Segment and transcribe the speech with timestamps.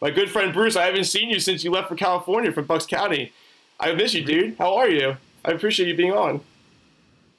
[0.00, 2.84] My good friend Bruce, I haven't seen you since you left for California from Bucks
[2.86, 3.32] County.
[3.80, 4.56] I miss you, dude.
[4.58, 5.16] How are you?
[5.44, 6.40] I appreciate you being on.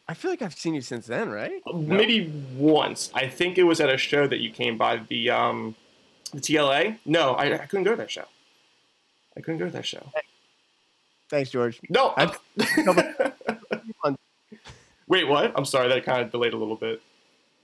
[0.07, 1.61] I feel like I've seen you since then, right?
[1.65, 1.73] No?
[1.73, 3.11] Maybe once.
[3.13, 5.75] I think it was at a show that you came by the um,
[6.33, 6.97] the TLA.
[7.05, 8.23] No, I, I couldn't go to that show.
[9.35, 10.09] I couldn't go to that show.
[11.29, 11.81] Thanks, George.
[11.89, 12.15] No.
[15.07, 15.51] Wait, what?
[15.55, 15.89] I'm sorry.
[15.89, 17.01] That kind of delayed a little bit.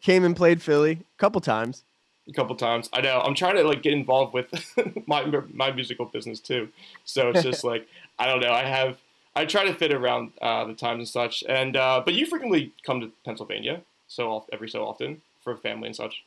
[0.01, 1.83] Came and played Philly a couple times.
[2.27, 2.89] A couple times.
[2.93, 3.19] I know.
[3.19, 4.47] I'm trying to like get involved with
[5.07, 6.69] my my musical business too.
[7.05, 7.87] So it's just like
[8.17, 8.51] I don't know.
[8.51, 8.97] I have
[9.35, 11.43] I try to fit around uh, the times and such.
[11.47, 15.95] And uh, but you frequently come to Pennsylvania so every so often for family and
[15.95, 16.23] such.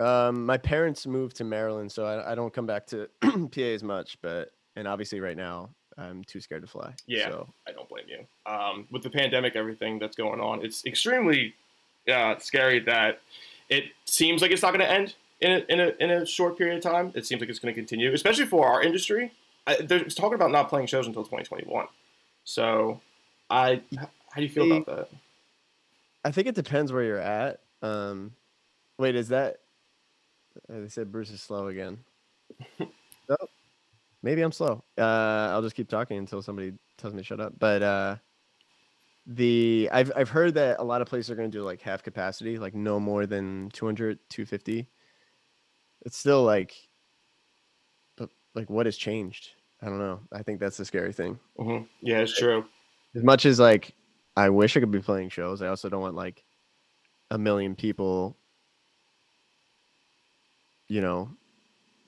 [0.00, 3.82] Um, my parents moved to Maryland, so I, I don't come back to PA as
[3.82, 4.16] much.
[4.22, 6.94] But and obviously right now I'm too scared to fly.
[7.06, 7.48] Yeah, so.
[7.68, 8.26] I don't blame you.
[8.50, 11.54] Um, with the pandemic, everything that's going on, it's extremely
[12.10, 13.20] uh, scary that
[13.70, 16.58] it seems like it's not going to end in a, in, a, in a short
[16.58, 17.12] period of time.
[17.14, 19.32] It seems like it's going to continue, especially for our industry.
[19.66, 21.86] I, they're talking about not playing shows until 2021.
[22.44, 23.00] So,
[23.48, 25.08] I how do you feel about that?
[26.24, 27.60] I think it depends where you're at.
[27.82, 28.32] Um,
[28.98, 29.58] wait, is that?
[30.68, 31.98] Uh, they said Bruce is slow again.
[32.80, 33.36] oh,
[34.22, 34.82] maybe I'm slow.
[34.98, 37.54] Uh, I'll just keep talking until somebody tells me to shut up.
[37.58, 38.16] But uh,
[39.26, 42.02] the I've I've heard that a lot of places are going to do like half
[42.02, 44.88] capacity, like no more than 200, 250.
[46.02, 46.74] It's still like,
[48.16, 49.50] but like what has changed?
[49.82, 50.20] I don't know.
[50.32, 51.38] I think that's the scary thing.
[51.58, 51.84] Mm-hmm.
[52.02, 52.64] Yeah, it's true.
[53.14, 53.94] As much as like
[54.36, 56.44] I wish I could be playing shows, I also don't want like
[57.30, 58.36] a million people,
[60.88, 61.30] you know,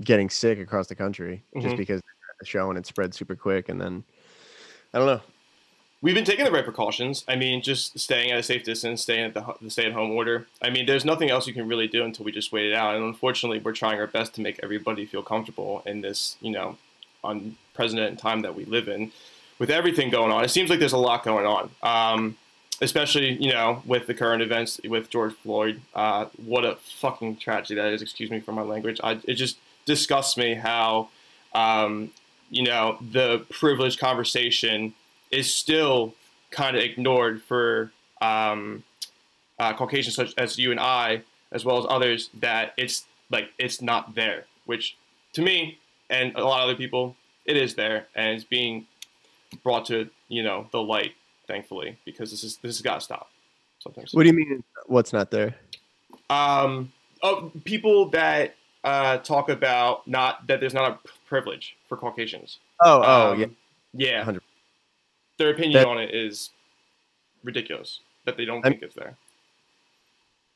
[0.02, 1.66] getting sick across the country mm-hmm.
[1.66, 2.00] just because
[2.40, 4.04] the show and it spread super quick, and then
[4.92, 5.20] I don't know.
[6.02, 7.24] We've been taking the right precautions.
[7.28, 10.48] I mean, just staying at a safe distance, staying at the, the stay-at-home order.
[10.60, 12.96] I mean, there's nothing else you can really do until we just wait it out.
[12.96, 16.76] And unfortunately, we're trying our best to make everybody feel comfortable in this, you know,
[17.22, 19.12] unprecedented time that we live in.
[19.60, 21.70] With everything going on, it seems like there's a lot going on.
[21.84, 22.36] Um,
[22.80, 25.80] especially you know with the current events with George Floyd.
[25.94, 28.02] Uh, what a fucking tragedy that is.
[28.02, 29.00] Excuse me for my language.
[29.04, 31.08] I, it just disgusts me how
[31.54, 32.10] um,
[32.50, 34.94] you know the privileged conversation
[35.32, 36.14] is still
[36.50, 38.84] kind of ignored for um,
[39.58, 43.82] uh, Caucasians such as you and I, as well as others, that it's like it's
[43.82, 44.44] not there.
[44.66, 44.96] Which
[45.32, 45.78] to me
[46.10, 47.16] and a lot of other people,
[47.46, 48.86] it is there and it's being
[49.62, 51.12] brought to you know the light,
[51.46, 53.30] thankfully, because this is this has got to stop.
[53.80, 54.14] Sometimes.
[54.14, 54.62] What do you mean?
[54.86, 55.56] What's not there?
[56.30, 58.54] Um, oh, people that
[58.84, 62.58] uh, talk about not that there's not a privilege for Caucasians.
[62.80, 63.46] Oh, oh, um, yeah,
[63.92, 64.24] yeah.
[64.24, 64.40] 100%.
[65.42, 66.50] Their opinion that, on it is
[67.42, 69.16] ridiculous that they don't I'm, think it's there.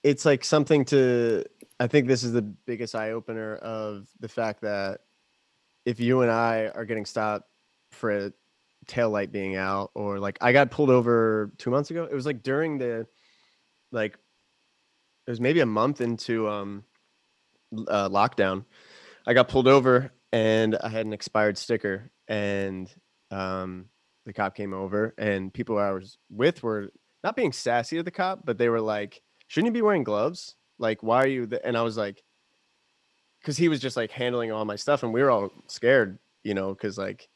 [0.04, 1.44] It's like something to.
[1.80, 5.00] I think this is the biggest eye opener of the fact that
[5.84, 7.48] if you and I are getting stopped
[7.90, 8.32] for a
[8.86, 12.04] tail light being out, or like I got pulled over two months ago.
[12.04, 13.08] It was like during the,
[13.90, 14.14] like,
[15.26, 16.84] it was maybe a month into um,
[17.88, 18.64] uh, lockdown.
[19.26, 22.88] I got pulled over and I had an expired sticker, and
[23.32, 23.86] um,
[24.26, 26.90] the cop came over, and people I was with were
[27.24, 30.56] not being sassy to the cop, but they were like, "Shouldn't you be wearing gloves?
[30.78, 31.64] Like, why are you?" The-?
[31.64, 32.22] And I was like,
[33.40, 36.52] because he was just like handling all my stuff, and we were all scared, you
[36.52, 37.28] know, because like,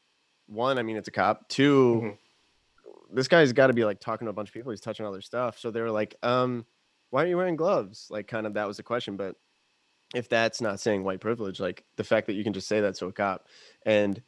[0.47, 1.47] one, I mean, it's a cop.
[1.47, 3.15] 2 mm-hmm.
[3.15, 4.71] this guy's got to be like talking to a bunch of people.
[4.71, 6.65] He's touching all their stuff, so they were like, um,
[7.09, 8.07] why are you wearing gloves?
[8.09, 9.35] Like, kind of that was the question, but
[10.13, 12.95] if that's not saying white privilege, like the fact that you can just say that
[12.95, 13.47] to a cop,
[13.85, 14.21] and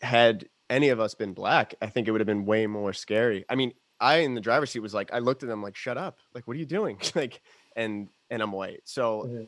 [0.00, 3.44] had any of us been black, I think it would have been way more scary.
[3.48, 5.96] I mean, I in the driver's seat was like, I looked at them like, shut
[5.96, 6.98] up, like, what are you doing?
[7.14, 7.40] like,
[7.74, 9.44] and and I'm white, so mm-hmm.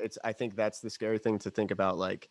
[0.00, 0.18] it's.
[0.22, 2.28] I think that's the scary thing to think about, like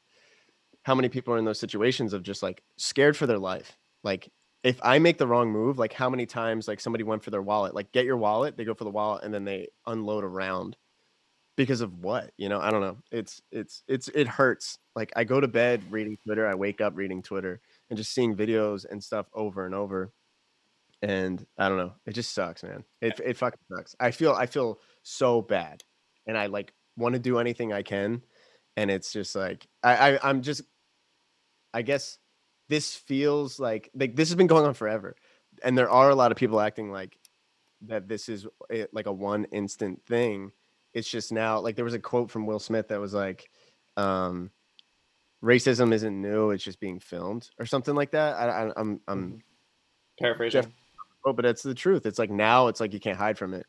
[0.83, 4.31] how many people are in those situations of just like scared for their life, like.
[4.63, 7.41] If I make the wrong move, like how many times like somebody went for their
[7.41, 10.77] wallet, like get your wallet, they go for the wallet and then they unload around
[11.55, 15.23] because of what you know i don't know it's it's it's it hurts like i
[15.23, 17.59] go to bed reading twitter i wake up reading twitter
[17.91, 20.11] and just seeing videos and stuff over and over
[21.03, 22.83] and i don't know it just sucks man.
[23.01, 23.95] It, it fucking sucks.
[23.99, 25.83] I feel i feel so bad
[26.25, 28.23] and i like want to do anything i can
[28.77, 30.63] and it's just like i, I i'm just
[31.73, 32.17] i guess
[32.69, 35.15] this feels like like this has been going on forever
[35.63, 37.17] and there are a lot of people acting like
[37.83, 40.51] that this is eh, like a one instant thing.
[40.93, 43.49] It's just now like there was a quote from Will Smith that was like,
[43.97, 44.51] um,
[45.43, 48.35] "Racism isn't new; it's just being filmed," or something like that.
[48.35, 49.37] I, am I'm, I'm mm-hmm.
[50.19, 50.73] paraphrasing.
[51.25, 52.05] Oh, but it's the truth.
[52.05, 53.65] It's like now it's like you can't hide from it.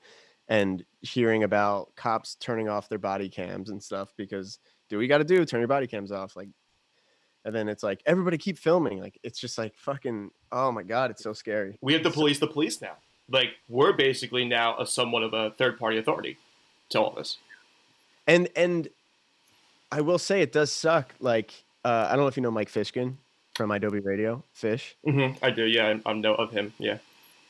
[0.48, 4.58] And hearing about cops turning off their body cams and stuff because
[4.88, 6.34] do what you got to do, turn your body cams off.
[6.34, 6.48] Like
[7.44, 9.00] and then it's like everybody keep filming.
[9.00, 10.30] Like it's just like fucking.
[10.50, 11.78] Oh my god, it's so scary.
[11.80, 12.96] We have to police the police now.
[13.30, 16.38] Like we're basically now a somewhat of a third party authority
[16.90, 17.38] to all this.
[18.26, 18.88] And and
[19.92, 21.14] I will say it does suck.
[21.20, 21.52] Like
[21.84, 23.14] uh, I don't know if you know Mike Fishkin
[23.54, 24.42] from idobi Radio.
[24.54, 24.96] Fish.
[25.06, 25.44] Mm-hmm.
[25.44, 25.64] I do.
[25.64, 26.72] Yeah, I, I know of him.
[26.78, 26.98] Yeah.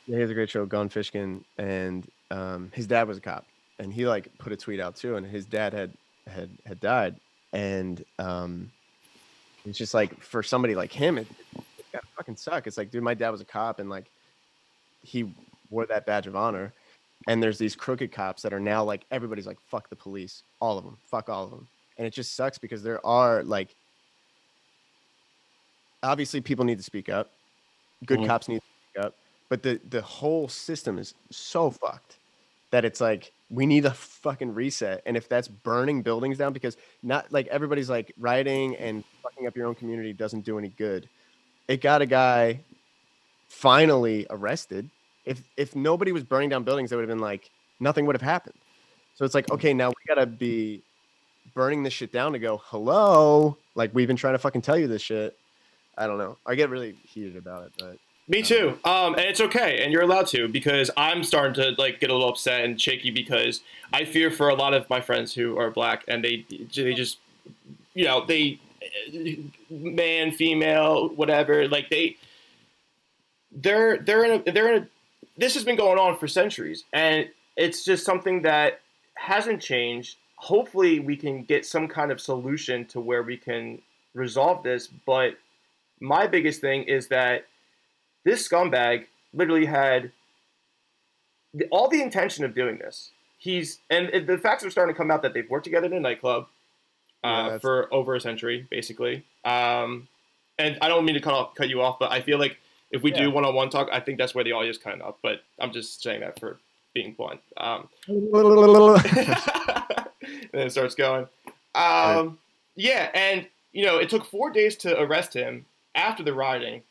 [0.05, 3.45] Yeah, he has a great show, Gone Fishkin, and um, his dad was a cop,
[3.79, 5.91] and he like put a tweet out too, and his dad had
[6.27, 7.15] had had died,
[7.53, 8.69] and um,
[9.65, 11.27] it's just like for somebody like him, it,
[11.93, 12.67] it fucking suck.
[12.67, 14.05] It's like, dude, my dad was a cop, and like
[15.03, 15.33] he
[15.69, 16.73] wore that badge of honor,
[17.25, 20.77] and there's these crooked cops that are now like everybody's like, fuck the police, all
[20.77, 21.65] of them, fuck all of them,
[21.97, 23.75] and it just sucks because there are like
[26.01, 27.31] obviously people need to speak up,
[28.05, 28.27] good Mhm.
[28.27, 29.15] cops need to speak up,
[29.49, 32.17] but the the whole system is so fucked
[32.71, 35.03] that it's like we need a fucking reset.
[35.05, 39.55] And if that's burning buildings down, because not like everybody's like rioting and fucking up
[39.55, 41.07] your own community doesn't do any good.
[41.67, 42.61] It got a guy
[43.49, 44.89] finally arrested.
[45.25, 47.49] If if nobody was burning down buildings, it would have been like
[47.79, 48.57] nothing would have happened.
[49.13, 50.81] So it's like, okay, now we gotta be
[51.53, 53.57] burning this shit down to go, hello.
[53.75, 55.37] Like we've been trying to fucking tell you this shit.
[55.97, 56.37] I don't know.
[56.45, 57.97] I get really heated about it, but
[58.27, 58.79] Me too.
[58.83, 62.13] Um, and it's okay, and you're allowed to because I'm starting to like get a
[62.13, 63.61] little upset and shaky because
[63.91, 66.45] I fear for a lot of my friends who are black and they
[66.75, 67.17] they just
[67.93, 68.59] you know they
[69.69, 72.17] man female whatever like they
[73.51, 74.87] they're they're in a they're in a
[75.37, 78.81] this has been going on for centuries and it's just something that
[79.15, 83.81] hasn't changed hopefully we can get some kind of solution to where we can
[84.13, 85.35] resolve this but
[85.99, 87.45] my biggest thing is that
[88.25, 90.11] this scumbag literally had
[91.53, 93.11] the, all the intention of doing this.
[93.37, 95.99] He's and the facts are starting to come out that they've worked together in a
[95.99, 96.47] nightclub
[97.23, 99.25] uh, that's- for over a century, basically.
[99.43, 100.07] Um,
[100.59, 102.57] and I don't mean to cut off, cut you off, but I feel like
[102.91, 105.17] if we do one-on-one talk, I think that's where the audio is cutting up.
[105.23, 106.59] But I'm just saying that for
[106.93, 107.41] being blunt.
[107.57, 107.89] Um,
[110.53, 111.27] then it starts going.
[111.75, 112.37] Um,
[112.75, 115.65] yeah, and you know, it took four days to arrest him
[115.95, 116.83] after the rioting.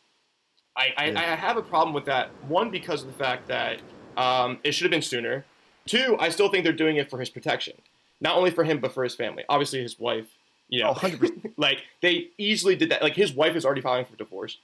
[0.77, 1.21] I, I, Yeah.
[1.21, 2.31] I have a problem with that.
[2.49, 3.79] One, because of the fact that
[4.17, 5.45] um, it should have been sooner.
[5.87, 7.75] Two, I still think they're doing it for his protection,
[8.21, 9.45] not only for him but for his family.
[9.49, 10.27] Obviously, his wife.
[10.69, 11.53] You know, Oh, 100%.
[11.57, 13.03] like they easily did that.
[13.03, 14.59] Like his wife is already filing for divorce,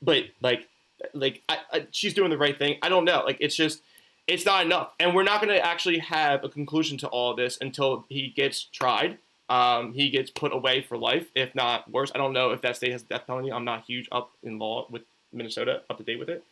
[0.00, 0.66] but like,
[1.12, 2.78] like I, I, she's doing the right thing.
[2.80, 3.22] I don't know.
[3.26, 3.82] Like it's just
[4.26, 7.58] it's not enough, and we're not going to actually have a conclusion to all this
[7.60, 9.18] until he gets tried.
[9.48, 12.12] Um, he gets put away for life, if not worse.
[12.14, 13.52] I don't know if that state has death penalty.
[13.52, 15.02] I'm not huge up in law with
[15.32, 16.44] Minnesota, up to date with it.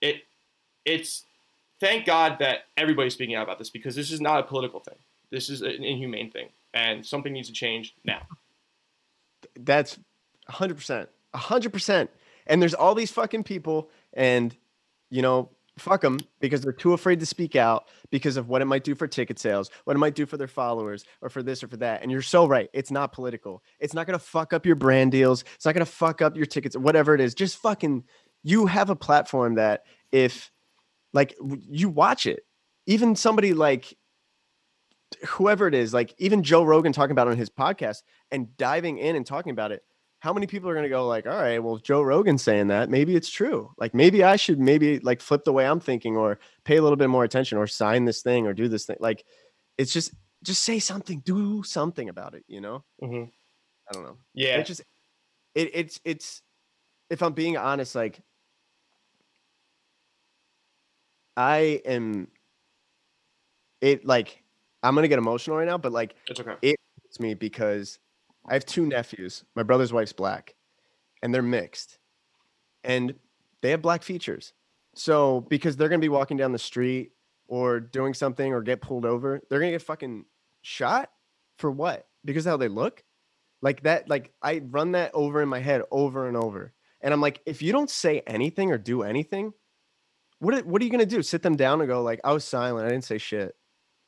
[0.00, 0.22] It,
[0.84, 1.24] it's
[1.80, 4.96] thank God that everybody's speaking out about this because this is not a political thing.
[5.30, 8.22] This is an inhumane thing, and something needs to change now.
[9.56, 9.98] That's
[10.48, 11.08] 100%.
[11.34, 12.08] 100%.
[12.46, 14.56] And there's all these fucking people, and,
[15.10, 18.66] you know, fuck them because they're too afraid to speak out because of what it
[18.66, 21.62] might do for ticket sales, what it might do for their followers, or for this
[21.62, 22.02] or for that.
[22.02, 22.70] And you're so right.
[22.72, 23.62] It's not political.
[23.80, 25.44] It's not going to fuck up your brand deals.
[25.54, 27.34] It's not going to fuck up your tickets, whatever it is.
[27.34, 28.04] Just fucking,
[28.42, 30.50] you have a platform that if,
[31.12, 31.34] like,
[31.68, 32.46] you watch it,
[32.86, 33.96] even somebody like,
[35.28, 39.14] whoever it is, like even Joe Rogan talking about on his podcast and diving in
[39.14, 39.82] and talking about it,
[40.24, 42.88] how many people are going to go like, all right, well, Joe Rogan's saying that,
[42.88, 43.70] maybe it's true.
[43.76, 46.96] Like maybe I should maybe like flip the way I'm thinking or pay a little
[46.96, 48.96] bit more attention or sign this thing or do this thing.
[49.00, 49.22] Like
[49.76, 52.82] it's just just say something, do something about it, you know?
[53.00, 53.24] hmm
[53.86, 54.16] I don't know.
[54.32, 54.80] Yeah, It just
[55.54, 56.40] it it's it's
[57.10, 58.22] if I'm being honest, like
[61.36, 62.28] I am
[63.82, 64.42] it like
[64.82, 66.56] I'm gonna get emotional right now, but like it's okay.
[66.62, 67.98] it's me because
[68.46, 69.44] I have two nephews.
[69.54, 70.54] My brother's wife's black,
[71.22, 71.98] and they're mixed,
[72.82, 73.14] and
[73.62, 74.52] they have black features.
[74.94, 77.12] So because they're gonna be walking down the street
[77.48, 80.26] or doing something or get pulled over, they're gonna get fucking
[80.62, 81.10] shot
[81.58, 82.06] for what?
[82.24, 83.02] Because how they look.
[83.62, 84.08] Like that.
[84.08, 87.62] Like I run that over in my head over and over, and I'm like, if
[87.62, 89.54] you don't say anything or do anything,
[90.38, 91.22] what are- what are you gonna do?
[91.22, 92.86] Sit them down and go like, I was silent.
[92.86, 93.56] I didn't say shit.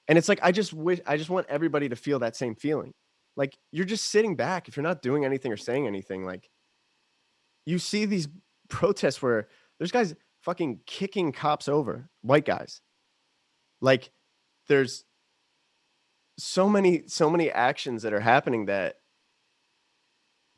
[0.09, 2.93] And it's like I just wish I just want everybody to feel that same feeling.
[3.37, 6.25] Like you're just sitting back if you're not doing anything or saying anything.
[6.25, 6.51] Like
[7.65, 8.29] you see these
[8.69, 12.81] protests where there's guys fucking kicking cops over, white guys.
[13.81, 14.11] Like
[14.69, 15.05] there's
[16.39, 18.97] so many so many actions that are happening that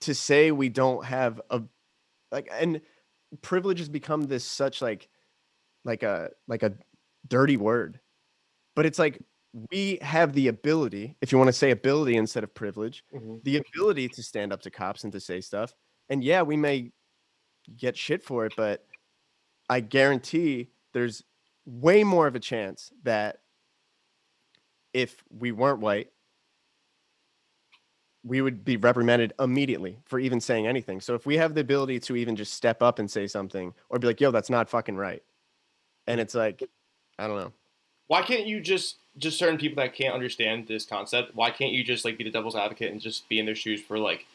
[0.01, 1.63] to say we don't have a
[2.33, 2.81] like and
[3.43, 5.09] privilege has become this such like
[5.85, 6.73] like a like a
[7.29, 8.01] dirty word
[8.75, 9.21] but it's like
[9.71, 13.43] we have the ability, if you want to say ability instead of privilege, Mhm.
[13.45, 15.75] the ability to stand up to cops and to say stuff.
[16.09, 16.93] And yeah, we may
[17.77, 18.87] get shit for it, but
[19.69, 21.25] I guarantee there's
[21.67, 23.43] way more of a chance that
[24.95, 26.13] if we weren't white,
[28.25, 31.01] we would be reprimanded immediately for even saying anything.
[31.01, 33.99] So if we have the ability to even just step up and say something or
[33.99, 35.23] be like, yo, that's not fucking right.
[36.07, 36.63] And it's like,
[37.19, 37.53] I don't know.
[38.09, 41.35] Why can't you just just certain people that can't understand this concept?
[41.35, 43.81] Why can't you just like be the devil's advocate and just be in their shoes
[43.81, 44.27] for like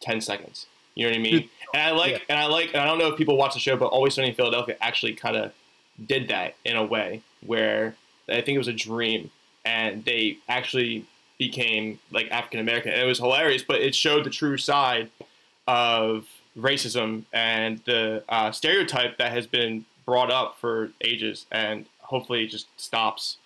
[0.00, 0.66] ten seconds?
[0.94, 1.48] You know what I mean?
[1.74, 2.18] And I like yeah.
[2.30, 4.28] and I like and I don't know if people watch the show, but Always Sunny
[4.28, 5.52] in Philadelphia actually kind of
[6.04, 7.96] did that in a way where
[8.28, 9.30] I think it was a dream,
[9.64, 11.04] and they actually
[11.38, 13.62] became like African American, and it was hilarious.
[13.62, 15.10] But it showed the true side
[15.66, 22.44] of racism and the uh, stereotype that has been brought up for ages, and hopefully
[22.44, 23.36] it just stops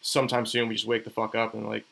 [0.00, 0.68] sometime soon.
[0.68, 1.84] We just wake the fuck up and like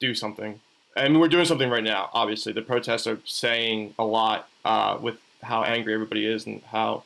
[0.00, 0.60] do something.
[0.96, 2.10] I mean, we're doing something right now.
[2.12, 7.04] Obviously, the protests are saying a lot uh, with how angry everybody is and how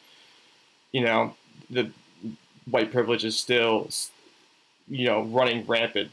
[0.92, 1.34] you know
[1.70, 1.90] the
[2.70, 3.88] white privilege is still
[4.88, 6.10] you know running rampant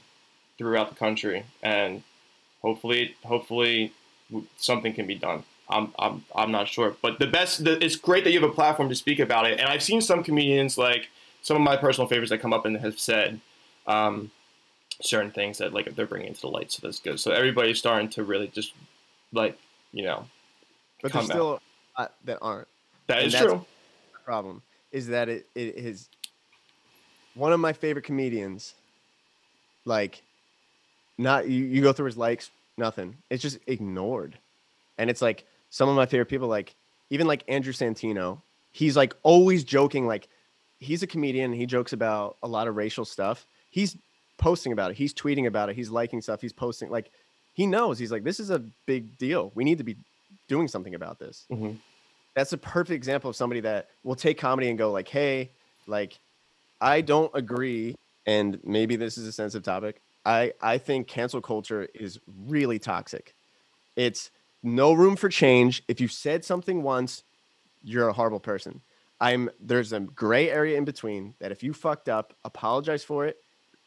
[0.58, 2.04] throughout the country, and
[2.62, 3.94] hopefully, hopefully,
[4.58, 5.44] something can be done.
[5.72, 7.64] I'm, I'm, I'm not sure, but the best.
[7.64, 10.02] The, it's great that you have a platform to speak about it, and I've seen
[10.02, 11.10] some comedians like
[11.42, 13.40] some of my personal favorites that come up and have said
[13.88, 14.30] um,
[15.02, 16.72] certain things that like they're bringing into the light.
[16.72, 17.20] So that's good.
[17.20, 18.74] So everybody's starting to really just
[19.34, 19.58] like
[19.92, 20.26] you know
[21.02, 21.30] But there's out.
[21.32, 21.62] still
[21.96, 22.68] uh, that aren't.
[23.08, 23.66] that that's- true.
[24.14, 26.10] The problem is that it, it is
[27.36, 28.76] one of my favorite comedians.
[29.86, 30.22] Like,
[31.18, 33.16] not you, you go through his likes, nothing.
[33.30, 34.38] It's just ignored,
[35.00, 36.76] and it's like some of my favorite people, like
[37.10, 38.42] even like Andrew Santino.
[38.72, 40.28] He's like always joking, like
[40.80, 41.54] he's a comedian.
[41.54, 43.46] He jokes about a lot of racial stuff.
[43.70, 43.98] He's
[44.38, 44.98] posting about it.
[44.98, 45.76] He's tweeting about it.
[45.76, 46.42] He's liking stuff.
[46.42, 47.12] He's posting like
[47.54, 48.00] he knows.
[48.00, 49.52] He's like, this is a big deal.
[49.56, 49.98] We need to be
[50.48, 51.72] doing something about this hmm
[52.36, 55.50] that's a perfect example of somebody that will take comedy and go like hey
[55.88, 56.20] like
[56.80, 57.96] i don't agree
[58.26, 63.36] and maybe this is a sensitive topic i i think cancel culture is really toxic
[63.96, 64.32] it's
[64.64, 67.24] no room for change if you said something once
[67.84, 68.82] you're a horrible person
[69.20, 73.38] i'm there's a gray area in between that if you fucked up apologize for it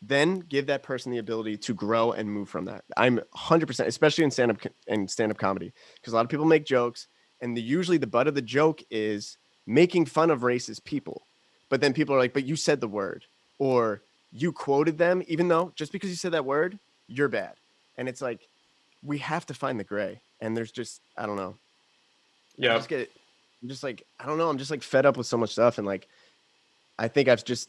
[0.03, 2.83] then give that person the ability to grow and move from that.
[2.97, 6.65] I'm 100% especially in stand-up co- and stand-up comedy because a lot of people make
[6.67, 7.07] jokes
[7.41, 11.23] and the usually the butt of the joke is making fun of racist people
[11.69, 13.25] but then people are like but you said the word
[13.59, 17.55] or you quoted them even though just because you said that word you're bad.
[17.97, 18.49] And it's like
[19.05, 21.57] we have to find the gray and there's just i don't know.
[22.57, 22.77] Yeah.
[22.77, 23.11] just get
[23.63, 25.79] i'm just like i don't know i'm just like fed up with so much stuff
[25.79, 26.09] and like
[26.99, 27.69] i think i've just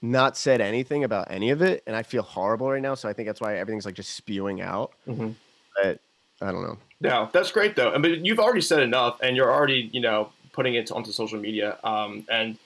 [0.00, 3.12] not said anything about any of it and i feel horrible right now so i
[3.12, 5.34] think that's why everything's like just spewing out Mhm.
[5.76, 6.00] but
[6.40, 7.92] i don't know No, that's great though.
[7.92, 11.38] I mean, you've already said enough, and you're already, you know, putting it onto social
[11.38, 11.78] media.
[11.84, 12.58] Um, and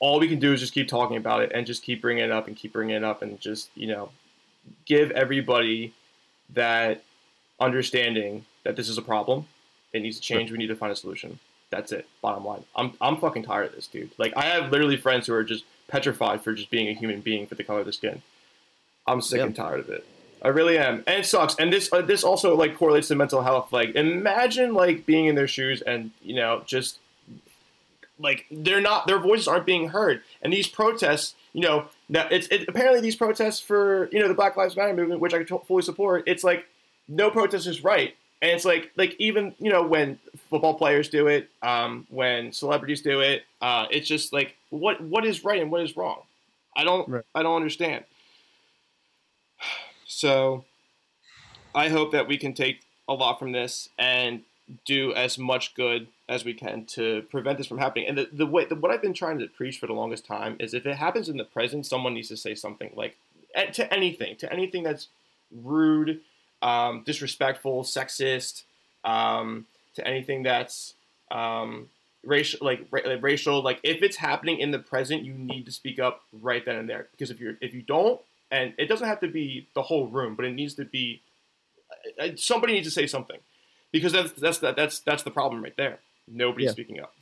[0.00, 2.32] all we can do is just keep talking about it and just keep bringing it
[2.32, 4.10] up and keep bringing it up and just, you know,
[4.86, 5.94] give everybody
[6.54, 7.04] that
[7.60, 9.46] understanding that this is a problem.
[9.92, 10.50] It needs to change.
[10.50, 11.38] We need to find a solution.
[11.70, 12.06] That's it.
[12.22, 12.64] Bottom line.
[12.74, 14.10] I'm I'm fucking tired of this, dude.
[14.18, 17.46] Like I have literally friends who are just petrified for just being a human being
[17.46, 18.22] for the color of the skin.
[19.06, 20.06] I'm sick and tired of it.
[20.42, 21.54] I really am, and it sucks.
[21.56, 23.72] And this uh, this also like correlates to mental health.
[23.72, 26.98] Like imagine like being in their shoes and you know just
[28.18, 30.22] like they're not their voices aren't being heard.
[30.42, 34.34] And these protests, you know, now it's it, apparently these protests for you know the
[34.34, 36.24] Black Lives Matter movement, which I fully support.
[36.26, 36.66] It's like
[37.08, 40.18] no protest is right, and it's like like even you know when
[40.50, 45.24] football players do it, um, when celebrities do it, uh, it's just like what what
[45.24, 46.20] is right and what is wrong.
[46.76, 47.24] I don't Right.
[47.34, 48.04] I don't understand.
[50.08, 50.64] So
[51.74, 54.42] I hope that we can take a lot from this and
[54.84, 58.08] do as much good as we can to prevent this from happening.
[58.08, 60.56] And the, the way the, what I've been trying to preach for the longest time
[60.58, 63.16] is if it happens in the present, someone needs to say something like
[63.54, 65.08] eh, to anything, to anything that's
[65.54, 66.20] rude,
[66.62, 68.62] um, disrespectful, sexist,
[69.04, 70.94] um, to anything that's
[71.30, 71.88] um,
[72.24, 73.62] racial, like, ra- like racial.
[73.62, 76.88] Like if it's happening in the present, you need to speak up right then and
[76.88, 77.08] there.
[77.12, 78.20] Because if you're if you don't,
[78.50, 81.22] and it doesn't have to be the whole room, but it needs to be
[82.20, 83.38] uh, somebody needs to say something
[83.92, 85.98] because that's that's the, that's that's the problem right there.
[86.28, 86.72] Nobody's Yeah.
[86.72, 87.14] speaking up,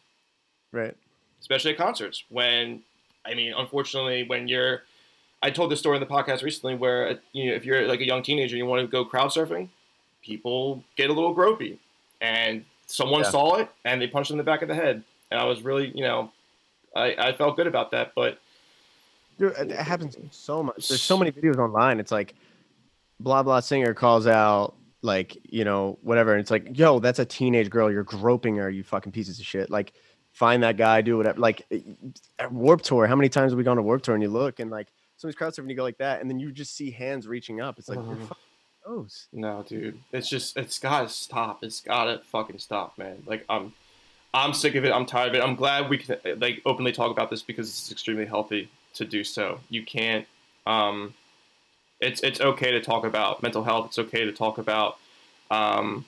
[0.72, 0.96] right
[1.40, 2.24] especially at concerts.
[2.30, 2.82] When
[3.26, 4.82] I mean, unfortunately, when you're,
[5.46, 8.00] I told this story in the podcast recently where uh, you know if you're like
[8.00, 9.68] a young teenager, and you want to go crowd surfing,
[10.22, 11.78] people get a little gropey,
[12.20, 13.30] and someone Yeah.
[13.30, 15.62] saw it and they punched them in the back of the head, and I was
[15.62, 16.32] really you know,
[16.96, 18.38] I I felt good about that, but
[19.38, 20.88] Dude, it it happens so much.
[20.88, 22.00] There's so many videos online.
[22.00, 22.34] It's like
[23.20, 26.32] blah blah singer calls out like you know whatever.
[26.32, 27.90] And it's like, yo, that's a teenage girl.
[27.90, 28.70] You're groping her.
[28.70, 29.68] You fucking pieces of shit.
[29.70, 29.92] Like
[30.32, 31.02] find that guy.
[31.02, 31.38] Do whatever.
[31.38, 31.66] Like
[32.38, 33.06] at Warp Tour.
[33.06, 34.86] How many times have we gone to Warp Tour and you look and like
[35.24, 37.78] somebody's crowd surfing, you go like that, and then you just see hands reaching up.
[37.78, 38.28] It's like you're
[38.84, 39.28] gross.
[39.32, 39.98] No, dude.
[40.12, 41.64] It's just it's gotta stop.
[41.64, 43.22] It's gotta fucking stop, man.
[43.26, 43.72] Like I'm
[44.34, 44.92] I'm sick of it.
[44.92, 45.42] I'm tired of it.
[45.42, 49.24] I'm glad we can like openly talk about this because it's extremely healthy to do
[49.24, 49.60] so.
[49.70, 50.26] You can't
[50.66, 51.14] um
[52.00, 53.86] it's it's okay to talk about mental health.
[53.86, 54.98] It's okay to talk about
[55.50, 56.04] um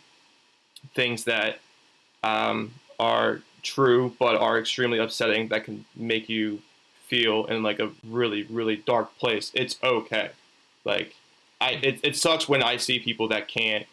[0.94, 1.60] things that
[2.22, 6.60] um are true but are extremely upsetting that can make you
[7.08, 9.50] feel in like a really really dark place.
[9.54, 10.30] It's okay.
[10.84, 11.14] Like
[11.60, 13.86] I it, it sucks when I see people that can't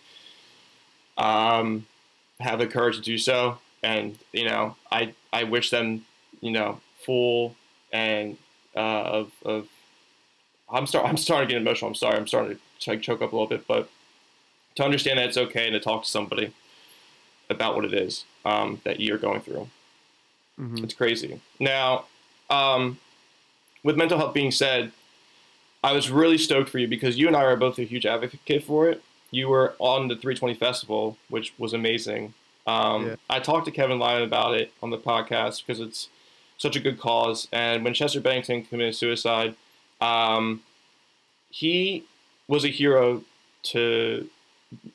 [1.18, 1.86] um,
[2.40, 6.06] have the courage to do so, and you know I I wish them
[6.42, 7.56] you know full
[7.92, 8.38] and
[8.76, 9.68] uh, of of
[10.72, 11.90] I'm start I'm starting to get emotional.
[11.90, 12.18] I'm sorry.
[12.18, 13.90] I'm starting to like choke up a little bit, but
[14.76, 16.54] to understand that it's okay and to talk to somebody
[17.50, 19.70] about what it is um, that you're going through.
[20.60, 20.84] Mhm.
[20.84, 21.40] It's crazy.
[21.60, 22.06] Now,
[22.50, 23.00] um,
[23.84, 24.92] with mental health being said,
[25.84, 28.64] I was really stoked for you because you and I are both a huge advocate
[28.64, 29.04] for it.
[29.32, 32.34] You were on the 320 festival, which was amazing.
[32.66, 33.16] Um, Yeah.
[33.30, 36.08] I talked to Kevin Lyman about it on the podcast because it's
[36.58, 37.48] such a good cause.
[37.52, 39.56] And when Chester Bennington committed suicide,
[40.00, 40.62] um,
[41.50, 42.06] he
[42.48, 43.24] was a hero
[43.64, 44.30] to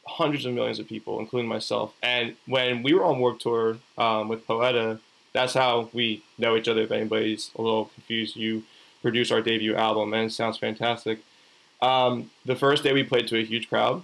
[0.07, 1.95] hundreds of millions of people, including myself.
[2.03, 5.01] And when we were on Warp Tour um, with Poeta,
[5.33, 6.83] that's how we know each other.
[6.83, 8.65] If anybody's a little confused, you
[9.03, 11.21] produced our debut album, and it sounds fantastic.
[11.81, 14.03] Um, the first day we played to a huge crowd,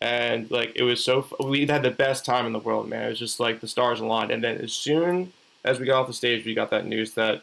[0.00, 3.04] and like it was so we had the best time in the world, man.
[3.06, 4.30] It was just like the stars aligned.
[4.30, 5.32] And then as soon
[5.64, 7.42] as we got off the stage, we got that news that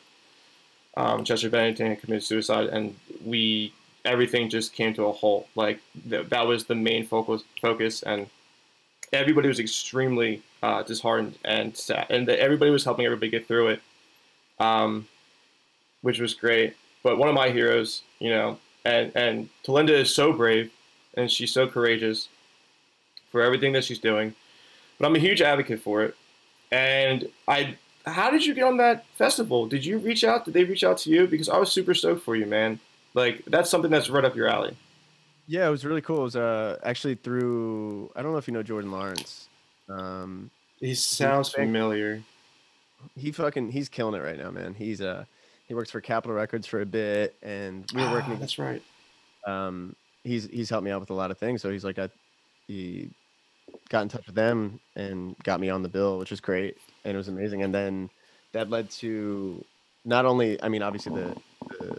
[0.96, 3.74] um, Chester Bennington had committed suicide, and we
[4.06, 5.48] everything just came to a halt.
[5.56, 8.28] Like th- that was the main focus, focus, and
[9.12, 13.70] everybody was extremely uh, disheartened and sad, and that everybody was helping everybody get through
[13.70, 13.82] it,
[14.60, 15.08] um,
[16.06, 16.76] which was great.
[17.04, 20.72] But one of my heroes, you know, and and Talinda is so brave,
[21.16, 22.30] and she's so courageous
[23.32, 24.36] for everything that she's doing.
[25.00, 26.16] But I'm a huge advocate for it,
[26.72, 27.76] and I.
[28.08, 29.66] How did you get on that festival?
[29.66, 30.46] Did you reach out?
[30.46, 31.26] Did they reach out to you?
[31.26, 32.80] Because I was super stoked for you, man.
[33.16, 34.78] Like that's something that's right up your alley.
[35.48, 36.20] Yeah, it was really cool.
[36.20, 39.50] It was uh, actually through I don't know if you know Jordan Lawrence.
[39.90, 42.22] Um, He sounds Thank- familiar.
[43.18, 44.76] he fucking he's killing it right now, man.
[44.76, 45.26] He's uh
[45.68, 48.40] he works for Capitol Records for a bit, and we were Ah, working.
[48.40, 48.82] that's right.
[49.48, 51.62] um, he's he's helped me out with a lot of things.
[51.62, 52.10] So he's like, I,
[52.68, 53.10] he
[53.90, 57.14] got in touch with them and got me on the bill, which was great, and
[57.14, 57.64] it was amazing.
[57.64, 58.10] And then
[58.54, 59.64] that led to
[60.06, 61.36] not only, I mean, obviously the,
[61.80, 61.98] the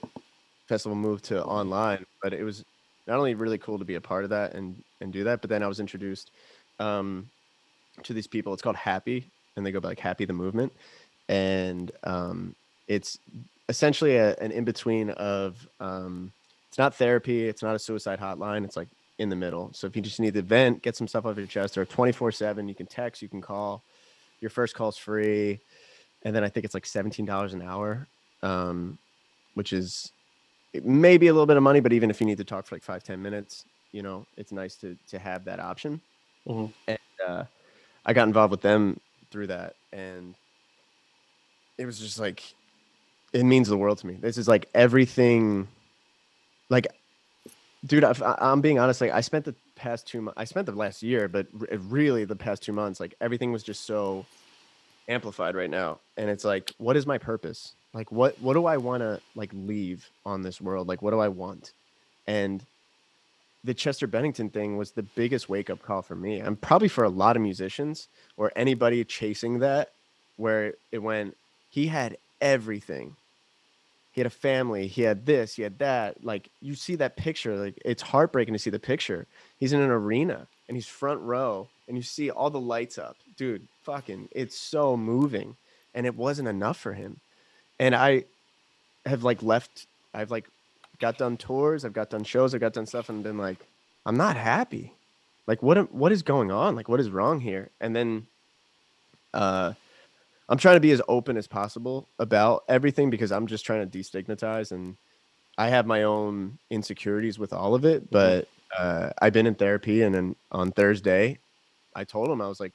[0.68, 2.64] festival moved to online, but it was
[3.06, 5.50] not only really cool to be a part of that and and do that, but
[5.50, 6.30] then I was introduced
[6.78, 7.28] um,
[8.04, 8.52] to these people.
[8.52, 10.72] It's called Happy, and they go by like Happy the Movement,
[11.28, 12.54] and um,
[12.88, 13.18] it's
[13.68, 16.32] essentially a, an in between of um,
[16.68, 18.64] it's not therapy, it's not a suicide hotline.
[18.64, 19.70] It's like in the middle.
[19.72, 22.32] So if you just need to vent, get some stuff off your chest, or 24
[22.32, 23.82] 7, you can text, you can call.
[24.40, 25.58] Your first call's free.
[26.22, 28.06] And then I think it's like $17 an hour,
[28.42, 28.98] um,
[29.54, 30.12] which is
[30.84, 32.82] maybe a little bit of money, but even if you need to talk for like
[32.82, 36.00] five ten minutes, you know, it's nice to, to have that option.
[36.46, 36.70] Mhm.
[36.86, 37.44] And uh,
[38.04, 39.00] I got involved with them
[39.30, 39.76] through that.
[39.92, 40.34] And
[41.78, 42.42] it was just like,
[43.36, 44.14] it means the world to me.
[44.14, 45.68] This is like everything
[46.68, 46.86] like
[47.84, 50.72] dude I- i'm being honest like i spent the past two months i spent the
[50.72, 51.46] last year but
[51.88, 54.26] really the past two months like everything was just so
[55.08, 56.00] amplified right now.
[56.16, 57.74] And it's like what is my purpose?
[57.92, 60.88] Like what what do i want to like leave on this world?
[60.88, 61.72] Like what do i want?
[62.26, 62.64] And
[63.64, 66.40] the chester bennington thing was the biggest wake up call for me.
[66.40, 69.92] And probably for a lot of musicians or anybody chasing that
[70.36, 71.36] where it went
[71.70, 73.16] he had everything
[74.16, 77.54] he had a family he had this he had that like you see that picture
[77.54, 79.26] like it's heartbreaking to see the picture.
[79.60, 83.16] He's in an arena and he's front row and you see all the lights up.
[83.36, 85.54] Dude fucking it's so moving
[85.94, 87.20] and it wasn't enough for him.
[87.78, 88.24] And i
[89.04, 90.48] have like left i've like
[90.98, 93.58] got done tours i've got done shows i've got done stuff and been like
[94.06, 94.94] i'm not happy.
[95.46, 96.74] Like what what is going on?
[96.74, 97.68] Like what is wrong here?
[97.82, 98.26] And then
[99.34, 99.74] uh
[100.48, 103.98] I'm trying to be as open as possible about everything because I'm just trying to
[103.98, 104.96] destigmatize and
[105.58, 108.10] I have my own insecurities with all of it.
[108.10, 111.38] But uh, I've been in therapy and then on Thursday,
[111.94, 112.72] I told him I was like,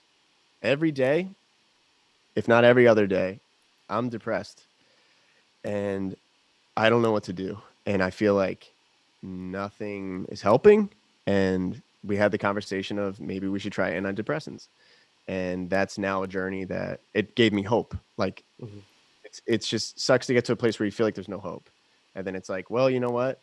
[0.62, 1.28] every day,
[2.36, 3.40] if not every other day,
[3.90, 4.64] I'm depressed,
[5.64, 6.16] and
[6.78, 7.58] I don't know what to do.
[7.86, 8.72] And I feel like
[9.22, 10.90] nothing is helping.
[11.28, 14.68] And we had the conversation of maybe we should try antidepressants.
[15.32, 17.96] And that's now a journey that it gave me hope.
[18.18, 18.80] Like mm-hmm.
[19.24, 21.40] it's it's just sucks to get to a place where you feel like there's no
[21.40, 21.70] hope.
[22.16, 23.40] And then it's like, well, you know what?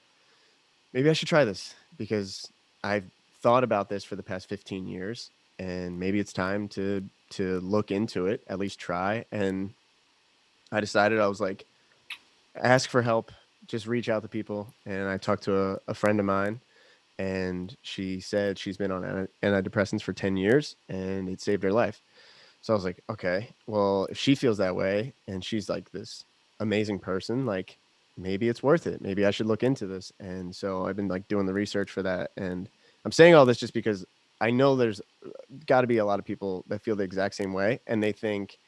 [0.92, 2.52] Maybe I should try this because
[2.84, 3.06] I've
[3.40, 7.90] thought about this for the past 15 years and maybe it's time to to look
[7.90, 9.24] into it, at least try.
[9.32, 9.72] And
[10.70, 11.64] I decided I was like,
[12.54, 13.32] ask for help,
[13.66, 14.74] just reach out to people.
[14.84, 16.60] And I talked to a, a friend of mine,
[17.18, 22.00] and she said she's been on antidepressants for 10 years and it saved her life.
[22.60, 26.24] So I was like, okay, well, if she feels that way and she's like this
[26.60, 27.78] amazing person, like
[28.16, 29.00] maybe it's worth it.
[29.00, 30.12] Maybe I should look into this.
[30.20, 32.30] And so I've been like doing the research for that.
[32.36, 32.68] And
[33.04, 34.04] I'm saying all this just because
[34.40, 35.30] I know there's uh,
[35.66, 38.12] got to be a lot of people that feel the exact same way and they
[38.12, 38.58] think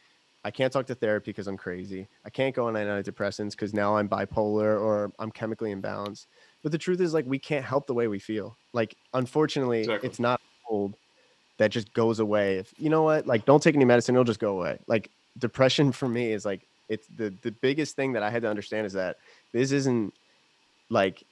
[0.43, 2.09] I can't talk to therapy because I'm crazy.
[2.25, 6.27] I can't go on antidepressants because now I'm bipolar or I'm chemically imbalanced.
[6.63, 8.57] But the truth is, like, we can't help the way we feel.
[8.73, 10.09] Like, unfortunately, exactly.
[10.09, 10.95] it's not old
[11.59, 12.57] that just goes away.
[12.57, 14.79] If you know what, like, don't take any medicine, it'll just go away.
[14.87, 18.51] Like, depression for me is like, it's the the biggest thing that I had to
[18.51, 19.17] understand is that
[19.53, 20.13] this isn't
[20.91, 21.23] like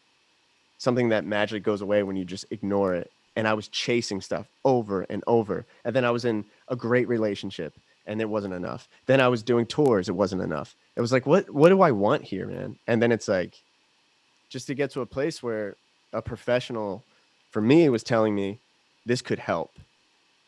[0.79, 4.47] something that magically goes away when you just ignore it and I was chasing stuff
[4.65, 5.67] over and over.
[5.85, 7.75] And then I was in a great relationship
[8.07, 8.89] and it wasn't enough.
[9.07, 10.75] Then I was doing tours, it wasn't enough.
[10.97, 12.79] It was like, what what do I want here, man?
[12.87, 13.61] And then it's like
[14.49, 15.77] just to get to a place where
[16.13, 17.05] a professional
[17.51, 18.59] for me was telling me
[19.07, 19.73] this could help.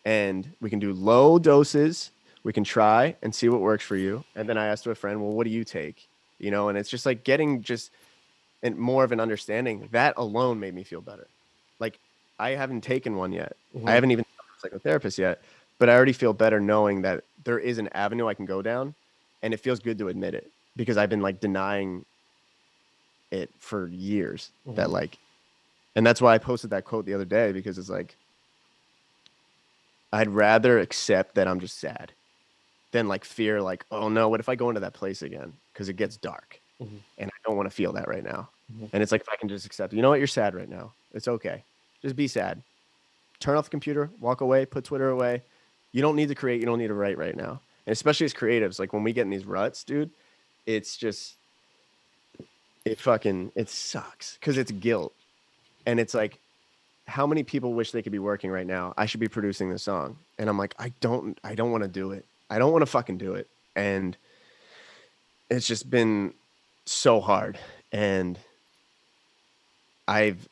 [0.05, 2.11] And we can do low doses,
[2.43, 4.25] we can try and see what works for you.
[4.35, 6.09] And then I asked a friend, well, what do you take?
[6.39, 7.91] You know, and it's just like getting just
[8.63, 9.89] and more of an understanding.
[9.93, 11.27] That alone made me feel better.
[11.79, 11.99] Like
[12.39, 13.57] I haven't taken one yet.
[13.77, 13.89] Mm-hmm.
[13.89, 14.25] I haven't even
[14.63, 15.43] psychotherapist yet,
[15.79, 18.95] but I already feel better knowing that there is an avenue I can go down,
[19.43, 22.05] and it feels good to admit it because I've been like denying
[23.31, 24.51] it for years.
[24.67, 24.77] Mm-hmm.
[24.77, 25.19] That like,
[25.97, 28.17] and that's why I posted that quote the other day because it's like,
[30.13, 32.13] I'd rather accept that I'm just sad
[32.93, 35.89] than like fear like, oh no, what if I go into that place again because
[35.89, 36.97] it gets dark, mm-hmm.
[37.19, 38.49] and I don't want to feel that right now.
[38.73, 38.87] Mm-hmm.
[38.93, 40.93] And it's like if I can just accept, you know what, you're sad right now.
[41.13, 41.63] It's okay.
[42.03, 42.63] Just be sad.
[43.39, 45.43] Turn off the computer, walk away, put Twitter away.
[45.93, 47.61] You don't need to create, you don't need to write right now.
[47.87, 50.11] And especially as creatives, like when we get in these ruts, dude,
[50.67, 51.37] it's just
[52.85, 55.13] it fucking it sucks because it's guilt.
[55.87, 56.39] And it's like,
[57.07, 58.95] how many people wish they could be working right now?
[58.97, 60.17] I should be producing this song.
[60.39, 62.25] And I'm like, I don't I don't want to do it.
[62.49, 63.49] I don't want to fucking do it.
[63.77, 64.17] And
[65.51, 66.35] it's just been
[66.85, 67.59] so hard.
[67.93, 68.39] And
[70.07, 70.49] I've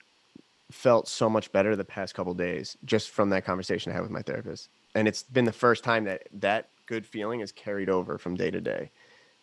[0.70, 4.10] felt so much better the past couple days just from that conversation I had with
[4.10, 4.68] my therapist.
[4.94, 8.50] And it's been the first time that that good feeling is carried over from day
[8.50, 8.90] to day.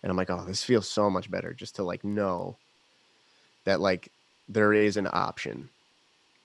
[0.03, 2.57] And I'm like, oh, this feels so much better just to like know
[3.65, 4.11] that like
[4.47, 5.69] there is an option.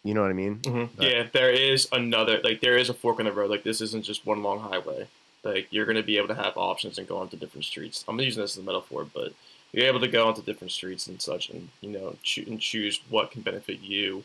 [0.02, 0.58] You know what I mean?
[0.60, 1.02] Mm-hmm.
[1.02, 3.50] yeah, there is another like there is a fork in the road.
[3.50, 5.06] Like this isn't just one long highway.
[5.44, 8.04] Like you're gonna be able to have options and go onto different streets.
[8.08, 9.32] I'm using this as a metaphor, but
[9.72, 13.00] you're able to go onto different streets and such, and you know, choose and choose
[13.08, 14.24] what can benefit you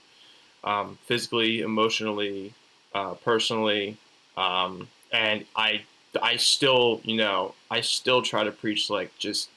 [0.65, 2.53] um, physically, emotionally,
[2.93, 3.97] uh, personally,
[4.35, 5.83] um, and I
[6.21, 9.49] I still you know I still try to preach like just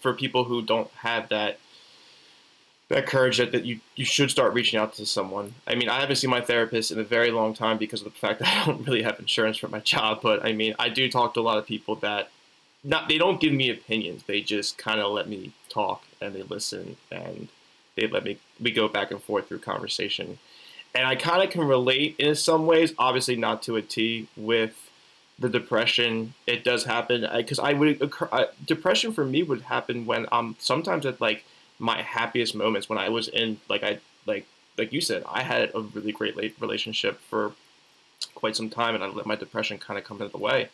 [0.00, 1.58] for people who don't have that
[2.88, 5.54] that courage that, that you, you should start reaching out to someone.
[5.66, 8.18] I mean, I haven't seen my therapist in a very long time because of the
[8.18, 10.20] fact that I don't really have insurance for my job.
[10.22, 12.30] But I mean, I do talk to a lot of people that
[12.84, 14.22] not they don't give me opinions.
[14.26, 17.48] They just kind of let me talk and they listen and
[17.96, 20.38] they let me we go back and forth through conversation,
[20.94, 22.94] and I kind of can relate in some ways.
[22.98, 24.88] Obviously, not to a T with
[25.38, 26.34] the depression.
[26.46, 30.56] It does happen because I, I, would occur, depression for me would happen when I'm
[30.58, 31.44] sometimes at like
[31.78, 35.70] my happiest moments when I was in like I like like you said I had
[35.74, 37.52] a really great relationship for
[38.34, 40.68] quite some time and I let my depression kind of come into the way.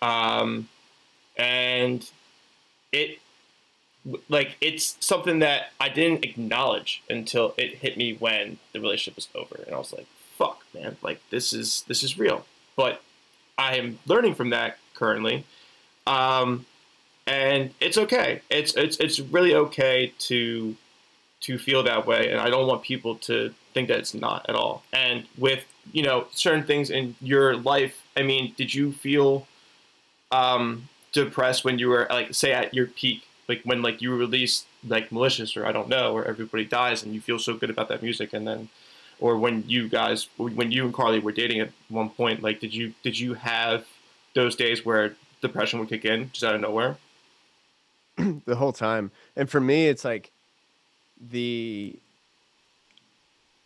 [0.00, 0.68] Um,
[1.36, 2.08] and
[2.92, 3.18] it
[4.28, 9.28] like it's something that I didn't acknowledge until it hit me when the relationship was
[9.34, 10.96] over, and I was like, "Fuck, man!
[11.02, 12.44] Like this is this is real."
[12.76, 13.02] But
[13.56, 15.44] I am learning from that currently,
[16.06, 16.66] um,
[17.26, 18.42] and it's okay.
[18.50, 20.76] It's it's it's really okay to
[21.42, 24.54] to feel that way, and I don't want people to think that it's not at
[24.54, 24.82] all.
[24.92, 29.46] And with you know certain things in your life, I mean, did you feel
[30.30, 33.24] um, depressed when you were like say at your peak?
[33.48, 37.14] like when like you released like malicious or I don't know or everybody dies and
[37.14, 38.68] you feel so good about that music and then
[39.20, 42.74] or when you guys when you and Carly were dating at one point like did
[42.74, 43.84] you did you have
[44.34, 46.96] those days where depression would kick in just out of nowhere
[48.44, 50.30] the whole time and for me it's like
[51.30, 51.98] the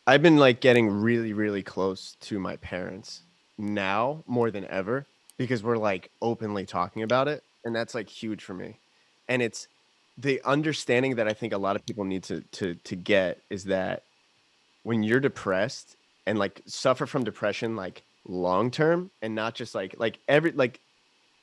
[0.07, 3.23] I've been like getting really, really close to my parents
[3.59, 5.05] now more than ever
[5.37, 7.43] because we're like openly talking about it.
[7.65, 8.79] And that's like huge for me.
[9.29, 9.67] And it's
[10.17, 13.65] the understanding that I think a lot of people need to to to get is
[13.65, 14.05] that
[14.85, 19.97] when you're depressed and like suffer from depression like long term and not just like
[19.99, 20.79] like every like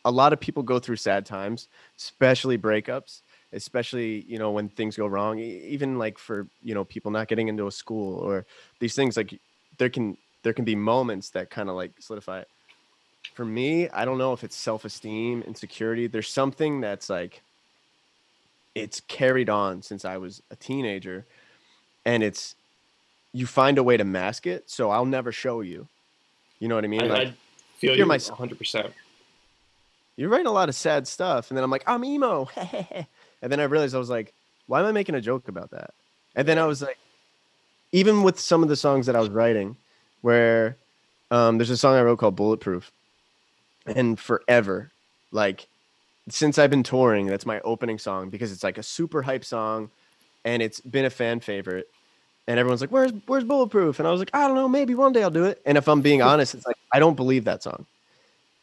[0.05, 3.21] a lot of people go through sad times, especially breakups,
[3.53, 7.47] especially you know when things go wrong even like for you know people not getting
[7.47, 8.45] into a school or
[8.79, 9.39] these things like
[9.77, 12.47] there can there can be moments that kind of like solidify it.
[13.33, 17.41] For me i don't know if it's self-esteem insecurity there's something that's like
[18.75, 21.25] it's carried on since i was a teenager
[22.05, 22.55] and it's
[23.33, 25.87] you find a way to mask it so i'll never show you.
[26.59, 27.03] You know what i mean?
[27.03, 27.33] I, like I
[27.77, 28.91] feel you 100%
[30.15, 32.47] you're writing a lot of sad stuff and then i'm like i'm emo
[33.43, 34.33] And then I realized I was like,
[34.67, 35.93] why am I making a joke about that?
[36.33, 36.97] And then I was like,
[37.91, 39.75] even with some of the songs that I was writing,
[40.21, 40.77] where
[41.29, 42.89] um, there's a song I wrote called Bulletproof,
[43.85, 44.89] and forever,
[45.31, 45.67] like
[46.29, 49.91] since I've been touring, that's my opening song because it's like a super hype song,
[50.45, 51.89] and it's been a fan favorite.
[52.47, 54.69] And everyone's like, "Where's Where's Bulletproof?" And I was like, "I don't know.
[54.69, 57.15] Maybe one day I'll do it." And if I'm being honest, it's like I don't
[57.15, 57.85] believe that song,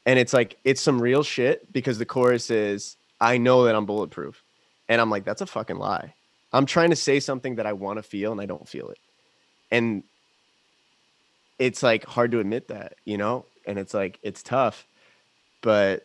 [0.06, 3.86] and it's like it's some real shit because the chorus is, "I know that I'm
[3.86, 4.42] bulletproof."
[4.90, 6.14] And I'm like, that's a fucking lie.
[6.52, 8.98] I'm trying to say something that I want to feel and I don't feel it.
[9.70, 10.02] And
[11.60, 13.46] it's like hard to admit that, you know?
[13.64, 14.84] And it's like, it's tough.
[15.62, 16.04] But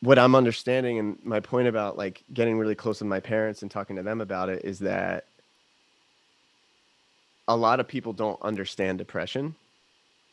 [0.00, 3.70] what I'm understanding and my point about like getting really close with my parents and
[3.70, 5.26] talking to them about it is that
[7.48, 9.54] a lot of people don't understand depression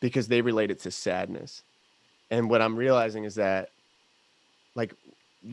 [0.00, 1.62] because they relate it to sadness.
[2.30, 3.70] And what I'm realizing is that
[4.74, 4.94] like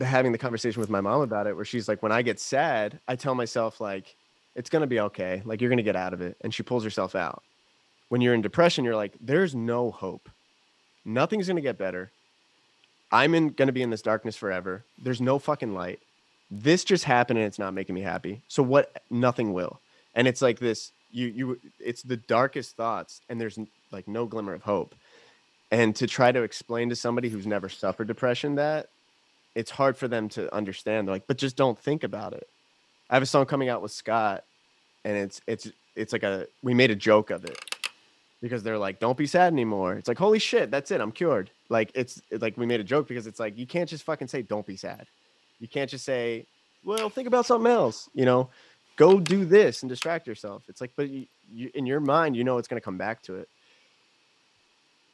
[0.00, 2.98] having the conversation with my mom about it where she's like when i get sad
[3.08, 4.16] i tell myself like
[4.54, 6.36] it's going to be okay like you're going to get out of it.
[6.42, 7.42] And she pulls herself out.
[8.08, 10.28] When you're in depression you're like there's no hope.
[11.04, 12.10] Nothing's going to get better.
[13.10, 14.84] I'm in going to be in this darkness forever.
[15.02, 16.00] There's no fucking light.
[16.50, 18.40] This just happened and it's not making me happy.
[18.48, 19.02] So what?
[19.10, 19.80] Nothing will.
[20.14, 23.58] And it's like this you you it's the darkest thoughts and there's
[23.90, 24.94] like no glimmer of hope
[25.70, 28.88] and to try to explain to somebody who's never suffered depression that
[29.54, 31.06] it's hard for them to understand.
[31.06, 32.48] They're like, but just don't think about it.
[33.10, 34.44] I have a song coming out with Scott,
[35.04, 37.58] and it's it's it's like a we made a joke of it
[38.40, 39.94] because they're like, don't be sad anymore.
[39.94, 41.50] It's like, holy shit, that's it, I'm cured.
[41.68, 44.28] Like it's, it's like we made a joke because it's like you can't just fucking
[44.28, 45.06] say don't be sad.
[45.60, 46.46] You can't just say,
[46.84, 48.08] well, think about something else.
[48.14, 48.48] You know,
[48.96, 50.64] go do this and distract yourself.
[50.68, 53.36] It's like, but you, you in your mind, you know, it's gonna come back to
[53.36, 53.48] it.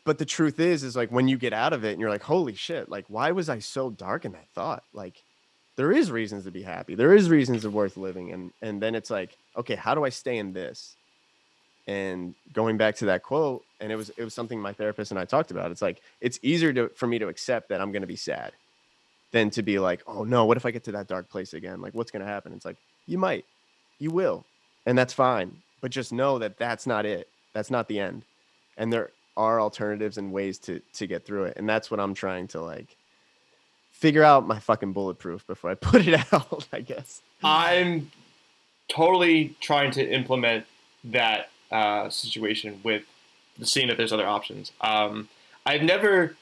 [0.05, 2.23] But the truth is is like when you get out of it and you're like
[2.23, 4.83] holy shit like why was i so dark in that thought?
[4.93, 5.23] Like
[5.77, 6.95] there is reasons to be happy.
[6.95, 8.33] There is reasons of worth living.
[8.33, 10.97] And and then it's like okay how do i stay in this?
[11.87, 15.21] And going back to that quote and it was it was something my therapist and
[15.21, 15.71] i talked about.
[15.71, 18.53] It's like it's easier to for me to accept that i'm going to be sad
[19.31, 21.83] than to be like oh no what if i get to that dark place again?
[21.83, 22.55] Like what's going to happen?
[22.55, 23.45] It's like you might
[23.99, 24.45] you will
[24.87, 28.23] and that's fine but just know that that's not it that's not the end
[28.77, 31.57] and there are alternatives and ways to to get through it.
[31.57, 32.97] And that's what I'm trying to like
[33.93, 37.23] figure out my fucking bulletproof before I put it out, I guess.
[37.43, 38.11] I'm
[38.89, 40.67] totally trying to implement
[41.05, 43.05] that uh, situation with
[43.63, 44.73] seeing that there's other options.
[44.81, 45.29] Um,
[45.65, 46.37] I've never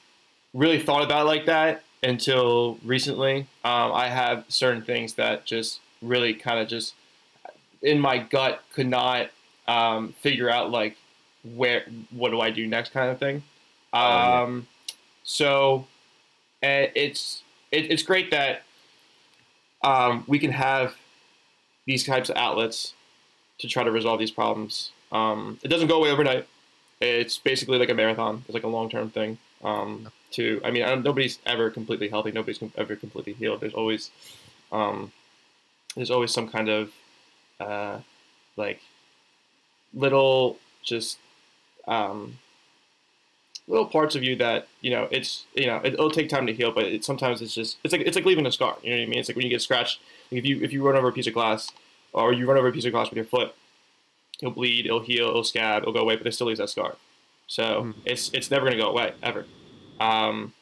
[0.54, 3.40] really thought about it like that until recently.
[3.64, 6.94] Um, I have certain things that just really kind of just
[7.82, 9.30] in my gut could not
[9.68, 10.96] um, figure out like
[11.54, 13.36] where what do I do next kind of thing.
[13.92, 14.42] Um, oh, yeah.
[14.42, 14.66] Um,
[15.24, 15.86] so
[16.62, 18.62] it's it, it's great that
[19.82, 20.94] um, we can have
[21.86, 22.94] these types of outlets
[23.58, 24.90] to try to resolve these problems.
[25.12, 26.46] Um, it doesn't go away overnight.
[27.00, 28.42] It's basically like a marathon.
[28.46, 29.38] It's like a long term thing.
[29.62, 32.32] Um, to I mean, I nobody's ever completely healthy.
[32.32, 33.60] Nobody's ever completely healed.
[33.60, 34.10] There's always
[34.72, 35.12] um,
[35.94, 36.90] there's always some kind of
[37.60, 37.98] uh,
[38.56, 38.80] like
[39.94, 41.18] little just
[41.88, 42.38] um,
[43.68, 46.54] little parts of you that you know it's you know it, will take time to
[46.54, 48.76] heal, but it, sometimes it's just it's like it's like leaving a scar.
[48.82, 49.18] You know what I mean?
[49.18, 50.00] It's like when you get scratched.
[50.30, 51.70] Like if you if you run over a piece of glass
[52.12, 53.54] or you run over a piece of glass with your foot,
[54.40, 56.96] it'll bleed, it'll heal, it'll scab, it'll go away, but it still leaves that scar.
[57.46, 57.94] So mm.
[58.04, 59.46] it's it's never gonna go away ever.
[60.00, 60.52] Um,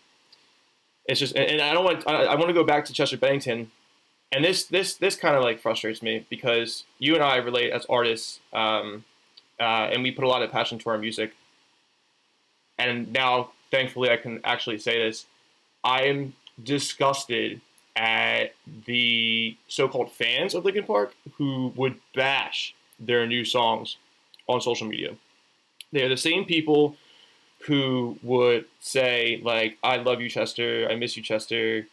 [1.07, 3.17] it's just and, and I don't want I, I want to go back to Chester
[3.17, 3.71] Bennington,
[4.35, 7.87] and this this this kind of like frustrates me because you and I relate as
[7.87, 8.41] artists.
[8.53, 9.05] Um,
[9.61, 11.33] uh, and we put a lot of passion to our music.
[12.77, 15.27] And now, thankfully, I can actually say this:
[15.85, 17.61] I am disgusted
[17.95, 18.55] at
[18.87, 23.99] the so-called fans of Linkin Park who would bash their new songs
[24.49, 25.15] on social media.
[25.93, 26.97] They are the same people
[27.67, 30.89] who would say like, "I love you, Chester.
[30.91, 31.87] I miss you, Chester.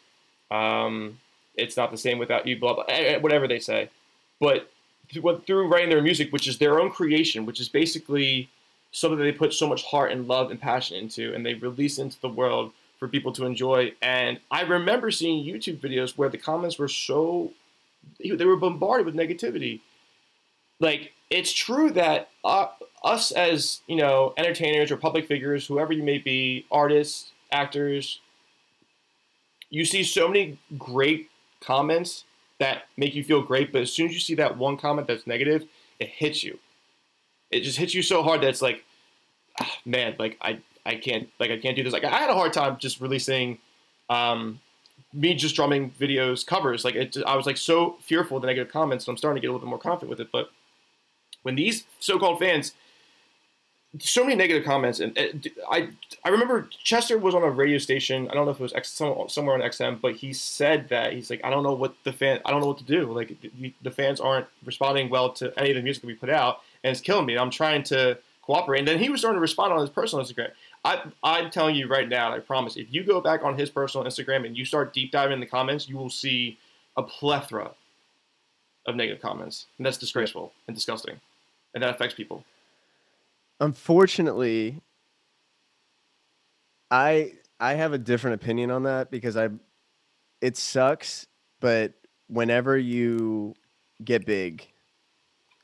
[0.49, 1.19] Um,
[1.55, 2.83] it's not the same without you." Blah blah.
[2.89, 3.89] eh, eh, Whatever they say,
[4.39, 4.69] but
[5.09, 8.49] th- through writing their music, which is their own creation, which is basically
[8.91, 11.97] something that they put so much heart and love and passion into, and they release
[11.97, 13.91] into the world for people to enjoy.
[14.03, 17.51] And I remember seeing YouTube videos where the comments were so
[18.19, 19.79] they were bombarded with negativity.
[20.79, 22.67] Like it's true that uh,
[23.03, 28.19] us as you know entertainers or public figures, whoever you may be, artists, actors,
[29.71, 31.30] you see so many great
[31.61, 32.25] comments
[32.59, 35.25] that make you feel great, but as soon as you see that one comment that's
[35.25, 35.65] negative,
[35.99, 36.59] it hits you.
[37.49, 38.83] It just hits you so hard that it's like,
[39.59, 41.93] ah, man, like I, I can't, like I can't do this.
[41.93, 43.57] Like I had a hard time just releasing,
[44.09, 44.59] um,
[45.13, 46.85] me just drumming videos covers.
[46.85, 49.41] Like it, I was like so fearful of the negative comments, and I'm starting to
[49.41, 50.29] get a little bit more confident with it.
[50.31, 50.51] But
[51.43, 52.73] when these so-called fans
[53.99, 55.17] so many negative comments, and
[55.69, 55.89] I
[56.23, 58.29] I remember Chester was on a radio station.
[58.29, 61.29] I don't know if it was X, somewhere on XM, but he said that he's
[61.29, 63.11] like, I don't know what the fan, I don't know what to do.
[63.11, 66.61] Like the, the fans aren't responding well to any of the music we put out,
[66.83, 67.37] and it's killing me.
[67.37, 70.51] I'm trying to cooperate, and then he was starting to respond on his personal Instagram.
[70.85, 74.07] I, I'm telling you right now, I promise, if you go back on his personal
[74.07, 76.57] Instagram and you start deep diving in the comments, you will see
[76.97, 77.71] a plethora
[78.87, 81.19] of negative comments, and that's disgraceful and disgusting,
[81.73, 82.45] and that affects people.
[83.61, 84.81] Unfortunately
[86.89, 89.47] i i have a different opinion on that because i
[90.41, 91.27] it sucks
[91.61, 91.93] but
[92.27, 93.53] whenever you
[94.03, 94.67] get big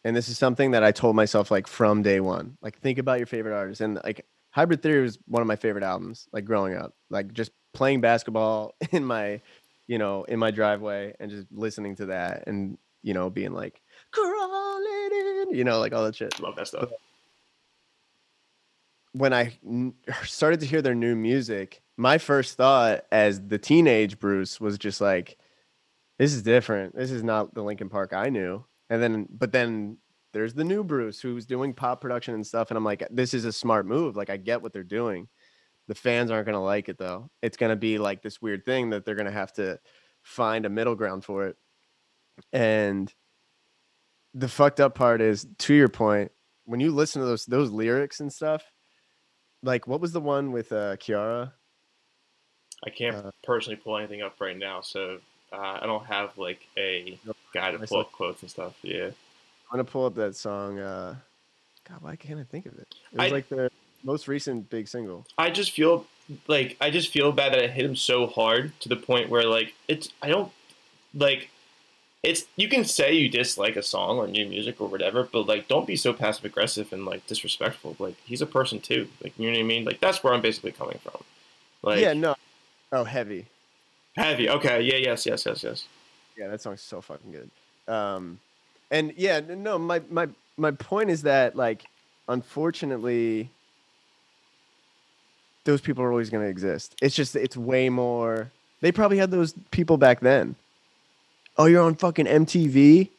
[0.03, 3.17] and this is something that i told myself like from day one like think about
[3.17, 6.75] your favorite artist and like hybrid theory was one of my favorite albums like growing
[6.77, 9.41] up like just playing basketball in my
[9.87, 13.81] you know in my driveway and just listening to that and you know being like
[14.11, 16.89] crawling in you know like all that shit Love that stuff.
[19.17, 19.57] When I
[20.23, 25.01] started to hear their new music, my first thought as the teenage Bruce was just
[25.01, 25.37] like,
[26.19, 26.95] "This is different.
[26.95, 29.97] This is not the Linkin Park I knew." And then, but then
[30.33, 33.45] there's the new Bruce who's doing pop production and stuff, and I'm like, "This is
[33.45, 34.15] a smart move.
[34.15, 35.27] Like, I get what they're doing.
[35.87, 37.29] The fans aren't gonna like it though.
[37.41, 39.79] It's gonna be like this weird thing that they're gonna have to
[40.21, 41.57] find a middle ground for it."
[42.53, 43.13] And
[44.33, 46.31] the fucked up part is, to your point,
[46.65, 48.71] when you listen to those those lyrics and stuff
[49.67, 51.51] like what was the one with uh Kiiara?
[52.85, 55.19] I can't Uh, personally pull anything up right now, so
[55.51, 57.19] uh, I don't have like a
[57.53, 58.73] guy to pull up quotes and stuff.
[58.81, 59.13] Yeah, I'm
[59.71, 60.79] gonna pull up that song.
[60.79, 61.15] Uh,
[61.87, 62.87] God, why can't I think of it?
[63.13, 63.69] It was I- like the
[64.03, 65.25] most recent big single.
[65.37, 66.05] I just feel
[66.47, 69.43] like I just feel bad that it hit him so hard to the point where
[69.45, 70.51] like it's I don't
[71.13, 71.49] like
[72.23, 75.67] it's you can say you dislike a song or new music or whatever, but like
[75.67, 77.95] don't be so passive aggressive and like disrespectful.
[77.99, 79.07] Like he's a person too.
[79.23, 79.85] Like you know what I mean?
[79.85, 81.21] Like that's where I'm basically coming from.
[81.83, 82.35] Like yeah, no.
[82.91, 83.45] Oh, heavy.
[84.15, 84.49] heavy.
[84.49, 85.85] Okay, yeah, yes, yes, yes, yes.
[86.37, 87.93] Yeah, that song's so fucking good.
[87.93, 88.39] Um,
[88.91, 90.27] and yeah, no, my my
[90.57, 91.85] my point is that like,
[92.27, 93.49] unfortunately,
[95.65, 96.95] those people are always gonna exist.
[97.01, 98.51] It's just it's way more.
[98.81, 100.55] They probably had those people back then.
[101.57, 103.09] Oh, you're on fucking MTV.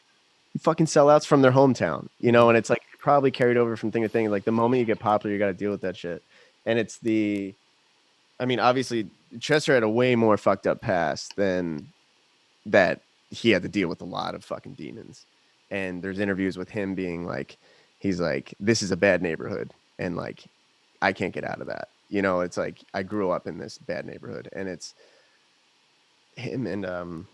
[0.53, 3.91] You fucking sellouts from their hometown, you know, and it's like probably carried over from
[3.91, 4.31] thing to thing.
[4.31, 6.23] Like the moment you get popular, you got to deal with that shit.
[6.67, 7.55] And it's the,
[8.39, 9.09] I mean, obviously
[9.41, 11.89] Chester had a way more fucked up past than
[12.67, 15.25] that he had to deal with a lot of fucking demons.
[15.71, 17.57] And there's interviews with him being like,
[17.99, 19.73] he's like, this is a bad neighborhood.
[19.99, 20.45] And like,
[21.03, 21.89] I can't get out of that.
[22.09, 24.95] You know, it's like, I grew up in this bad neighborhood and it's
[26.37, 27.29] him and, um,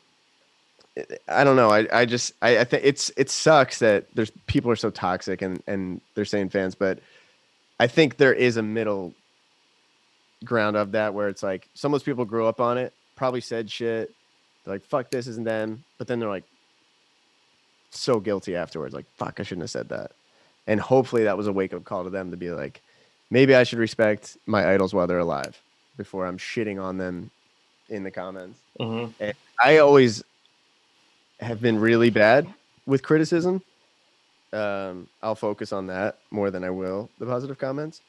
[1.29, 1.71] I don't know.
[1.71, 5.43] I, I just, I, I think it's, it sucks that there's people are so toxic
[5.43, 7.01] and, and they're saying fans, but
[7.81, 9.13] I think there is a middle
[10.45, 13.41] ground of that where it's like some of those people grew up on it, probably
[13.41, 14.13] said shit.
[14.65, 15.85] They're like, fuck this isn't them.
[15.99, 16.45] But then they're like
[17.91, 18.95] so guilty afterwards.
[18.95, 20.13] Like, fuck, I shouldn't have said that.
[20.67, 22.81] And hopefully that was a wake up call to them to be like,
[23.31, 25.61] maybe I should respect my idols while they're alive
[25.97, 27.31] before I'm shitting on them
[27.89, 28.59] in the comments.
[28.79, 29.07] hmm
[29.63, 30.23] I always
[31.41, 32.47] have been really bad
[32.87, 33.63] with criticism.
[34.53, 38.01] Um, I'll focus on that more than I will the positive comments.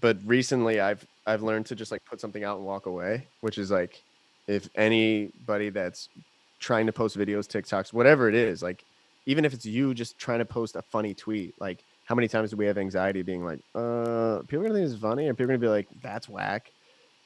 [0.00, 3.58] But recently, I've I've learned to just like put something out and walk away, which
[3.58, 4.02] is like
[4.48, 6.08] if anybody that's
[6.58, 8.84] trying to post videos, TikToks, whatever it is, like
[9.26, 12.50] even if it's you just trying to post a funny tweet, like how many times
[12.50, 15.44] do we have anxiety being like, uh, people are gonna think it's funny, or people
[15.44, 16.72] are gonna be like, that's whack.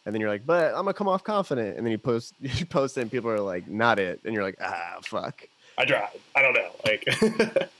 [0.06, 2.64] And then you're like, but I'm gonna come off confident, and then you post you
[2.64, 5.42] post it, and people are like, not it, and you're like, ah, fuck.
[5.76, 6.08] I tried.
[6.34, 6.70] I don't know.
[6.86, 7.04] Like,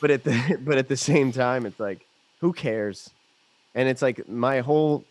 [0.00, 2.06] but at the but at the same time, it's like,
[2.40, 3.10] who cares?
[3.74, 5.04] And it's like my whole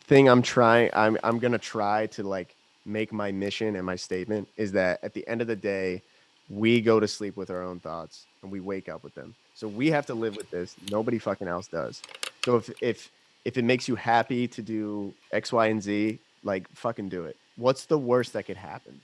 [0.00, 0.28] thing.
[0.28, 0.90] I'm trying.
[0.92, 2.54] I'm I'm gonna try to like
[2.84, 6.02] make my mission and my statement is that at the end of the day,
[6.48, 9.34] we go to sleep with our own thoughts and we wake up with them.
[9.54, 10.74] So we have to live with this.
[10.90, 12.02] Nobody fucking else does.
[12.44, 13.10] So if if
[13.46, 17.36] if it makes you happy to do X, Y, and Z, like fucking do it.
[17.56, 19.00] What's the worst that could happen?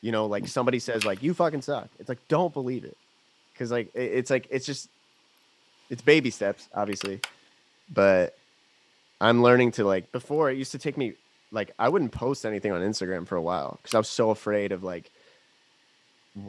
[0.00, 1.88] You know, like somebody says like you fucking suck.
[1.98, 2.96] It's like don't believe it,
[3.52, 4.88] because like it- it's like it's just
[5.90, 7.20] it's baby steps, obviously,
[7.92, 8.34] but
[9.20, 11.14] I'm learning to like before it used to take me
[11.52, 14.72] like I wouldn't post anything on Instagram for a while because I was so afraid
[14.72, 15.10] of like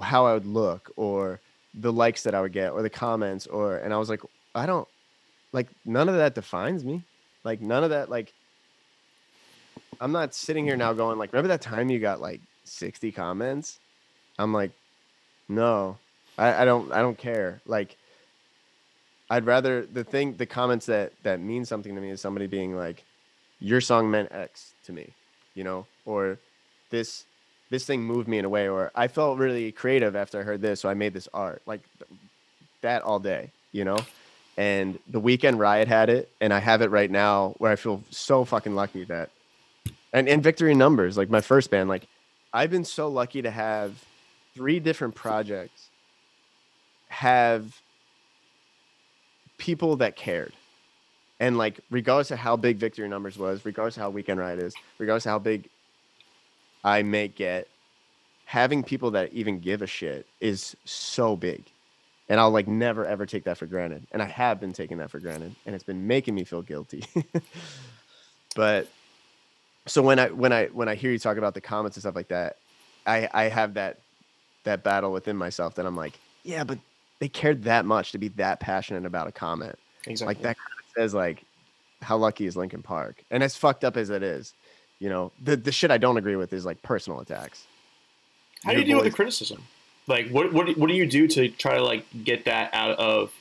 [0.01, 1.39] how I would look or
[1.73, 4.21] the likes that I would get or the comments or and I was like
[4.55, 4.87] I don't
[5.53, 7.03] like none of that defines me.
[7.47, 8.33] Like none of that like
[10.01, 13.79] I'm not sitting here now going like remember that time you got like 60 comments?
[14.37, 14.71] I'm like
[15.47, 15.97] no.
[16.37, 17.61] I, I don't I don't care.
[17.65, 17.95] Like
[19.29, 22.75] I'd rather the thing the comments that that mean something to me is somebody being
[22.75, 23.05] like
[23.61, 25.07] your song meant X to me,
[25.55, 26.37] you know, or
[26.89, 27.23] this
[27.69, 30.61] this thing moved me in a way, or I felt really creative after I heard
[30.61, 31.79] this, so I made this art, like
[32.81, 33.99] that all day, you know.
[34.57, 38.03] And the weekend riot had it, and I have it right now, where I feel
[38.09, 39.29] so fucking lucky that,
[40.11, 42.07] and and victory numbers, like my first band, like
[42.53, 44.03] I've been so lucky to have
[44.55, 45.89] three different projects
[47.09, 47.81] have
[49.57, 50.53] people that cared.
[51.39, 54.73] And like regardless of how big victory numbers was regardless of how weekend riot is
[54.97, 55.69] regardless of how big
[56.83, 57.67] i may get
[58.45, 61.63] having people that even give a shit is so big
[62.29, 65.09] and i'll like never ever take that for granted and i have been taking that
[65.09, 67.03] for granted and it's been making me feel guilty
[68.55, 68.87] but
[69.85, 72.15] so when i when i when i hear you talk about the comments and stuff
[72.15, 72.57] like that
[73.05, 73.99] i i have that
[74.63, 76.77] that battle within myself that i'm like yeah but
[77.19, 80.35] they cared that much to be that passionate about a comment exactly.
[80.35, 81.43] like that kind of says like
[82.01, 83.23] how lucky is Linkin Park?
[83.31, 84.53] And as fucked up as it is,
[84.99, 87.65] you know, the the shit I don't agree with is like personal attacks.
[88.63, 89.63] How do you deal with the criticism?
[90.07, 93.31] Like, what what what do you do to try to like get that out of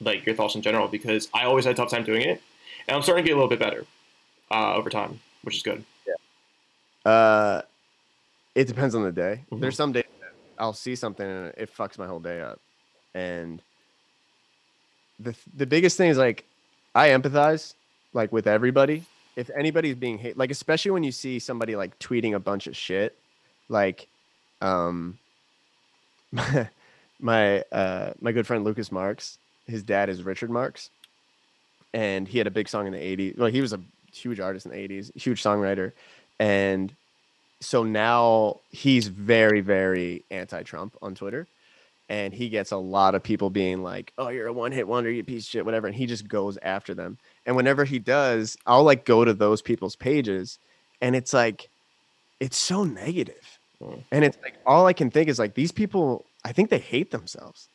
[0.00, 0.88] like your thoughts in general?
[0.88, 2.40] Because I always had a tough time doing it,
[2.86, 3.84] and I'm starting to get a little bit better
[4.50, 5.84] uh, over time, which is good.
[6.06, 7.10] Yeah.
[7.10, 7.62] Uh
[8.54, 9.40] it depends on the day.
[9.50, 9.60] Mhm.
[9.60, 10.04] There's some days
[10.58, 12.60] I'll see something and it fucks my whole day up.
[13.14, 13.60] And
[15.18, 16.44] the the biggest thing is like
[16.94, 17.74] I empathize
[18.12, 19.04] like with everybody.
[19.34, 22.76] If anybody's being hate like especially when you see somebody like tweeting a bunch of
[22.76, 23.16] shit,
[23.68, 24.06] like
[24.60, 25.18] um
[27.20, 30.90] my uh my good friend Lucas Marx, his dad is Richard Marx.
[31.94, 33.36] And he had a big song in the 80s.
[33.36, 33.80] Well, he was a
[34.10, 35.92] huge artist in the 80s, huge songwriter.
[36.40, 36.92] And
[37.62, 41.46] so now he's very, very anti-Trump on Twitter,
[42.08, 45.22] and he gets a lot of people being like, "Oh, you're a one-hit wonder, you
[45.22, 47.18] piece of shit, whatever," and he just goes after them.
[47.46, 50.58] And whenever he does, I'll like go to those people's pages,
[51.00, 51.68] and it's like,
[52.40, 53.58] it's so negative.
[54.10, 56.24] And it's like all I can think is like these people.
[56.44, 57.68] I think they hate themselves,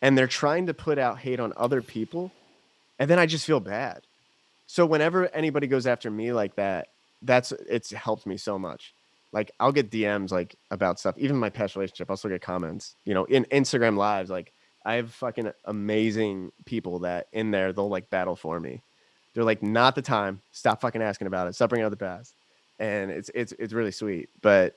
[0.00, 2.32] and they're trying to put out hate on other people,
[2.98, 4.02] and then I just feel bad.
[4.66, 6.88] So whenever anybody goes after me like that,
[7.22, 8.92] that's it's helped me so much
[9.32, 11.16] like I'll get DMs like about stuff.
[11.18, 12.94] Even my past relationship, I'll still get comments.
[13.04, 14.52] You know, in Instagram lives, like
[14.84, 18.82] I have fucking amazing people that in there they'll like battle for me.
[19.34, 20.40] They're like, not the time.
[20.52, 21.54] Stop fucking asking about it.
[21.54, 22.34] Stop bringing up the past.
[22.78, 24.30] And it's it's it's really sweet.
[24.40, 24.76] But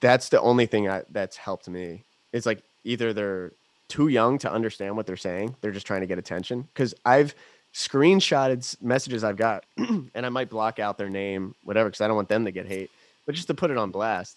[0.00, 2.04] that's the only thing I, that's helped me.
[2.32, 3.52] It's like either they're
[3.88, 5.56] too young to understand what they're saying.
[5.60, 6.62] They're just trying to get attention.
[6.62, 7.34] Because I've
[7.74, 12.16] screenshotted messages I've got, and I might block out their name, whatever, because I don't
[12.16, 12.90] want them to get hate
[13.30, 14.36] but just to put it on blast.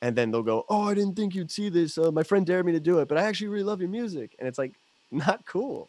[0.00, 1.96] And then they'll go, "Oh, I didn't think you'd see this.
[1.96, 4.34] Uh, my friend dared me to do it, but I actually really love your music."
[4.38, 4.72] And it's like
[5.12, 5.88] not cool.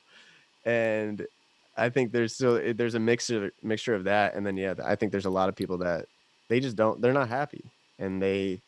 [0.65, 1.25] And
[1.75, 5.11] I think there's so there's a mixture mixture of that, and then yeah, I think
[5.11, 6.05] there's a lot of people that
[6.47, 7.63] they just don't they're not happy,
[7.97, 8.61] and they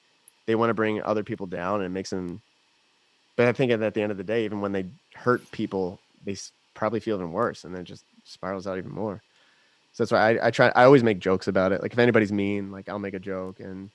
[0.46, 2.42] they want to bring other people down, and it makes them.
[3.36, 6.38] But I think at the end of the day, even when they hurt people, they
[6.74, 9.22] probably feel even worse, and then it just spirals out even more.
[9.94, 10.72] So that's why I, I try.
[10.76, 11.82] I always make jokes about it.
[11.82, 13.62] Like if anybody's mean, like I'll make a joke.
[13.62, 13.90] And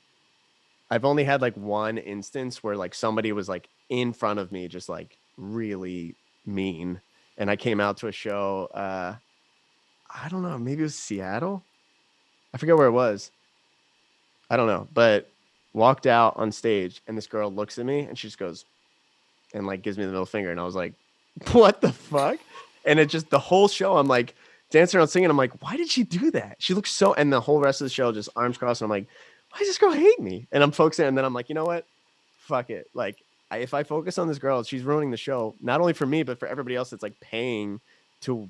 [0.90, 4.66] I've only had like one instance where like somebody was like in front of me,
[4.66, 6.14] just like really
[6.46, 7.00] mean.
[7.36, 8.70] And I came out to a show.
[8.72, 9.16] Uh,
[10.08, 10.58] I don't know.
[10.58, 11.62] Maybe it was Seattle.
[12.54, 13.30] I forget where it was.
[14.48, 14.88] I don't know.
[14.92, 15.28] But
[15.72, 18.64] walked out on stage, and this girl looks at me, and she just goes,
[19.54, 20.94] and like gives me the middle finger, and I was like,
[21.52, 22.38] "What the fuck?"
[22.84, 24.34] And it just the whole show, I'm like
[24.70, 25.30] dancing around singing.
[25.30, 26.56] I'm like, why did she do that?
[26.58, 27.12] She looks so.
[27.14, 28.80] And the whole rest of the show just arms crossed.
[28.80, 29.06] And I'm like,
[29.50, 30.46] why does this girl hate me?
[30.52, 31.06] And I'm focusing.
[31.06, 31.86] And then I'm like, you know what?
[32.38, 32.88] Fuck it.
[32.94, 33.16] Like,
[33.50, 36.22] I, if I focus on this girl, she's ruining the show, not only for me,
[36.22, 37.80] but for everybody else that's like paying
[38.22, 38.48] to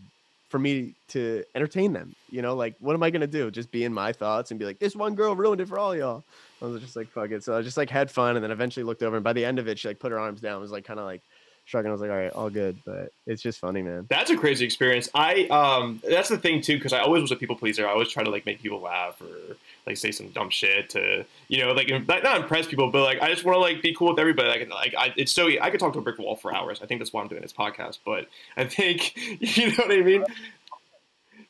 [0.50, 2.14] for me to entertain them.
[2.30, 3.50] You know, like what am I gonna do?
[3.50, 5.96] Just be in my thoughts and be like, this one girl ruined it for all
[5.96, 6.24] y'all.
[6.62, 7.42] I was just like, fuck it.
[7.42, 9.58] So I just like had fun and then eventually looked over and by the end
[9.58, 11.22] of it, she like put her arms down, was like kind of like
[11.64, 11.88] shrugging.
[11.88, 12.76] I was like, all right, all good.
[12.84, 14.06] But it's just funny, man.
[14.10, 15.08] That's a crazy experience.
[15.14, 17.86] I um that's the thing too, because I always was a people pleaser.
[17.86, 19.56] I always try to like make people laugh or
[19.86, 23.30] like say some dumb shit to you know like not impress people, but like I
[23.30, 24.48] just want to like be cool with everybody.
[24.48, 26.80] Like like I, it's so I could talk to a brick wall for hours.
[26.82, 27.98] I think that's why I'm doing this podcast.
[28.04, 30.24] But I think you know what I mean.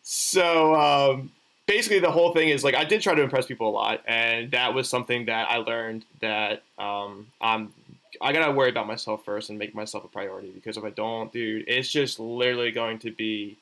[0.02, 1.30] So um,
[1.70, 4.50] basically, the whole thing is like I did try to impress people a lot, and
[4.50, 7.72] that was something that I learned that um, I'm
[8.20, 11.32] I gotta worry about myself first and make myself a priority because if I don't,
[11.32, 13.56] dude, it's just literally going to be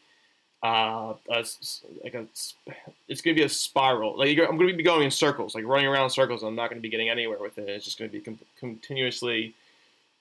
[0.64, 1.44] uh, a,
[2.02, 2.26] like a,
[3.08, 4.16] it's gonna be a spiral.
[4.16, 6.42] Like I'm gonna be going in circles, like running around in circles.
[6.42, 7.68] I'm not gonna be getting anywhere with it.
[7.68, 9.54] It's just gonna be com- continuously,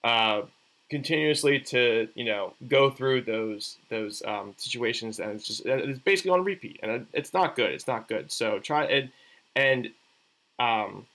[0.03, 0.41] uh,
[0.89, 6.31] continuously to you know go through those those um, situations, and it's just it's basically
[6.31, 7.71] on repeat, and it's not good.
[7.71, 8.31] It's not good.
[8.31, 9.09] So try and
[9.55, 9.89] and
[10.59, 11.05] um,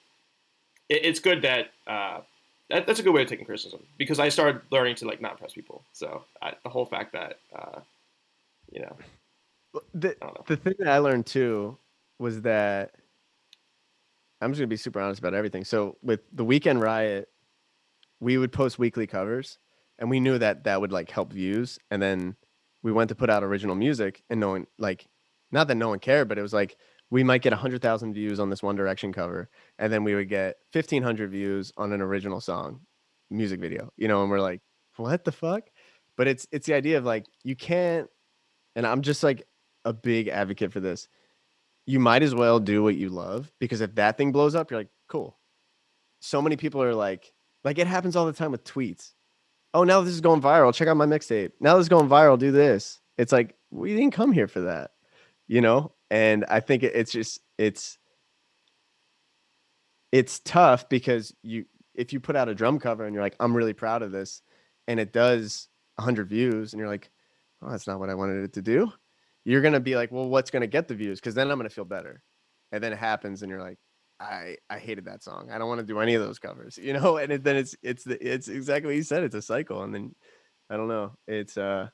[0.89, 1.71] it, it's good that.
[1.87, 2.21] Uh,
[2.71, 5.33] that, that's a good way of taking criticism because I started learning to like not
[5.33, 5.83] impress people.
[5.93, 7.81] So I, the whole fact that uh,
[8.71, 8.97] you know,
[9.93, 10.17] the
[10.47, 11.77] the thing that I learned too
[12.19, 12.93] was that
[14.41, 15.65] I'm just gonna be super honest about everything.
[15.65, 17.29] So with the weekend riot,
[18.21, 19.59] we would post weekly covers,
[19.99, 21.79] and we knew that that would like help views.
[21.91, 22.37] And then
[22.83, 25.07] we went to put out original music, and no one like,
[25.51, 26.77] not that no one cared, but it was like
[27.11, 30.57] we might get 100,000 views on this One Direction cover, and then we would get
[30.73, 32.81] 1,500 views on an original song
[33.31, 34.61] music video, you know, and we're like,
[34.97, 35.65] what the fuck?
[36.17, 38.09] But it's it's the idea of like you can't,
[38.77, 39.47] and I'm just like
[39.85, 41.09] a big advocate for this.
[41.87, 44.81] You might as well do what you love because if that thing blows up, you're
[44.81, 45.39] like, cool.
[46.21, 47.33] So many people are like,
[47.65, 49.13] like it happens all the time with tweets.
[49.75, 50.75] Oh, now this is going viral.
[50.75, 51.53] Check out my mixtape.
[51.61, 52.39] Now this is going viral.
[52.39, 53.01] Do this.
[53.17, 54.93] It's like we didn't come here for that,
[55.47, 57.97] you know and I think it's just it's
[60.13, 61.65] it's tough because you
[61.95, 64.43] if you put out a drum cover and you're like I'm really proud of this
[64.87, 67.11] and it does 100 views and you're like
[67.63, 68.93] oh that's not what I wanted it to do
[69.47, 71.59] you're going to be like well what's going to get the views cuz then I'm
[71.59, 72.23] going to feel better
[72.73, 73.79] and then it happens and you're like
[74.23, 76.93] I I hated that song I don't want to do any of those covers you
[76.93, 79.83] know and it, then it's it's the, it's exactly what you said it's a cycle
[79.83, 80.15] and then
[80.71, 81.89] I don't know it's uh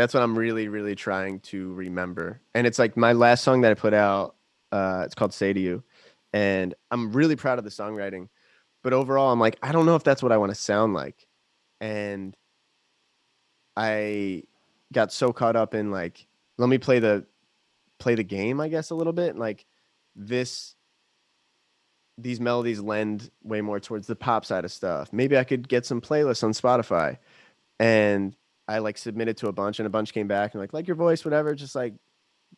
[0.00, 2.40] that's what I'm really, really trying to remember.
[2.54, 4.34] And it's like my last song that I put out,
[4.72, 5.82] uh, it's called Say to You.
[6.32, 8.28] And I'm really proud of the songwriting.
[8.82, 11.26] But overall, I'm like, I don't know if that's what I want to sound like.
[11.80, 12.34] And
[13.76, 14.44] I
[14.92, 16.26] got so caught up in like,
[16.56, 17.26] let me play the
[17.98, 19.36] play the game, I guess, a little bit.
[19.36, 19.66] Like
[20.16, 20.74] this
[22.22, 25.12] these melodies lend way more towards the pop side of stuff.
[25.12, 27.18] Maybe I could get some playlists on Spotify.
[27.78, 28.36] And
[28.68, 30.96] I like submitted to a bunch and a bunch came back and like like your
[30.96, 31.54] voice, whatever.
[31.54, 31.94] Just like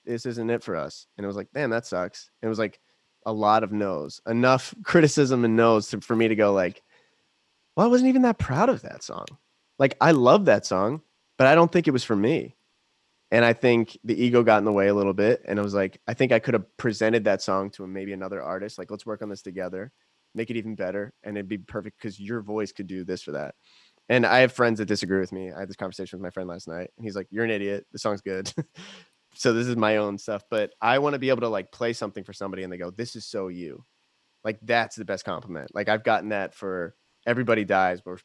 [0.05, 1.07] this isn't it for us.
[1.17, 2.31] And it was like, damn, that sucks.
[2.41, 2.81] And it was like
[3.25, 6.83] a lot of no's, enough criticism and no's to, for me to go like,
[7.77, 9.27] well, I wasn't even that proud of that song.
[9.79, 11.03] Like I love that song,
[11.39, 12.57] but I don't think it was for me.
[13.33, 15.43] And I think the ego got in the way a little bit.
[15.47, 18.43] And it was like, I think I could have presented that song to maybe another
[18.43, 18.79] artist.
[18.79, 19.91] Like, let's work on this together,
[20.35, 21.15] make it even better.
[21.25, 23.55] And it'd be perfect because your voice could do this for that.
[24.11, 25.51] And I have friends that disagree with me.
[25.51, 27.87] I had this conversation with my friend last night, and he's like, "You're an idiot.
[27.93, 28.53] The song's good."
[29.35, 31.93] so this is my own stuff, but I want to be able to like play
[31.95, 33.85] something for somebody, and they go, "This is so you."
[34.45, 35.75] Like that's the best compliment.
[35.75, 36.95] Like I've gotten that for
[37.27, 38.21] everybody dies, but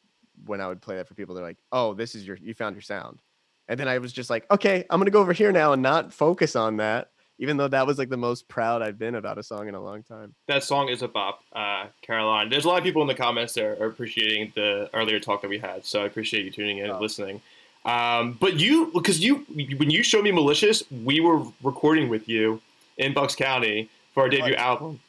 [0.46, 2.74] when I would play that for people, they're like, "Oh, this is your you found
[2.76, 3.20] your sound,"
[3.68, 6.12] and then I was just like, "Okay, I'm gonna go over here now and not
[6.12, 9.42] focus on that." even though that was like the most proud I've been about a
[9.42, 10.34] song in a long time.
[10.48, 12.50] That song is a bop, uh, Caroline.
[12.50, 15.48] There's a lot of people in the comments there are appreciating the earlier talk that
[15.48, 16.94] we had, so I appreciate you tuning in oh.
[16.94, 17.40] and listening.
[17.84, 19.46] Um, but you, because you,
[19.76, 22.60] when you showed me Malicious, we were recording with you
[22.96, 25.00] in Bucks County for our debut album.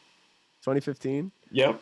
[0.62, 1.32] 2015.
[1.52, 1.82] Yep.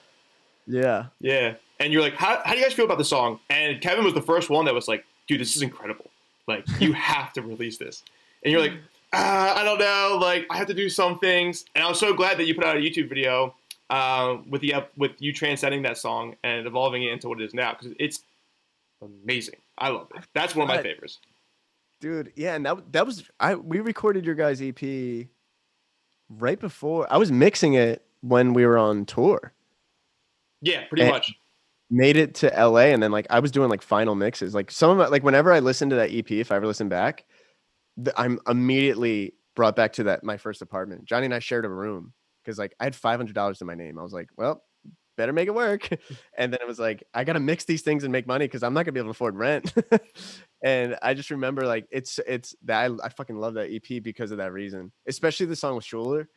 [0.66, 1.06] Yeah.
[1.20, 1.56] Yeah.
[1.80, 3.40] And you're like, how, how do you guys feel about the song?
[3.50, 6.10] And Kevin was the first one that was like, dude, this is incredible.
[6.48, 8.04] Like, you have to release this.
[8.44, 8.74] And you're like,
[9.14, 12.38] uh, I don't know, like I have to do some things, and I'm so glad
[12.38, 13.56] that you put out a YouTube video
[13.90, 17.54] uh, with the with you transcending that song and evolving it into what it is
[17.54, 18.24] now because it's
[19.02, 19.56] amazing.
[19.78, 20.24] I love it.
[20.34, 21.20] That's one of my favorites.
[22.02, 25.28] Dude, yeah, and that that was I we recorded your guys' EP
[26.30, 29.54] right before I was mixing it when we were on tour.
[30.62, 31.34] Yeah, pretty and much.
[31.90, 34.54] Made it to LA and then like I was doing like final mixes.
[34.54, 36.90] Like some of my, like whenever I listen to that EP, if I ever listen
[36.90, 37.26] back,
[38.04, 41.06] th- I'm immediately brought back to that my first apartment.
[41.06, 42.14] Johnny and I shared a room
[42.44, 43.98] because like I had five hundred dollars to my name.
[43.98, 44.64] I was like, well,
[45.18, 45.90] better make it work.
[46.38, 48.74] and then it was like, I gotta mix these things and make money because I'm
[48.74, 49.74] not gonna be able to afford rent.
[50.64, 54.32] and I just remember like it's it's that I, I fucking love that EP because
[54.32, 56.30] of that reason, especially the song with Schuler,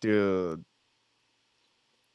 [0.00, 0.64] dude.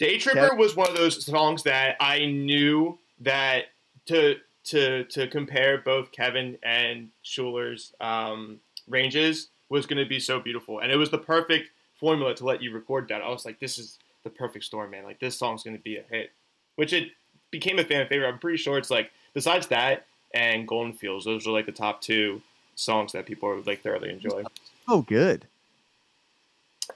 [0.04, 3.68] Day Tripper was one of those songs that I knew that
[4.08, 4.36] to
[4.66, 10.80] to to compare both Kevin and Schuler's um, ranges was going to be so beautiful,
[10.80, 13.22] and it was the perfect formula to let you record that.
[13.22, 15.06] I was like, this is the perfect storm, man.
[15.06, 16.32] Like this song's going to be a hit,
[16.76, 17.12] which it
[17.50, 18.28] became a fan favorite.
[18.28, 22.02] I'm pretty sure it's like besides that and Golden Fields, those are like the top
[22.02, 22.42] two
[22.76, 24.44] songs that people are like thoroughly enjoy.
[24.86, 25.48] Oh, good.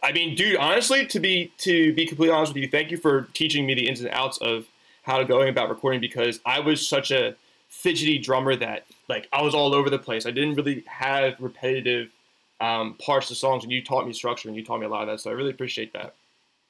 [0.03, 3.23] I mean, dude, honestly, to be to be completely honest with you, thank you for
[3.33, 4.65] teaching me the ins and outs of
[5.03, 7.35] how to going about recording because I was such a
[7.69, 10.25] fidgety drummer that like I was all over the place.
[10.25, 12.11] I didn't really have repetitive
[12.59, 15.03] um, parts of songs, and you taught me structure and you taught me a lot
[15.03, 15.19] of that.
[15.19, 16.15] So I really appreciate that.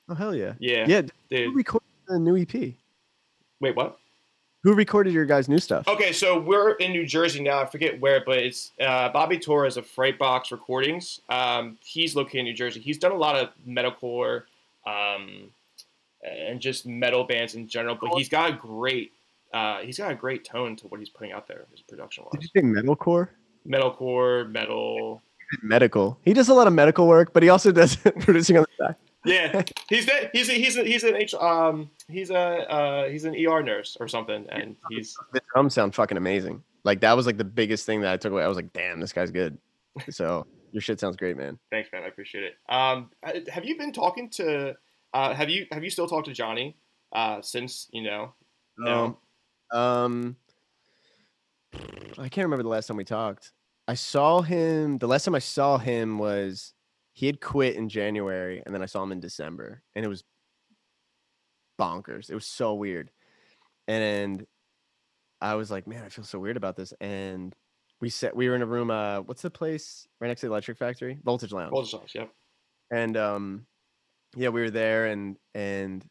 [0.10, 0.54] Oh hell yeah!
[0.60, 1.02] Yeah, yeah.
[1.30, 1.50] dude.
[1.50, 2.74] Who recorded the new EP?
[3.60, 4.00] Wait, what?
[4.64, 5.88] Who recorded your guys' new stuff?
[5.88, 7.62] Okay, so we're in New Jersey now.
[7.62, 11.22] I forget where, but it's uh, Bobby Torres of Frightbox Recordings.
[11.30, 12.80] Um, he's located in New Jersey.
[12.80, 14.44] He's done a lot of metalcore
[14.86, 15.52] um,
[16.24, 19.12] and just metal bands in general, but he's got a great
[19.54, 22.34] uh, he's got a great tone to what he's putting out there, his production wise.
[22.34, 23.30] Did you say metalcore?
[23.68, 25.22] Metalcore, metal.
[25.62, 26.20] Medical.
[26.24, 28.96] He does a lot of medical work, but he also does producing on the side.
[29.26, 30.30] Yeah, he's that.
[30.34, 33.98] He's a, he's a, he's an H um he's a uh, he's an ER nurse
[34.00, 36.64] or something, and he's the drums sound fucking amazing.
[36.84, 38.44] Like that was like the biggest thing that I took away.
[38.44, 39.58] I was like, damn, this guy's good.
[40.10, 41.60] So your shit sounds great, man.
[41.72, 42.04] Thanks, man.
[42.04, 42.56] I appreciate it.
[42.70, 43.10] Um,
[43.50, 44.76] have you been talking to?
[45.14, 46.78] Uh, have you have you still talked to Johnny?
[47.12, 48.34] Uh, since you know.
[48.78, 49.18] No.
[49.72, 50.36] Um, um,
[52.18, 53.52] I can't remember the last time we talked.
[53.88, 54.98] I saw him.
[54.98, 56.74] The last time I saw him was
[57.14, 60.24] he had quit in January, and then I saw him in December, and it was
[61.80, 62.30] bonkers.
[62.30, 63.12] It was so weird,
[63.88, 64.46] and
[65.40, 66.94] I was like, man, I feel so weird about this.
[67.00, 67.56] And
[68.02, 68.92] we said we were in a room.
[68.92, 71.20] Uh, what's the place right next to the Electric Factory?
[71.24, 71.72] Voltage Lounge.
[71.72, 72.16] Voltage Lounge.
[72.16, 72.32] Yep.
[72.92, 73.66] And um,
[74.36, 76.06] yeah, we were there, and and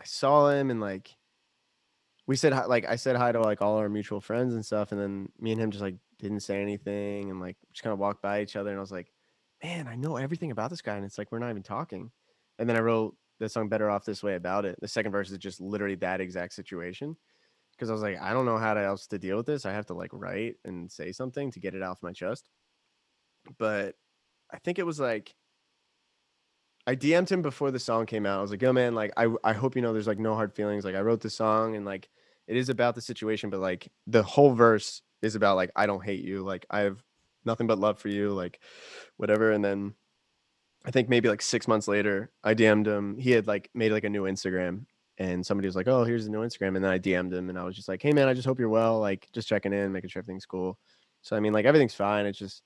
[0.00, 1.14] I saw him, and like
[2.26, 4.92] we said hi, like I said hi to like all our mutual friends and stuff,
[4.92, 7.98] and then me and him just like didn't say anything, and like just kind of
[7.98, 9.12] walked by each other, and I was like,
[9.62, 12.10] man, I know everything about this guy, and it's like we're not even talking.
[12.58, 14.78] And then I wrote the song "Better Off This Way" about it.
[14.80, 17.16] The second verse is just literally that exact situation,
[17.72, 19.66] because I was like, I don't know how else to deal with this.
[19.66, 22.48] I have to like write and say something to get it off my chest.
[23.58, 23.94] But
[24.52, 25.34] I think it was like
[26.86, 28.38] I DM'd him before the song came out.
[28.38, 30.54] I was like, yo, man, like, I, I hope you know there's like no hard
[30.54, 30.84] feelings.
[30.84, 32.08] Like, I wrote the song and like
[32.48, 36.04] it is about the situation, but like the whole verse is about like, I don't
[36.04, 36.42] hate you.
[36.42, 37.02] Like, I have
[37.44, 38.60] nothing but love for you, like,
[39.16, 39.52] whatever.
[39.52, 39.94] And then
[40.84, 43.18] I think maybe like six months later, I DM'd him.
[43.18, 44.86] He had like made like a new Instagram
[45.18, 46.76] and somebody was like, oh, here's the new Instagram.
[46.76, 48.58] And then I DM'd him and I was just like, hey, man, I just hope
[48.58, 48.98] you're well.
[48.98, 50.78] Like, just checking in, making sure everything's cool.
[51.22, 52.24] So, I mean, like, everything's fine.
[52.24, 52.62] It's just,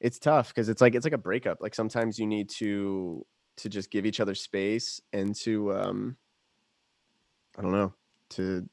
[0.00, 1.60] it's tough because it's like it's like a breakup.
[1.60, 3.24] Like sometimes you need to
[3.58, 6.16] to just give each other space and to um
[7.58, 7.94] I don't know,
[8.30, 8.68] to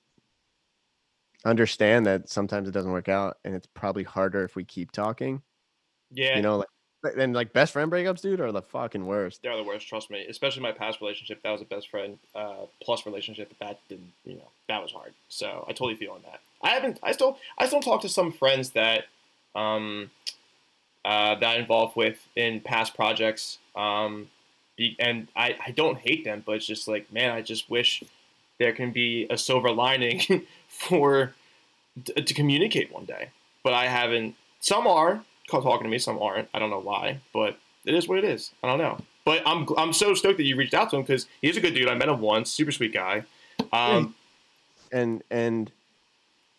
[1.46, 5.42] understand that sometimes it doesn't work out and it's probably harder if we keep talking.
[6.12, 6.36] Yeah.
[6.36, 6.68] You know, like
[7.18, 9.42] and like best friend breakups, dude, are the fucking worst.
[9.44, 10.26] They're the worst, trust me.
[10.30, 11.42] Especially my past relationship.
[11.44, 13.54] That was a best friend uh, plus relationship.
[13.60, 15.14] That didn't, you know, that was hard.
[15.28, 16.40] So I totally feel on that.
[16.62, 17.00] I haven't.
[17.04, 17.38] I still.
[17.58, 19.06] I still talk to some friends that,
[19.54, 20.12] um,
[21.04, 23.58] uh, that I involved with in past projects.
[23.76, 24.30] Um,
[24.78, 28.04] be, and I, I don't hate them, but it's just like, man, I just wish
[28.60, 30.22] there can be a silver lining
[30.74, 31.34] for
[32.06, 33.30] to, to communicate one day.
[33.64, 34.36] But I haven't.
[34.60, 36.50] Some are called talking to me, some aren't.
[36.54, 38.52] I don't know why, but it is what it is.
[38.64, 38.98] I don't know.
[39.26, 41.74] But I'm I'm so stoked that you reached out to him because he's a good
[41.74, 41.88] dude.
[41.88, 43.24] I met him once, super sweet guy.
[43.72, 44.16] Um,
[44.92, 45.72] and and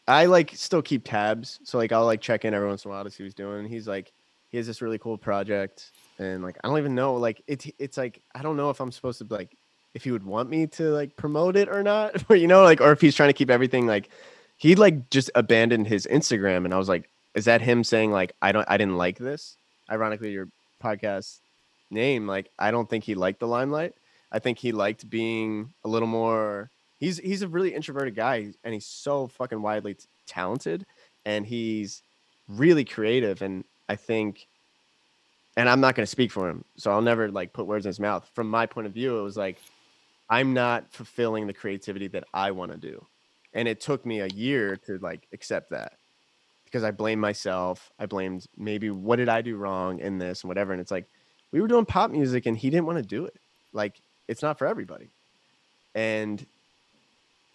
[0.08, 2.94] I like still keep tabs, so like I'll like check in every once in a
[2.94, 3.66] while to see what he's doing.
[3.66, 4.12] He's like
[4.50, 7.98] he has this really cool project, and like I don't even know like it's it's
[7.98, 9.56] like I don't know if I'm supposed to like
[9.94, 12.80] if he would want me to like promote it or not, or you know like
[12.80, 14.10] or if he's trying to keep everything like
[14.56, 18.32] he like just abandoned his Instagram, and I was like is that him saying like
[18.40, 19.56] I don't I didn't like this?
[19.90, 20.48] Ironically, your
[20.82, 21.40] podcast
[21.90, 23.94] name, like I don't think he liked the limelight.
[24.32, 26.70] I think he liked being a little more.
[26.98, 30.86] He's he's a really introverted guy, and he's so fucking widely t- talented,
[31.26, 32.02] and he's
[32.48, 33.42] really creative.
[33.42, 34.46] And I think,
[35.56, 37.90] and I'm not going to speak for him, so I'll never like put words in
[37.90, 38.28] his mouth.
[38.34, 39.60] From my point of view, it was like
[40.28, 43.06] I'm not fulfilling the creativity that I want to do,
[43.52, 45.94] and it took me a year to like accept that
[46.74, 47.92] because I blame myself.
[48.00, 50.72] I blamed maybe what did I do wrong in this and whatever.
[50.72, 51.06] And it's like
[51.52, 53.36] we were doing pop music and he didn't want to do it.
[53.72, 55.10] Like it's not for everybody.
[55.94, 56.44] And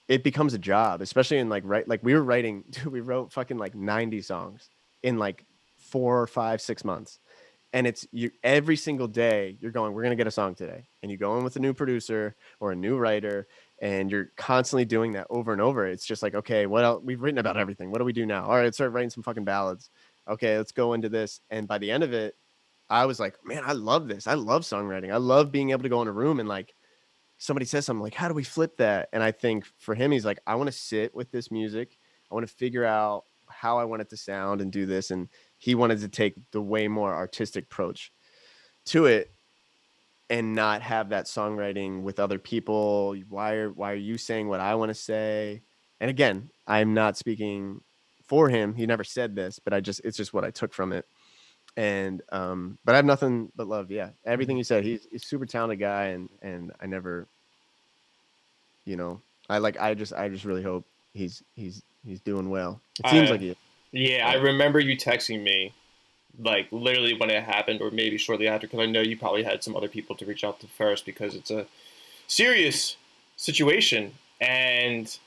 [0.07, 3.33] it becomes a job, especially in like right like we were writing, dude, we wrote
[3.33, 4.69] fucking like 90 songs
[5.03, 5.43] in like
[5.77, 7.19] four or five, six months.
[7.71, 10.87] And it's you every single day you're going, we're gonna get a song today.
[11.01, 13.47] And you go in with a new producer or a new writer
[13.81, 15.85] and you're constantly doing that over and over.
[15.85, 17.01] It's just like, okay, what else?
[17.03, 17.91] We've written about everything.
[17.91, 18.45] What do we do now?
[18.45, 19.89] All right, start writing some fucking ballads.
[20.27, 21.41] Okay, let's go into this.
[21.49, 22.35] And by the end of it,
[22.89, 24.25] I was like, man, I love this.
[24.25, 25.13] I love songwriting.
[25.13, 26.73] I love being able to go in a room and like
[27.37, 29.09] somebody says something like, how do we flip that?
[29.13, 31.97] And I think for him, he's like, I want to sit with this music.
[32.29, 35.11] I want to figure out how I want it to sound and do this.
[35.11, 35.29] And
[35.59, 38.11] he wanted to take the way more artistic approach
[38.85, 39.29] to it
[40.29, 43.15] and not have that songwriting with other people.
[43.27, 45.61] Why are why are you saying what I want to say?
[45.99, 47.81] And again, I'm not speaking
[48.25, 48.73] for him.
[48.73, 51.05] He never said this, but I just it's just what I took from it.
[51.75, 53.91] And um, but I have nothing but love.
[53.91, 54.83] Yeah, everything you said.
[54.83, 57.27] He's, he's super talented guy, and and I never,
[58.85, 62.81] you know, I like I just I just really hope he's he's he's doing well.
[63.03, 63.55] It seems I, like he.
[63.91, 65.73] Yeah, I remember you texting me
[66.41, 69.63] like literally when it happened, or maybe shortly after, because I know you probably had
[69.63, 71.65] some other people to reach out to first because it's a
[72.27, 72.95] serious
[73.35, 74.13] situation.
[74.39, 75.17] And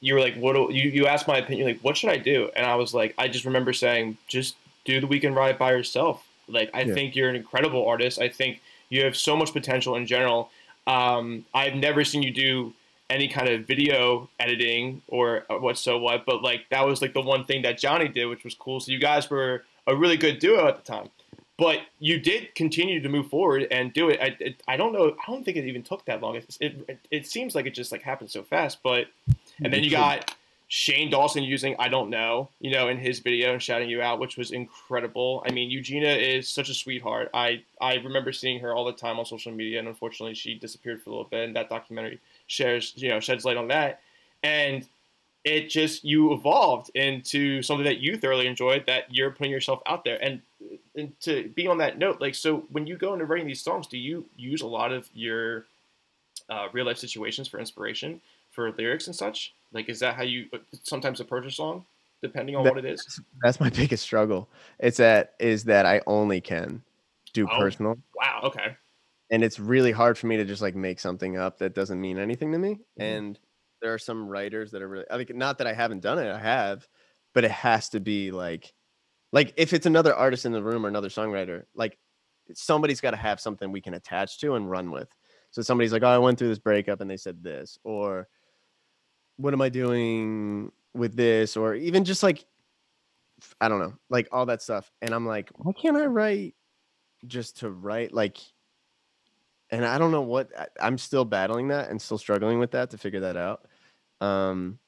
[0.00, 2.50] you were like, "What?" Do, you you asked my opinion, like, "What should I do?"
[2.56, 6.26] And I was like, I just remember saying, "Just do the weekend riot by yourself."
[6.48, 6.94] Like, I yeah.
[6.94, 8.20] think you're an incredible artist.
[8.20, 8.60] I think
[8.90, 10.50] you have so much potential in general.
[10.86, 12.74] Um, I've never seen you do
[13.10, 17.20] any kind of video editing or what so what, but like that was like the
[17.20, 18.80] one thing that Johnny did, which was cool.
[18.80, 21.10] So you guys were a really good duo at the time.
[21.56, 24.18] But you did continue to move forward and do it.
[24.20, 25.14] I, it, I don't know.
[25.24, 26.34] I don't think it even took that long.
[26.34, 28.82] It, it, it seems like it just like happened so fast.
[28.82, 29.06] But
[29.62, 30.34] and then you got
[30.66, 34.18] Shane Dawson using I don't know, you know, in his video and shouting you out,
[34.18, 35.44] which was incredible.
[35.46, 37.30] I mean, Eugenia is such a sweetheart.
[37.32, 41.02] I I remember seeing her all the time on social media, and unfortunately, she disappeared
[41.02, 41.44] for a little bit.
[41.44, 42.18] And that documentary
[42.54, 44.00] shares, you know, sheds light on that.
[44.42, 44.86] And
[45.44, 50.04] it just you evolved into something that you thoroughly enjoyed that you're putting yourself out
[50.04, 50.22] there.
[50.22, 50.40] And,
[50.96, 53.86] and to be on that note like so when you go into writing these songs
[53.86, 55.66] do you use a lot of your
[56.48, 58.20] uh, real life situations for inspiration
[58.52, 59.52] for lyrics and such?
[59.72, 61.84] Like is that how you uh, sometimes approach a song
[62.22, 63.20] depending on that, what it is?
[63.42, 64.48] that's my biggest struggle.
[64.78, 66.82] It's that is that i only can
[67.34, 67.98] do oh, personal.
[68.16, 68.76] wow okay
[69.30, 72.18] and it's really hard for me to just like make something up that doesn't mean
[72.18, 73.02] anything to me mm-hmm.
[73.02, 73.38] and
[73.84, 76.38] there are some writers that are really think not that I haven't done it, I
[76.38, 76.88] have,
[77.34, 78.72] but it has to be like
[79.30, 81.98] like if it's another artist in the room or another songwriter, like
[82.54, 85.14] somebody's got to have something we can attach to and run with.
[85.50, 88.26] So somebody's like, "Oh, I went through this breakup and they said this," or
[89.36, 92.46] "What am I doing with this?" or even just like
[93.60, 94.90] I don't know, like all that stuff.
[95.02, 96.54] And I'm like, "Why can't I write
[97.26, 98.38] just to write like
[99.70, 100.50] and I don't know what
[100.80, 103.66] I'm still battling that and still struggling with that to figure that out.
[104.20, 104.78] Um,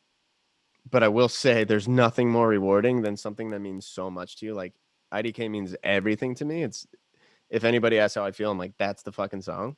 [0.90, 4.46] but I will say there's nothing more rewarding than something that means so much to
[4.46, 4.54] you.
[4.54, 4.74] Like
[5.12, 6.62] IDK means everything to me.
[6.62, 6.86] It's
[7.50, 9.76] if anybody asks how I feel, I'm like, that's the fucking song.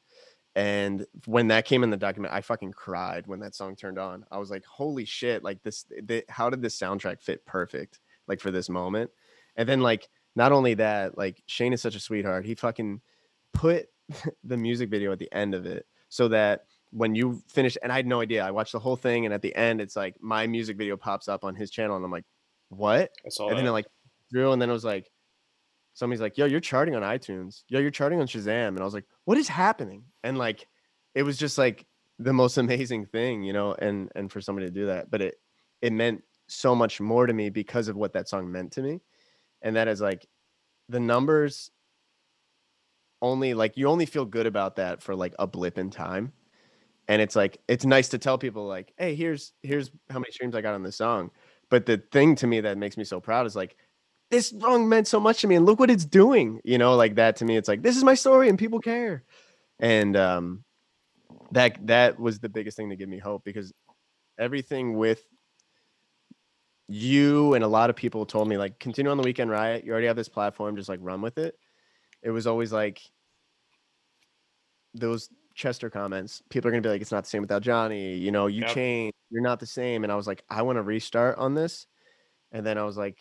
[0.54, 4.24] And when that came in the document, I fucking cried when that song turned on.
[4.30, 8.40] I was like, holy shit, like this, the, how did this soundtrack fit perfect, like
[8.40, 9.10] for this moment?
[9.56, 12.44] And then, like, not only that, like, Shane is such a sweetheart.
[12.44, 13.00] He fucking
[13.52, 13.88] put
[14.44, 17.96] the music video at the end of it so that when you finish and I
[17.96, 18.44] had no idea.
[18.44, 21.28] I watched the whole thing and at the end it's like my music video pops
[21.28, 22.24] up on his channel and I'm like,
[22.70, 23.10] what?
[23.48, 23.56] and that.
[23.56, 23.86] then it like
[24.30, 25.10] through and then it was like
[25.94, 27.62] somebody's like, yo, you're charting on iTunes.
[27.68, 28.68] Yo, you're charting on Shazam.
[28.68, 30.04] And I was like, what is happening?
[30.24, 30.66] And like
[31.14, 31.86] it was just like
[32.18, 35.10] the most amazing thing, you know, and and for somebody to do that.
[35.10, 35.34] But it
[35.82, 39.00] it meant so much more to me because of what that song meant to me.
[39.60, 40.26] And that is like
[40.88, 41.70] the numbers
[43.22, 46.32] only like you only feel good about that for like a blip in time.
[47.08, 50.54] And it's like it's nice to tell people like hey here's here's how many streams
[50.54, 51.30] i got on this song.
[51.70, 53.76] But the thing to me that makes me so proud is like
[54.30, 56.60] this song meant so much to me and look what it's doing.
[56.64, 59.24] You know like that to me it's like this is my story and people care.
[59.80, 60.64] And um
[61.52, 63.72] that that was the biggest thing to give me hope because
[64.38, 65.22] everything with
[66.88, 69.84] you and a lot of people told me like continue on the weekend riot.
[69.84, 71.58] You already have this platform just like run with it
[72.22, 73.00] it was always like
[74.94, 76.42] those Chester comments.
[76.50, 78.74] People are gonna be like, "It's not the same without Johnny." You know, you yep.
[78.74, 79.14] change.
[79.30, 80.04] You're not the same.
[80.04, 81.86] And I was like, I want to restart on this.
[82.52, 83.18] And then I was like,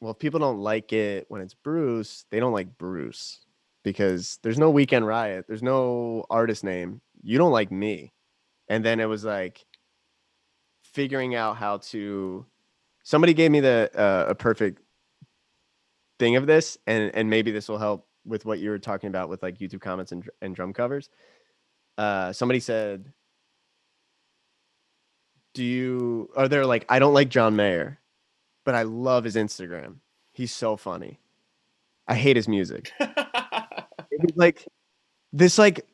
[0.00, 3.40] well, if people don't like it when it's Bruce, they don't like Bruce
[3.84, 5.44] because there's no Weekend Riot.
[5.46, 7.00] There's no artist name.
[7.22, 8.12] You don't like me.
[8.68, 9.64] And then it was like
[10.82, 12.46] figuring out how to
[13.04, 14.80] somebody gave me the uh, a perfect
[16.18, 19.28] thing of this, and and maybe this will help with what you were talking about
[19.28, 21.10] with like YouTube comments and and drum covers.
[21.98, 23.12] Uh, somebody said,
[25.54, 27.98] "Do you?" Are there like I don't like John Mayer,
[28.64, 29.96] but I love his Instagram.
[30.32, 31.18] He's so funny.
[32.08, 32.92] I hate his music.
[33.00, 34.66] it was like
[35.32, 35.86] this like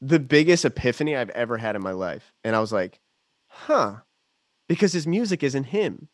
[0.00, 2.32] the biggest epiphany I've ever had in my life.
[2.44, 3.00] And I was like,
[3.48, 3.96] huh.
[4.68, 6.08] Because his music isn't him.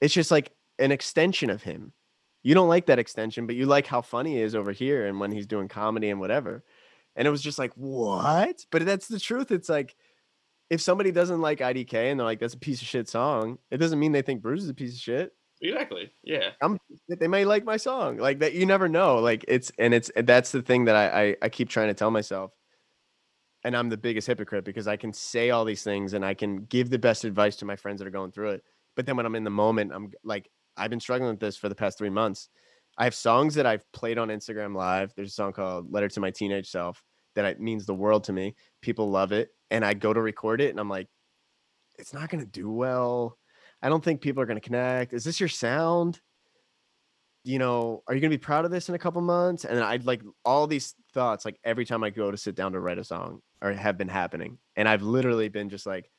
[0.00, 1.92] It's just like an extension of him.
[2.44, 5.18] You don't like that extension, but you like how funny he is over here and
[5.18, 6.62] when he's doing comedy and whatever.
[7.16, 8.64] And it was just like, what?
[8.70, 9.50] But that's the truth.
[9.50, 9.96] It's like
[10.70, 13.78] if somebody doesn't like IDK and they're like, that's a piece of shit song, it
[13.78, 15.32] doesn't mean they think Bruce is a piece of shit.
[15.62, 16.12] Exactly.
[16.22, 16.50] Yeah.
[16.60, 16.78] I'm,
[17.08, 18.18] they may like my song.
[18.18, 19.16] Like that, you never know.
[19.16, 22.10] Like it's and it's that's the thing that I, I I keep trying to tell
[22.10, 22.52] myself.
[23.62, 26.64] And I'm the biggest hypocrite because I can say all these things and I can
[26.64, 28.64] give the best advice to my friends that are going through it.
[28.94, 31.68] But then when I'm in the moment, I'm like, I've been struggling with this for
[31.68, 32.48] the past three months.
[32.96, 35.12] I have songs that I've played on Instagram Live.
[35.16, 37.02] There's a song called "Letter to My Teenage Self"
[37.34, 38.54] that it means the world to me.
[38.80, 41.08] People love it, and I go to record it, and I'm like,
[41.98, 43.38] it's not gonna do well
[43.84, 45.12] I don't think people are going to connect.
[45.12, 46.18] Is this your sound?
[47.44, 49.66] You know, are you going to be proud of this in a couple months?
[49.66, 52.80] And I'd like all these thoughts, like every time I go to sit down to
[52.80, 54.56] write a song, or have been happening.
[54.74, 56.10] And I've literally been just like,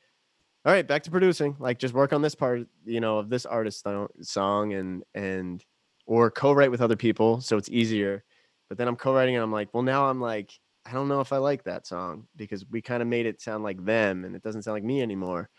[0.66, 1.56] all right, back to producing.
[1.60, 3.86] Like, just work on this part, you know, of this artist
[4.22, 5.64] song, and and
[6.08, 8.24] or co-write with other people, so it's easier.
[8.70, 10.52] But then I'm co-writing, and I'm like, well, now I'm like,
[10.86, 13.64] I don't know if I like that song because we kind of made it sound
[13.64, 15.50] like them, and it doesn't sound like me anymore.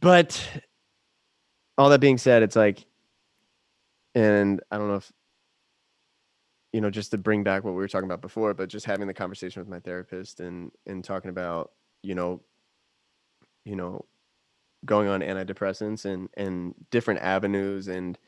[0.00, 0.40] But
[1.78, 2.84] all that being said, it's like,
[4.14, 5.12] and I don't know if,
[6.72, 9.06] you know, just to bring back what we were talking about before, but just having
[9.06, 12.42] the conversation with my therapist and and talking about, you know,
[13.64, 14.04] you know,
[14.84, 18.18] going on antidepressants and and different avenues and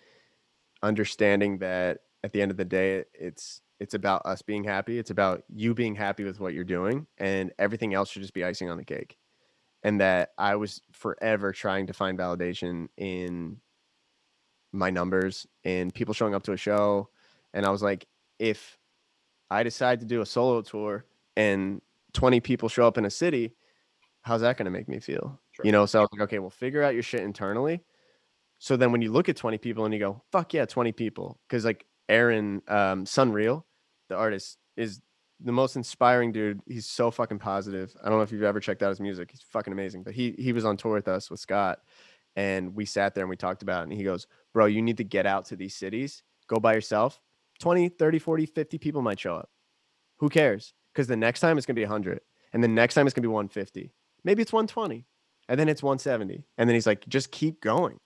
[0.82, 4.98] understanding that at the end of the day, it's it's about us being happy.
[4.98, 8.44] It's about you being happy with what you're doing, and everything else should just be
[8.44, 9.18] icing on the cake
[9.86, 13.58] and that I was forever trying to find validation in
[14.72, 17.08] my numbers and people showing up to a show.
[17.54, 18.08] And I was like,
[18.40, 18.78] if
[19.48, 21.04] I decide to do a solo tour
[21.36, 21.80] and
[22.14, 23.54] 20 people show up in a city,
[24.26, 25.40] how's that going to make me feel?
[25.52, 25.64] Sure.
[25.64, 27.84] You know, so I was like, okay, well, figure out your shit internally.
[28.58, 31.38] So then when you look at 20 people and you go, fuck yeah, 20 people.
[31.48, 33.62] Cause like Aaron, um, Sunreal,
[34.08, 35.00] the artist, is
[35.38, 36.60] the most inspiring dude.
[36.66, 37.94] He's so fucking positive.
[38.02, 39.30] I don't know if you've ever checked out his music.
[39.30, 40.02] He's fucking amazing.
[40.02, 41.80] But he he was on tour with us with Scott
[42.34, 44.96] and we sat there and we talked about it and he goes, "Bro, you need
[44.96, 46.22] to get out to these cities.
[46.48, 47.20] Go by yourself.
[47.60, 49.50] 20, 30, 40, 50 people might show up.
[50.18, 50.74] Who cares?
[50.94, 52.20] Cuz the next time it's going to be 100
[52.52, 53.92] and the next time it's going to be 150.
[54.26, 55.06] Maybe it's 120
[55.48, 56.44] and then it's 170.
[56.58, 57.98] And then he's like, "Just keep going."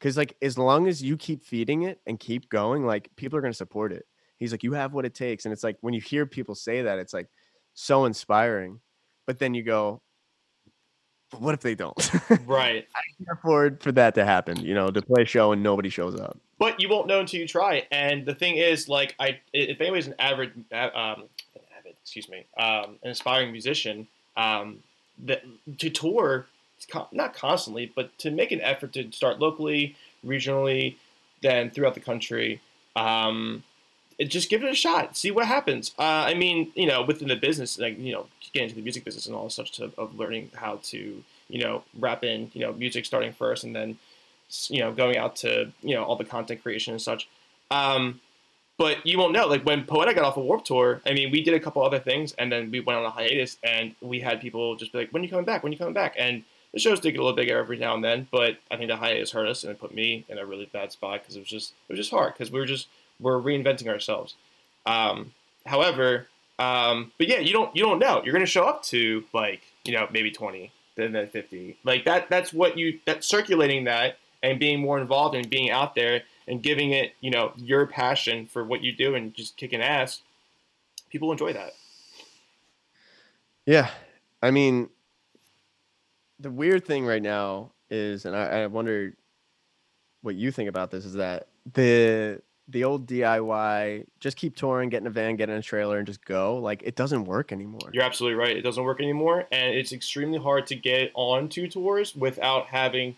[0.00, 3.42] Cuz like as long as you keep feeding it and keep going, like people are
[3.42, 4.06] going to support it.
[4.42, 5.44] He's like, you have what it takes.
[5.44, 7.28] And it's like when you hear people say that, it's like
[7.74, 8.80] so inspiring.
[9.24, 10.02] But then you go,
[11.38, 11.96] what if they don't?
[12.44, 12.88] Right.
[12.96, 15.88] I can't afford for that to happen, you know, to play a show and nobody
[15.88, 16.38] shows up.
[16.58, 17.86] But you won't know until you try.
[17.92, 21.28] And the thing is, like, I if anybody's an avid, um,
[21.78, 24.82] avid, excuse me, um, an aspiring musician, um,
[25.24, 25.44] that
[25.78, 26.46] to tour,
[27.12, 30.96] not constantly, but to make an effort to start locally, regionally,
[31.42, 32.60] then throughout the country.
[32.96, 33.64] Um,
[34.20, 35.94] just give it a shot, see what happens.
[35.98, 39.04] Uh, I mean, you know, within the business, like you know, get into the music
[39.04, 42.72] business and all such of, of learning how to, you know, wrap in, you know,
[42.72, 43.98] music starting first and then,
[44.68, 47.28] you know, going out to, you know, all the content creation and such.
[47.70, 48.20] Um,
[48.82, 49.46] but you won't know.
[49.46, 51.84] Like when Poetic got off a of Warped Tour, I mean, we did a couple
[51.84, 54.98] other things and then we went on a hiatus and we had people just be
[54.98, 55.62] like, "When are you coming back?
[55.62, 57.94] When are you coming back?" And the shows did get a little bigger every now
[57.94, 60.44] and then, but I think the hiatus hurt us and it put me in a
[60.44, 62.88] really bad spot because it was just it was just hard because we were just
[63.20, 64.34] we're reinventing ourselves.
[64.84, 65.32] Um,
[65.64, 66.26] however,
[66.58, 68.20] um, but yeah, you don't you don't know.
[68.24, 71.76] You're gonna show up to like you know maybe 20, then then 50.
[71.84, 72.28] Like that.
[72.30, 76.62] That's what you that circulating that and being more involved and being out there and
[76.62, 80.22] giving it you know your passion for what you do and just kicking ass.
[81.10, 81.74] People enjoy that.
[83.66, 83.90] Yeah,
[84.42, 84.88] I mean,
[86.40, 89.14] the weird thing right now is, and I, I wonder
[90.22, 95.02] what you think about this, is that the the old DIY, just keep touring, get
[95.02, 96.56] in a van, get in a trailer, and just go.
[96.58, 97.90] Like it doesn't work anymore.
[97.92, 98.56] You're absolutely right.
[98.56, 103.16] It doesn't work anymore, and it's extremely hard to get on two tours without having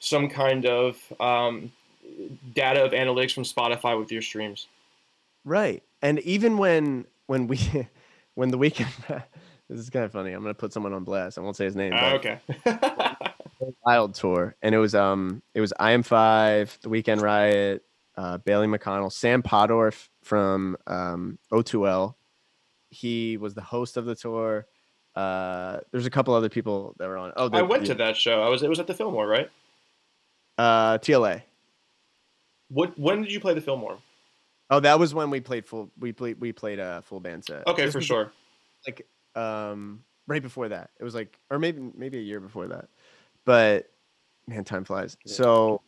[0.00, 1.72] some kind of um,
[2.54, 4.66] data of analytics from Spotify with your streams.
[5.44, 7.58] Right, and even when when we
[8.34, 8.90] when the weekend
[9.68, 10.32] this is kind of funny.
[10.32, 11.38] I'm gonna put someone on blast.
[11.38, 11.92] I won't say his name.
[11.92, 12.40] Uh, okay.
[13.86, 17.82] Wild tour, and it was um it was I am Five, The Weekend Riot,
[18.16, 22.14] uh, Bailey McConnell, Sam Pottorff from um, O2L.
[22.90, 24.66] He was the host of the tour.
[25.16, 27.32] Uh, there's a couple other people that were on.
[27.36, 28.42] Oh, the, I went the, to that show.
[28.42, 29.50] I was it was at the Fillmore, right?
[30.58, 31.42] uh, TLA.
[32.68, 33.98] What when did you play the Fillmore?
[34.70, 35.90] Oh, that was when we played full.
[35.98, 36.40] We played.
[36.40, 37.66] We played a full band set.
[37.66, 38.32] Okay, for sure.
[38.86, 42.88] Like um, right before that, it was like, or maybe maybe a year before that.
[43.44, 43.90] But
[44.48, 45.16] man, time flies.
[45.24, 45.32] Yeah.
[45.34, 45.82] So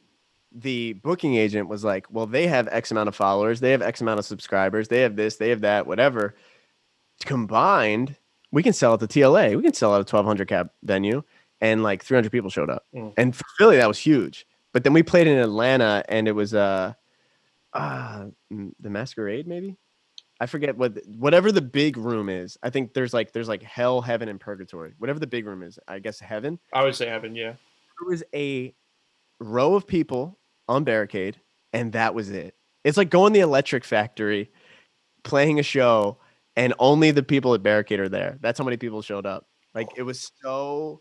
[0.53, 3.61] the booking agent was like, "Well, they have X amount of followers.
[3.61, 4.89] They have X amount of subscribers.
[4.89, 5.37] They have this.
[5.37, 5.87] They have that.
[5.87, 6.35] Whatever.
[7.25, 8.15] Combined,
[8.53, 9.57] we can sell at the TLA.
[9.57, 11.23] We can sell at a 1,200 cap venue."
[11.63, 13.15] And like 300 people showed up, Mm.
[13.17, 14.47] and for Philly that was huge.
[14.77, 16.93] But then we played in Atlanta, and it was uh,
[17.73, 19.75] uh mm, the Masquerade maybe.
[20.39, 22.59] I forget what whatever the big room is.
[22.63, 24.93] I think there's like there's like hell, heaven, and purgatory.
[24.99, 26.59] Whatever the big room is, I guess heaven.
[26.75, 27.55] I would say heaven, yeah.
[27.99, 28.75] There was a
[29.41, 31.41] row of people on barricade,
[31.73, 32.55] and that was it.
[32.85, 34.51] It's like going to the Electric Factory,
[35.23, 36.19] playing a show,
[36.55, 38.37] and only the people at barricade are there.
[38.43, 39.47] That's how many people showed up.
[39.75, 41.01] Like it was so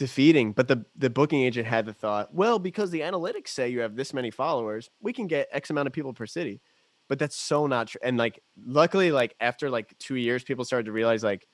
[0.00, 0.52] defeating.
[0.52, 3.94] But the the booking agent had the thought, well, because the analytics say you have
[3.94, 6.60] this many followers, we can get X amount of people per city.
[7.08, 8.00] But that's so not true.
[8.02, 11.46] And like, luckily, like after like two years, people started to realize like,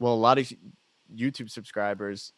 [0.00, 0.52] well, a lot of
[1.14, 2.32] YouTube subscribers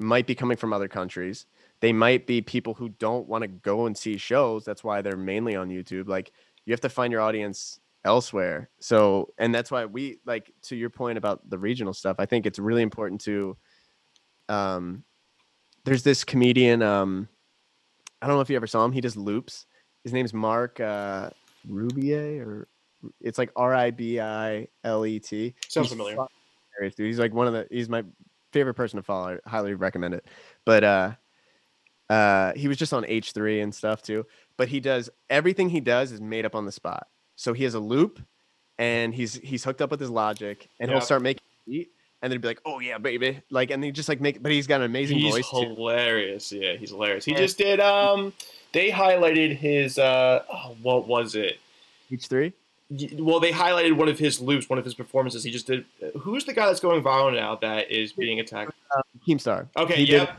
[0.00, 1.46] might be coming from other countries.
[1.80, 4.64] They might be people who don't want to go and see shows.
[4.64, 6.08] That's why they're mainly on YouTube.
[6.08, 6.32] Like,
[6.64, 8.68] you have to find your audience elsewhere.
[8.80, 12.16] So, and that's why we like to your point about the regional stuff.
[12.18, 13.56] I think it's really important to
[14.48, 15.04] um
[15.84, 17.28] there's this comedian um
[18.20, 18.92] I don't know if you ever saw him.
[18.92, 19.66] He does loops.
[20.04, 21.30] His name's Marc uh
[21.68, 22.68] Rebillet or
[23.20, 25.54] it's like R I B I L E T.
[25.68, 26.16] Sounds He's familiar.
[26.80, 26.92] dude.
[26.96, 28.04] He's like one of the he's my
[28.52, 29.38] favorite person to follow.
[29.44, 30.26] I highly recommend it.
[30.64, 31.12] But uh
[32.08, 34.26] uh he was just on H3 and stuff too.
[34.56, 37.06] But he does everything he does is made up on the spot.
[37.36, 38.20] So he has a loop
[38.78, 41.90] and he's he's hooked up with his logic and he'll start making beat
[42.26, 43.40] and then he'd be like, Oh yeah, baby.
[43.50, 45.60] Like and he just like make but he's got an amazing He's voice too.
[45.60, 46.50] hilarious.
[46.50, 47.24] Yeah, he's hilarious.
[47.24, 47.38] He Yeah.
[47.38, 48.32] just did um
[48.72, 51.58] they highlighted his uh oh, what was it?
[52.10, 52.52] H3?
[53.18, 55.44] Well, they highlighted one of his loops, one of his performances.
[55.44, 55.84] He just did.
[56.20, 58.72] Who's the guy that's going viral now that is being attacked?
[59.26, 59.68] Keemstar.
[59.76, 60.36] Okay, He did yep,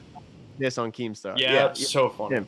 [0.58, 1.38] this on Keemstar.
[1.40, 1.74] yeah, yeah.
[1.74, 2.36] so funny.
[2.36, 2.48] him.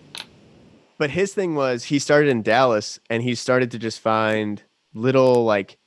[0.98, 4.62] But his thing was he started in Dallas and he started to just find
[4.94, 5.78] little like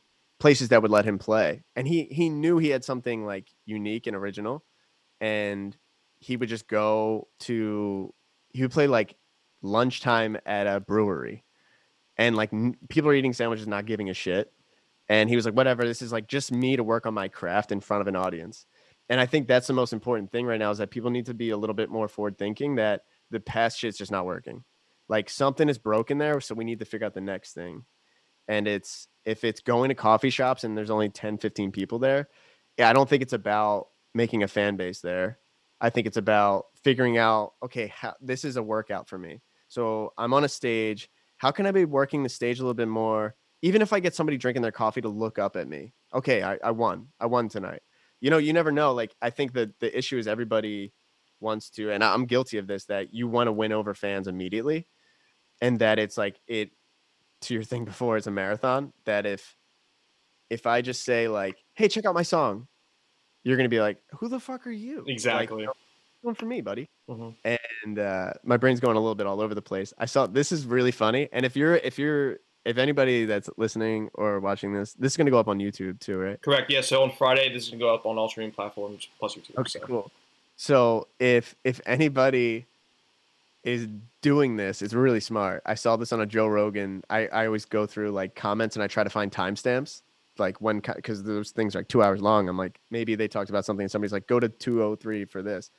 [0.43, 1.62] places that would let him play.
[1.76, 4.64] And he he knew he had something like unique and original
[5.20, 5.76] and
[6.18, 8.12] he would just go to
[8.51, 9.14] he would play like
[9.62, 11.45] lunchtime at a brewery
[12.16, 14.53] and like n- people are eating sandwiches not giving a shit
[15.09, 17.70] and he was like whatever this is like just me to work on my craft
[17.70, 18.66] in front of an audience
[19.09, 21.34] and i think that's the most important thing right now is that people need to
[21.34, 24.64] be a little bit more forward thinking that the past shit's just not working
[25.09, 27.84] like something is broken there so we need to figure out the next thing
[28.49, 32.28] and it's if it's going to coffee shops and there's only 10 15 people there
[32.78, 35.38] yeah i don't think it's about making a fan base there.
[35.80, 39.40] I think it's about figuring out okay how, this is a workout for me.
[39.68, 41.08] So i'm on a stage.
[41.38, 43.34] How can i be working the stage a little bit more?
[43.62, 45.92] Even if i get somebody drinking their coffee to look up at me.
[46.14, 47.08] Okay i, I won.
[47.18, 47.82] I won tonight.
[48.20, 48.92] You know you never know.
[48.92, 50.92] Like i think that the issue is everybody
[51.40, 54.86] wants to and i'm guilty of this that you want to win over fans immediately
[55.60, 56.70] and that it's like it
[57.43, 59.57] to your thing before it's a marathon that if
[60.51, 62.66] if i just say like hey check out my song
[63.45, 65.66] you're gonna be like who the fuck are you Like, Exactly.
[66.22, 67.34] one for me buddy Mhm.
[67.84, 70.53] and uh, my brain's going a little bit all over the place i saw this
[70.53, 74.93] is really funny and if you're if you're if anybody that's listening or watching this
[74.95, 76.70] this is going to go up on youtube too right Correct.
[76.70, 76.80] Yeah.
[76.80, 79.57] So on Friday, this is gonna go up on all streaming platforms plus YouTube.
[79.59, 79.80] Okay, so.
[79.80, 80.11] cool.
[80.55, 82.66] So if if anybody
[83.64, 83.88] is
[84.20, 85.62] doing this, is really smart.
[85.66, 87.02] I saw this on a Joe Rogan.
[87.08, 90.02] I, I always go through like comments and I try to find timestamps,
[90.38, 92.48] like when because those things are like two hours long.
[92.48, 95.70] I'm like maybe they talked about something and somebody's like go to 203 for this,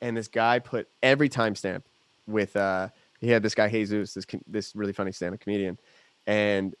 [0.00, 1.82] and this guy put every timestamp
[2.26, 2.88] with uh
[3.20, 5.78] he had this guy Jesus, this this really funny stand-up comedian,
[6.26, 6.74] and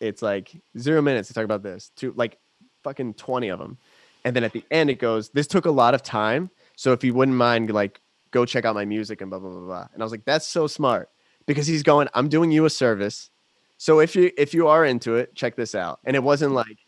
[0.00, 2.38] it's like zero minutes to talk about this, two, like
[2.82, 3.78] fucking 20 of them.
[4.24, 6.50] And then at the end, it goes, This took a lot of time.
[6.76, 8.00] So if you wouldn't mind, like,
[8.30, 9.88] go check out my music and blah, blah, blah, blah.
[9.92, 11.10] And I was like, That's so smart
[11.46, 13.30] because he's going, I'm doing you a service.
[13.78, 16.00] So if you if you are into it, check this out.
[16.04, 16.68] And it wasn't mm-hmm.
[16.68, 16.78] like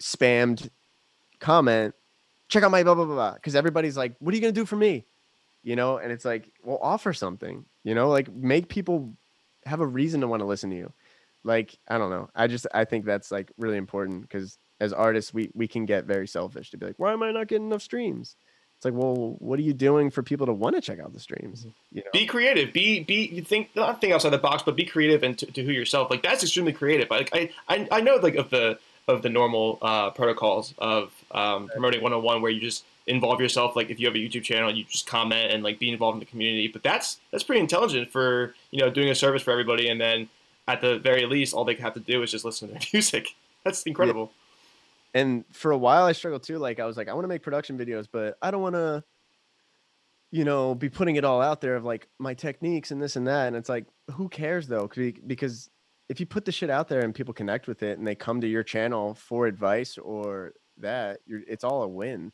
[0.00, 0.70] spammed
[1.40, 1.94] comment,
[2.48, 3.34] check out my blah blah blah blah.
[3.34, 5.04] Because everybody's like, What are you gonna do for me?
[5.62, 9.12] You know, and it's like, well, offer something, you know, like make people
[9.64, 10.92] have a reason to want to listen to you.
[11.44, 12.30] Like, I don't know.
[12.34, 16.04] I just I think that's like really important because as artists we we can get
[16.04, 18.36] very selfish to be like why am i not getting enough streams
[18.78, 21.18] It's like, well, what are you doing for people to want to check out the
[21.18, 21.66] streams?
[21.90, 22.10] You know?
[22.12, 22.72] Be creative.
[22.72, 25.64] Be be you think not think outside the box, but be creative and to, to
[25.64, 26.10] who yourself.
[26.10, 27.10] Like that's extremely creative.
[27.10, 31.68] Like I I, I know like of the of the normal uh, protocols of um,
[31.68, 34.84] promoting 101 where you just involve yourself like if you have a youtube channel you
[34.84, 38.54] just comment and like be involved in the community but that's that's pretty intelligent for
[38.70, 40.28] you know doing a service for everybody and then
[40.66, 43.34] at the very least all they have to do is just listen to their music
[43.64, 44.32] that's incredible.
[45.14, 47.42] And for a while i struggled too like i was like i want to make
[47.42, 49.02] production videos but i don't want to
[50.30, 53.26] you know be putting it all out there of like my techniques and this and
[53.26, 54.88] that and it's like who cares though
[55.26, 55.70] because
[56.08, 58.40] if you put the shit out there and people connect with it and they come
[58.40, 62.32] to your channel for advice or that it's all a win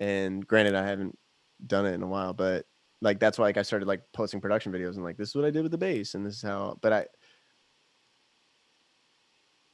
[0.00, 1.16] and granted, I haven't
[1.64, 2.64] done it in a while, but
[3.02, 5.44] like that's why like I started like posting production videos and like this is what
[5.44, 6.78] I did with the bass and this is how.
[6.80, 7.06] But I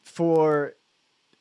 [0.05, 0.75] for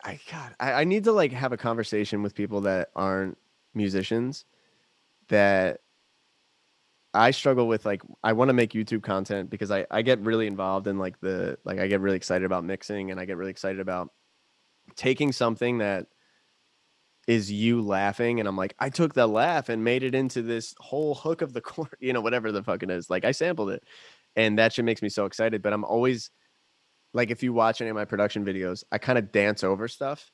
[0.05, 3.37] I God I, I need to like have a conversation with people that aren't
[3.73, 4.45] musicians
[5.29, 5.81] that
[7.13, 10.47] I struggle with like I want to make YouTube content because I I get really
[10.47, 13.51] involved in like the like I get really excited about mixing and I get really
[13.51, 14.11] excited about
[14.95, 16.07] taking something that
[17.27, 20.75] is you laughing and i'm like i took that laugh and made it into this
[20.79, 23.71] whole hook of the chord you know whatever the fuck it is like i sampled
[23.71, 23.83] it.
[24.37, 26.29] And that shit makes me so excited but i'm always
[27.15, 30.31] like if you watch any of my production videos i kind of dance over stuff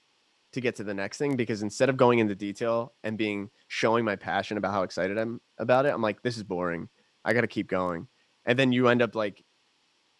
[0.53, 4.03] to get to the next thing because instead of going into detail and being showing
[4.03, 6.89] my passion about how excited i'm about it i'm like this is boring
[7.23, 8.07] i gotta keep going
[8.45, 9.43] and then you end up like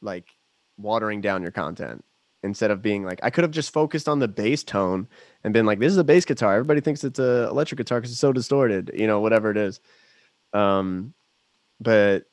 [0.02, 0.28] like
[0.78, 2.04] watering down your content
[2.44, 5.08] instead of being like I could have just focused on the bass tone
[5.44, 6.56] and been like this is a bass guitar.
[6.56, 9.80] Everybody thinks it's a electric guitar because it's so distorted, you know, whatever it is.
[10.54, 11.14] Um,
[11.80, 12.26] but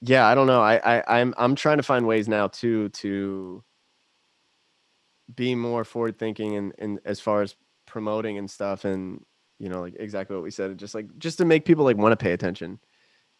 [0.00, 0.62] yeah, I don't know.
[0.62, 3.62] I, I I'm I'm trying to find ways now too to
[5.34, 9.24] be more forward thinking and and as far as promoting and stuff and
[9.58, 12.12] you know like exactly what we said just like just to make people like want
[12.12, 12.78] to pay attention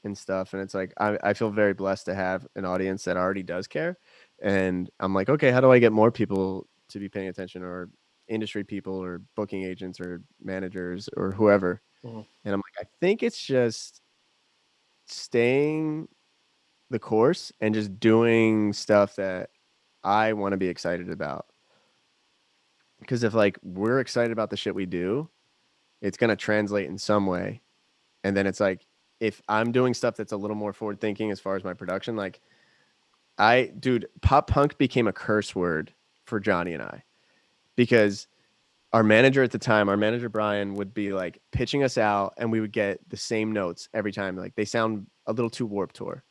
[0.05, 3.17] and stuff and it's like I, I feel very blessed to have an audience that
[3.17, 3.99] already does care
[4.43, 7.91] and i'm like okay how do i get more people to be paying attention or
[8.29, 12.21] industry people or booking agents or managers or whoever mm-hmm.
[12.45, 14.01] and i'm like i think it's just
[15.07, 16.09] staying
[16.91, 19.51] the course and just doing stuff that
[20.05, 21.47] i want to be excited about.
[23.01, 25.29] Because if like we're excited about the shit we do
[26.03, 27.63] it's going to translate in some way.
[28.23, 28.87] And then it's like
[29.19, 32.17] if i'm doing stuff that's a little more forward thinking as far as my production
[32.17, 32.41] like
[33.39, 35.93] I, dude, pop punk became a curse word
[36.25, 37.05] for Johnny and I.
[37.77, 38.29] Because
[38.93, 42.51] our manager at the time, our manager Brian, would be like pitching us out, and
[42.51, 44.37] we would get the same notes every time.
[44.37, 46.25] Like they sound a little too Warped Tour,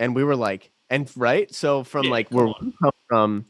[0.00, 1.54] and we were like, and right.
[1.54, 3.46] So from yeah, like where we come from,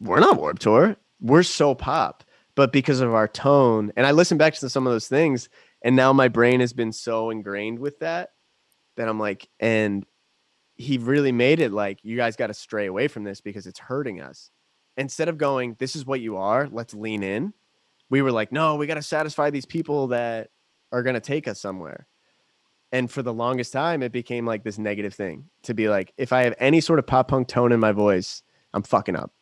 [0.00, 0.96] we're not Warped Tour.
[1.20, 4.92] We're so pop, but because of our tone, and I listen back to some of
[4.92, 5.48] those things,
[5.82, 8.30] and now my brain has been so ingrained with that
[8.96, 10.04] that I'm like, and
[10.74, 13.78] he really made it like you guys got to stray away from this because it's
[13.78, 14.50] hurting us.
[14.96, 17.54] Instead of going, this is what you are, let's lean in.
[18.10, 20.50] We were like, no, we got to satisfy these people that
[20.90, 22.06] are going to take us somewhere.
[22.92, 26.32] And for the longest time, it became like this negative thing to be like, if
[26.32, 28.42] I have any sort of pop punk tone in my voice,
[28.74, 29.32] I'm fucking up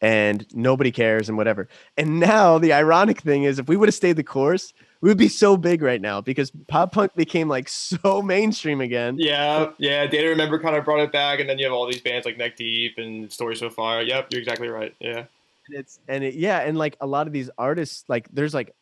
[0.00, 1.68] and nobody cares and whatever.
[1.96, 5.18] And now the ironic thing is, if we would have stayed the course, we would
[5.18, 9.16] be so big right now because pop punk became like so mainstream again.
[9.18, 10.06] Yeah, yeah.
[10.06, 12.26] Day to Remember kind of brought it back, and then you have all these bands
[12.26, 14.02] like Neck Deep and Story So Far.
[14.02, 14.94] Yep, you're exactly right.
[15.00, 15.24] Yeah.
[15.66, 18.74] And it's and it, yeah, and like a lot of these artists, like there's like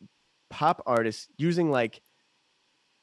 [0.49, 2.01] pop artists using like,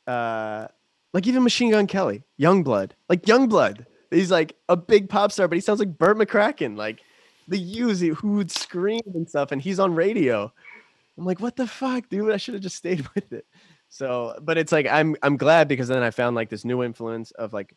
[0.07, 0.69] uh,
[1.17, 3.87] like even Machine Gun Kelly, Yungblud, like Yungblud.
[4.11, 7.01] He's like a big pop star, but he sounds like Bert McCracken, like
[7.49, 10.53] the Used who would scream and stuff, and he's on radio.
[11.17, 12.31] I'm like, what the fuck, dude?
[12.31, 13.47] I should have just stayed with it.
[13.89, 17.31] So, but it's like I'm I'm glad because then I found like this new influence
[17.31, 17.75] of like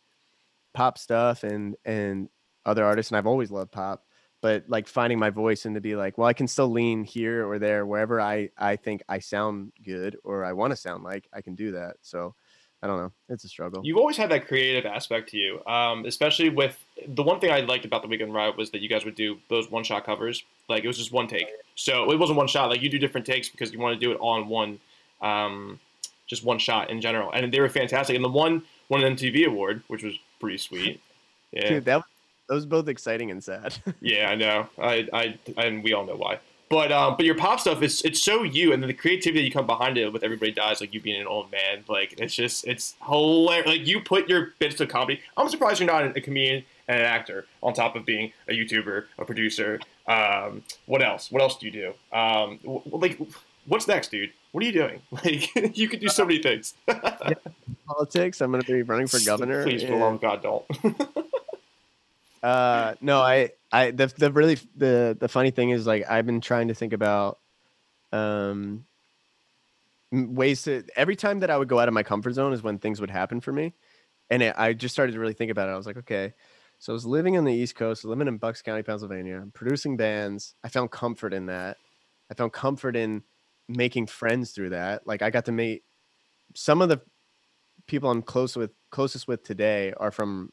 [0.74, 2.28] pop stuff and and
[2.66, 4.04] other artists, and I've always loved pop.
[4.42, 7.48] But like finding my voice and to be like, well, I can still lean here
[7.48, 11.26] or there wherever I I think I sound good or I want to sound like
[11.32, 11.96] I can do that.
[12.02, 12.34] So
[12.82, 13.12] I don't know.
[13.28, 13.82] It's a struggle.
[13.84, 17.60] You've always had that creative aspect to you, um, especially with the one thing I
[17.60, 20.42] liked about the Weekend Riot was that you guys would do those one shot covers.
[20.68, 22.70] Like it was just one take, so it wasn't one shot.
[22.70, 24.78] Like you do different takes because you want to do it all in one,
[25.20, 25.78] um,
[26.26, 28.16] just one shot in general, and they were fantastic.
[28.16, 31.00] And the one won an MTV award, which was pretty sweet.
[31.52, 32.04] Yeah, Dude, that
[32.48, 33.76] that was both exciting and sad.
[34.00, 34.68] yeah, I know.
[34.80, 36.38] I, I and we all know why.
[36.70, 39.50] But um, but your pop stuff is it's so you, and then the creativity you
[39.50, 42.64] come behind it with everybody dies, like you being an old man, like it's just
[42.64, 43.66] it's hilarious.
[43.66, 45.20] Like you put your bits to comedy.
[45.36, 49.06] I'm surprised you're not a comedian and an actor on top of being a YouTuber,
[49.18, 49.80] a producer.
[50.06, 51.32] Um, what else?
[51.32, 52.16] What else do you do?
[52.16, 53.18] Um, like
[53.66, 54.30] what's next, dude?
[54.52, 55.02] What are you doing?
[55.12, 56.74] Like, you could do so many things.
[56.88, 57.34] yeah,
[57.86, 58.40] politics.
[58.40, 59.64] I'm going to be running for governor.
[59.64, 60.64] Please, for love God, don't.
[62.42, 66.40] uh, no, I, I, the, the really, the, the funny thing is, like, I've been
[66.40, 67.38] trying to think about,
[68.12, 68.84] um,
[70.12, 70.84] ways to.
[70.96, 73.10] Every time that I would go out of my comfort zone is when things would
[73.10, 73.74] happen for me,
[74.28, 75.72] and it, I just started to really think about it.
[75.72, 76.34] I was like, okay.
[76.78, 80.54] So I was living on the East Coast, living in Bucks County, Pennsylvania, producing bands.
[80.64, 81.76] I found comfort in that.
[82.30, 83.22] I found comfort in
[83.68, 85.06] making friends through that.
[85.06, 85.84] Like I got to meet
[86.54, 87.00] some of the
[87.86, 90.52] people I'm close with closest with today are from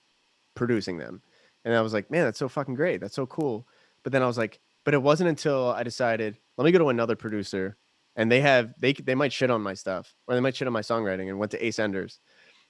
[0.54, 1.22] producing them.
[1.68, 3.02] And I was like, man, that's so fucking great.
[3.02, 3.68] That's so cool.
[4.04, 6.90] But then I was like, but it wasn't until I decided, let me go to
[6.90, 7.78] another producer
[8.16, 10.74] and they have they they might shit on my stuff or they might shit on
[10.74, 12.20] my songwriting and went to Ace Enders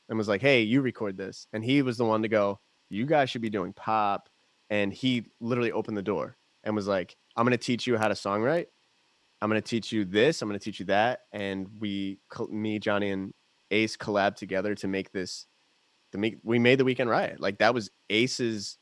[0.09, 2.59] and was like, "Hey, you record this." And he was the one to go,
[2.89, 4.29] "You guys should be doing pop."
[4.69, 8.07] And he literally opened the door and was like, "I'm going to teach you how
[8.09, 8.67] to songwrite
[9.41, 10.41] I'm going to teach you this.
[10.41, 11.21] I'm going to teach you that.
[11.31, 12.19] And we,
[12.49, 13.33] me, Johnny, and
[13.71, 15.45] Ace collab together to make this.
[16.13, 17.39] Make we made the weekend riot.
[17.39, 18.79] Like that was Ace's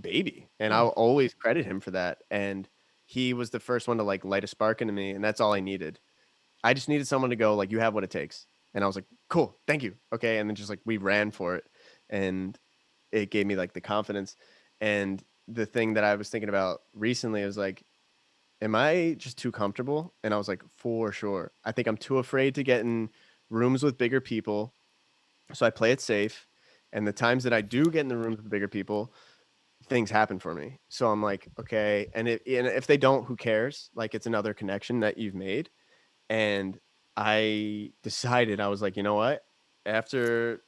[0.00, 0.76] baby, and mm.
[0.76, 2.18] I'll always credit him for that.
[2.30, 2.68] And
[3.04, 5.54] he was the first one to like light a spark into me, and that's all
[5.54, 5.98] I needed.
[6.62, 8.96] I just needed someone to go like, "You have what it takes," and I was
[8.96, 11.64] like, "Cool, thank you, okay." And then just like we ran for it,
[12.10, 12.58] and
[13.12, 14.36] it gave me like the confidence.
[14.80, 17.84] And the thing that I was thinking about recently was like
[18.64, 20.14] am I just too comfortable?
[20.24, 21.52] And I was like, for sure.
[21.64, 23.10] I think I'm too afraid to get in
[23.50, 24.72] rooms with bigger people.
[25.52, 26.46] So I play it safe.
[26.92, 29.12] And the times that I do get in the rooms with bigger people,
[29.84, 30.78] things happen for me.
[30.88, 32.08] So I'm like, okay.
[32.14, 33.90] And, it, and if they don't, who cares?
[33.94, 35.70] Like it's another connection that you've made.
[36.28, 36.78] And
[37.16, 39.42] I decided, I was like, you know what?
[39.86, 40.62] After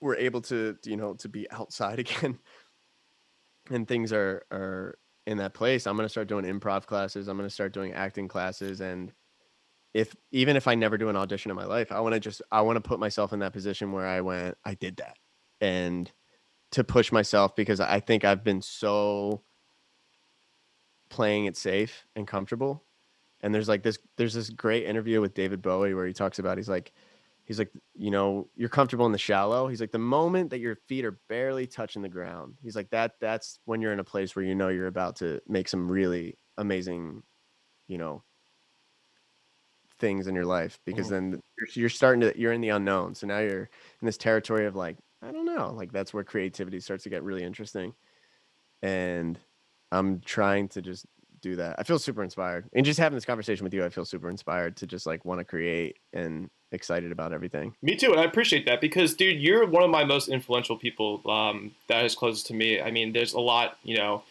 [0.00, 2.38] we're able to, you know, to be outside again
[3.70, 7.28] and things are, are in that place, I'm going to start doing improv classes.
[7.28, 8.80] I'm going to start doing acting classes.
[8.80, 9.12] And
[9.94, 12.42] if, even if I never do an audition in my life, I want to just,
[12.52, 15.16] I want to put myself in that position where I went, I did that.
[15.60, 16.10] And
[16.72, 19.42] to push myself because I think I've been so
[21.08, 22.84] playing it safe and comfortable.
[23.40, 26.56] And there's like this, there's this great interview with David Bowie where he talks about,
[26.56, 26.92] he's like,
[27.44, 29.68] he's like, you know, you're comfortable in the shallow.
[29.68, 33.12] He's like, the moment that your feet are barely touching the ground, he's like, that
[33.20, 36.36] that's when you're in a place where you know you're about to make some really
[36.58, 37.22] amazing,
[37.86, 38.22] you know,
[39.98, 41.30] things in your life because mm-hmm.
[41.30, 43.14] then you're, you're starting to you're in the unknown.
[43.14, 43.70] So now you're
[44.00, 47.22] in this territory of like, I don't know, like that's where creativity starts to get
[47.22, 47.94] really interesting.
[48.82, 49.38] And
[49.90, 51.06] I'm trying to just
[51.40, 51.76] do that.
[51.78, 52.68] I feel super inspired.
[52.74, 55.40] And just having this conversation with you, I feel super inspired to just like want
[55.40, 57.74] to create and excited about everything.
[57.82, 61.22] Me too, and I appreciate that because, dude, you're one of my most influential people
[61.30, 62.80] um, that is closest to me.
[62.80, 64.22] I mean, there's a lot, you know,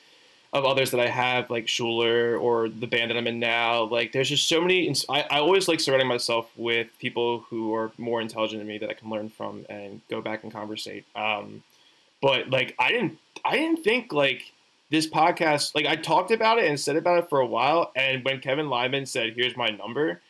[0.55, 3.83] of others that I have, like Schuler or the band that I'm in now.
[3.83, 4.93] Like, there's just so many.
[5.09, 8.89] I, I always like surrounding myself with people who are more intelligent than me that
[8.89, 11.05] I can learn from and go back and conversate.
[11.15, 11.61] Um,
[12.21, 14.51] but like, I didn't, I didn't think like
[14.89, 15.75] this podcast.
[15.75, 18.69] Like, I talked about it and said about it for a while, and when Kevin
[18.69, 20.21] Lyman said, "Here's my number,"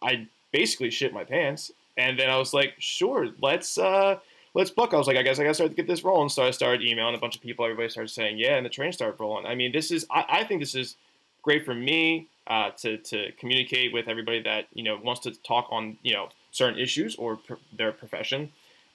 [0.00, 1.72] I basically shit my pants.
[1.96, 4.18] And then I was like, sure, let's uh,
[4.54, 4.92] let's book.
[4.92, 6.28] I was like, I guess I gotta start to get this rolling.
[6.28, 7.64] So I started emailing a bunch of people.
[7.64, 9.46] Everybody started saying, yeah, and the train started rolling.
[9.46, 10.96] I mean, this is I, I think this is
[11.42, 15.68] great for me uh, to to communicate with everybody that you know wants to talk
[15.70, 18.52] on you know certain issues or pr- their profession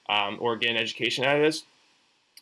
[0.09, 1.63] um, or get an education out of this.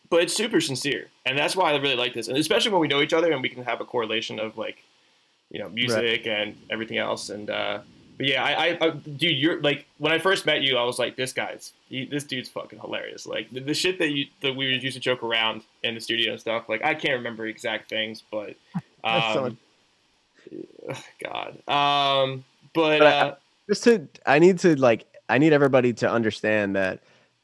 [0.09, 2.87] But it's super sincere, and that's why I really like this, and especially when we
[2.87, 4.83] know each other and we can have a correlation of like,
[5.49, 6.27] you know, music right.
[6.27, 7.79] and everything else, and uh,
[8.17, 10.99] but yeah, I, I, I, dude, you're like when I first met you, I was
[10.99, 13.25] like, this guy's, he, this dude's fucking hilarious.
[13.25, 16.31] Like the, the, shit that you that we used to joke around in the studio
[16.31, 16.69] and stuff.
[16.69, 18.55] Like I can't remember exact things, but
[19.03, 19.57] um,
[21.23, 23.35] God, um, but, but uh,
[23.69, 27.01] just to, I need to like, I need everybody to understand that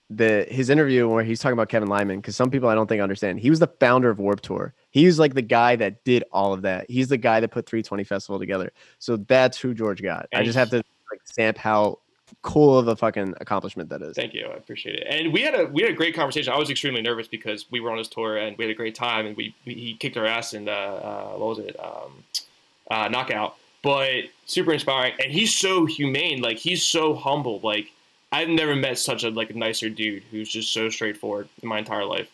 [0.09, 3.01] the his interview where he's talking about Kevin Lyman because some people I don't think
[3.01, 3.39] understand.
[3.39, 4.73] He was the founder of Warped Tour.
[4.91, 6.89] He was like the guy that did all of that.
[6.89, 8.71] He's the guy that put 320 Festival together.
[8.99, 10.27] So that's who George got.
[10.31, 11.99] And I just have to like stamp how
[12.41, 14.15] cool of a fucking accomplishment that is.
[14.15, 14.45] Thank you.
[14.45, 15.07] I appreciate it.
[15.09, 16.53] And we had a we had a great conversation.
[16.53, 18.95] I was extremely nervous because we were on his tour and we had a great
[18.95, 22.23] time and we, we he kicked our ass and uh, uh, what was it um,
[22.89, 23.55] uh, knockout.
[23.83, 26.41] But super inspiring and he's so humane.
[26.41, 27.59] Like he's so humble.
[27.61, 27.91] Like
[28.31, 31.79] I've never met such a like a nicer dude who's just so straightforward in my
[31.79, 32.29] entire life.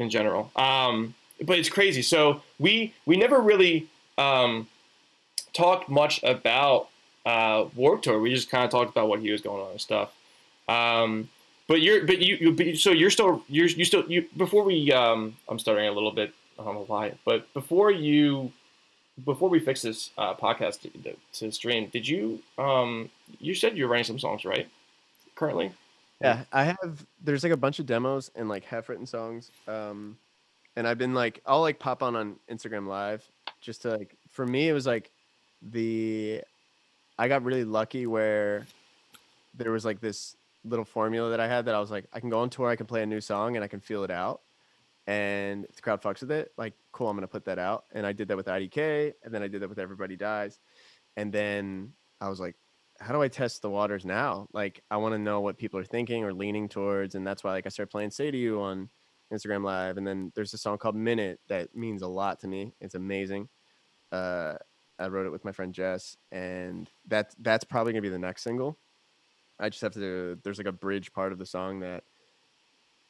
[0.00, 2.00] In general, um, but it's crazy.
[2.00, 3.86] So we we never really
[4.16, 4.66] um,
[5.52, 6.88] talked much about
[7.26, 8.18] uh, Warped Tour.
[8.18, 10.10] We just kind of talked about what he was going on and stuff.
[10.68, 11.28] Um,
[11.68, 14.90] but you're but you, you but, so you're still you're you still you before we
[14.90, 18.52] um, I'm starting a little bit I don't know why but before you
[19.24, 23.88] before we fix this uh, podcast to, to stream, did you um you said you're
[23.88, 24.66] writing some songs right
[25.34, 25.72] currently?
[26.20, 27.06] Yeah, I have.
[27.22, 29.50] There's like a bunch of demos and like half written songs.
[29.66, 30.18] Um,
[30.76, 33.26] and I've been like, I'll like pop on on Instagram Live
[33.60, 34.16] just to like.
[34.30, 35.10] For me, it was like
[35.62, 36.42] the.
[37.18, 38.66] I got really lucky where
[39.54, 42.30] there was like this little formula that I had that I was like, I can
[42.30, 44.40] go on tour, I can play a new song, and I can feel it out.
[45.06, 47.84] And the crowd fucks with it, like, cool, I'm gonna put that out.
[47.92, 50.58] And I did that with IDK, and then I did that with Everybody Dies.
[51.16, 52.56] And then I was like,
[53.00, 54.46] how do I test the waters now?
[54.52, 57.52] Like, I want to know what people are thinking or leaning towards, and that's why
[57.52, 58.90] like I started playing "Say to You" on
[59.32, 62.74] Instagram Live, and then there's a song called "Minute" that means a lot to me.
[62.80, 63.48] It's amazing.
[64.12, 64.54] Uh,
[64.98, 68.42] I wrote it with my friend Jess, and that that's probably gonna be the next
[68.42, 68.78] single.
[69.58, 70.38] I just have to.
[70.44, 72.04] There's like a bridge part of the song that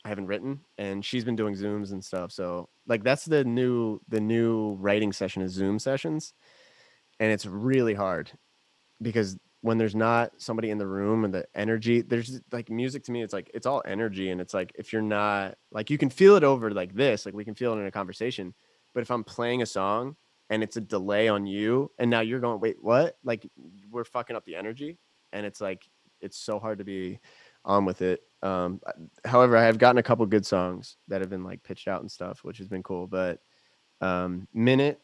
[0.05, 2.31] I haven't written, and she's been doing zooms and stuff.
[2.31, 6.33] So like that's the new the new writing session is Zoom sessions,
[7.19, 8.31] and it's really hard
[9.03, 13.13] because when there's not somebody in the room and the energy there's like music to
[13.13, 16.11] me it's like it's all energy and it's like if you're not like you can
[16.11, 18.55] feel it over like this like we can feel it in a conversation
[18.95, 20.17] but if i'm playing a song
[20.51, 23.17] and it's a delay on you and now you're going wait what?
[23.25, 23.49] Like
[23.91, 24.99] we're fucking up the energy
[25.33, 25.89] and it's like
[26.21, 27.19] it's so hard to be
[27.65, 28.81] on with it um
[29.25, 32.11] however i have gotten a couple good songs that have been like pitched out and
[32.11, 33.39] stuff which has been cool but
[34.01, 34.99] um minute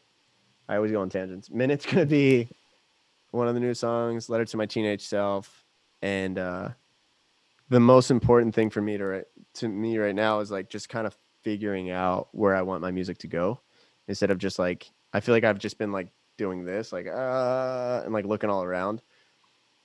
[0.67, 2.49] i always go on tangents minute's gonna be
[3.31, 5.65] one of the new songs, "Letter to My Teenage Self,"
[6.01, 6.69] and uh,
[7.69, 9.25] the most important thing for me to
[9.55, 12.91] to me right now is like just kind of figuring out where I want my
[12.91, 13.61] music to go,
[14.07, 18.01] instead of just like I feel like I've just been like doing this like uh
[18.05, 19.01] and like looking all around,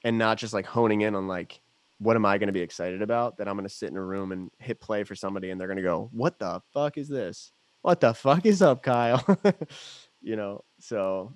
[0.04, 1.60] and not just like honing in on like
[1.98, 4.02] what am I going to be excited about that I'm going to sit in a
[4.02, 7.08] room and hit play for somebody and they're going to go, "What the fuck is
[7.08, 7.52] this?
[7.82, 9.24] What the fuck is up, Kyle?"
[10.20, 10.64] you know.
[10.80, 11.32] So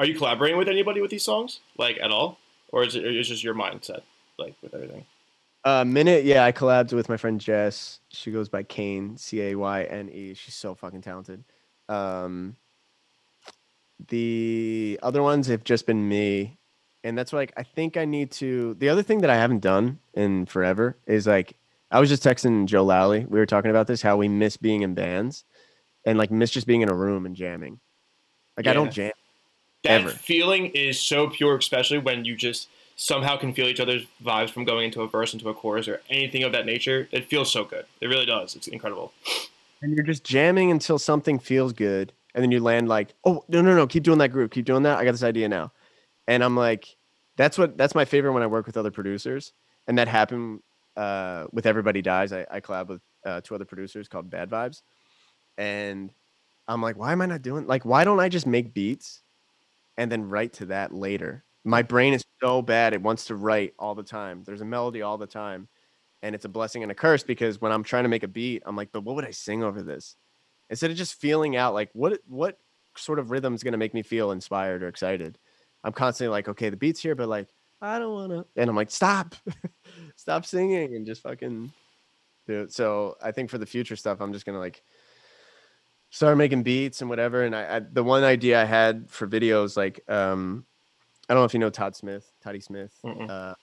[0.00, 2.38] are you collaborating with anybody with these songs, like at all,
[2.70, 4.00] or is it is just your mindset,
[4.38, 5.04] like with everything?
[5.62, 8.00] Uh, minute, yeah, I collabed with my friend Jess.
[8.08, 10.32] She goes by Cayne, C A Y N E.
[10.32, 11.44] She's so fucking talented.
[11.90, 12.56] Um,
[14.08, 16.56] the other ones have just been me,
[17.04, 18.72] and that's like I think I need to.
[18.78, 21.58] The other thing that I haven't done in forever is like
[21.90, 23.26] I was just texting Joe Lally.
[23.28, 25.44] We were talking about this how we miss being in bands,
[26.06, 27.80] and like miss just being in a room and jamming.
[28.56, 28.70] Like yeah.
[28.70, 29.12] I don't jam
[29.84, 30.10] that Ever.
[30.10, 34.64] feeling is so pure, especially when you just somehow can feel each other's vibes from
[34.64, 37.08] going into a verse, into a chorus, or anything of that nature.
[37.12, 37.86] It feels so good.
[38.00, 38.54] It really does.
[38.56, 39.12] It's incredible.
[39.80, 43.62] And you're just jamming until something feels good, and then you land like, oh no
[43.62, 44.98] no no, keep doing that group, keep doing that.
[44.98, 45.72] I got this idea now,
[46.28, 46.96] and I'm like,
[47.36, 49.54] that's what that's my favorite when I work with other producers,
[49.88, 50.60] and that happened
[50.96, 52.34] uh, with Everybody Dies.
[52.34, 54.82] I, I collab with uh, two other producers called Bad Vibes,
[55.56, 56.12] and
[56.68, 59.22] I'm like, why am I not doing like why don't I just make beats
[60.00, 61.44] and then write to that later.
[61.62, 64.42] My brain is so bad; it wants to write all the time.
[64.44, 65.68] There's a melody all the time,
[66.22, 68.62] and it's a blessing and a curse because when I'm trying to make a beat,
[68.64, 70.16] I'm like, but what would I sing over this?
[70.70, 72.58] Instead of just feeling out like what what
[72.96, 75.38] sort of rhythm is going to make me feel inspired or excited,
[75.84, 77.48] I'm constantly like, okay, the beat's here, but like
[77.82, 79.34] I don't want to, and I'm like, stop,
[80.16, 81.70] stop singing and just fucking
[82.46, 82.72] do it.
[82.72, 84.82] So I think for the future stuff, I'm just gonna like
[86.10, 87.42] started making beats and whatever.
[87.44, 90.66] And I, I, the one idea I had for videos, like um,
[91.28, 92.92] I don't know if you know Todd Smith, Toddy Smith.
[93.04, 93.54] Uh,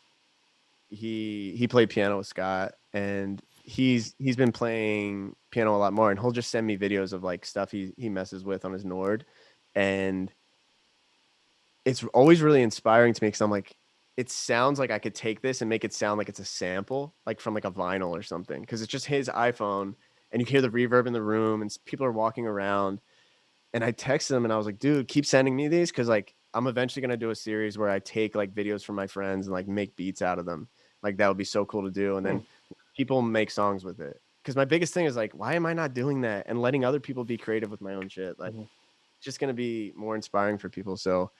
[0.90, 6.10] he he played piano with Scott, and he's he's been playing piano a lot more.
[6.10, 8.86] And he'll just send me videos of like stuff he he messes with on his
[8.86, 9.26] Nord,
[9.76, 10.32] and
[11.84, 13.76] it's always really inspiring to me because I'm like,
[14.18, 17.14] it sounds like I could take this and make it sound like it's a sample,
[17.26, 19.96] like from like a vinyl or something, because it's just his iPhone
[20.32, 23.02] and you hear the reverb in the room and people are walking around.
[23.74, 26.34] And I texted him and I was like, dude, keep sending me these because like
[26.54, 29.54] I'm eventually gonna do a series where I take like videos from my friends and
[29.54, 30.68] like make beats out of them.
[31.04, 32.18] Like that would be so cool to do.
[32.18, 32.46] And then
[32.96, 34.20] people make songs with it.
[34.42, 37.00] Because my biggest thing is like, why am I not doing that and letting other
[37.00, 38.40] people be creative with my own shit?
[38.40, 38.62] Like, mm-hmm.
[38.62, 40.96] it's just gonna be more inspiring for people.
[40.98, 41.32] So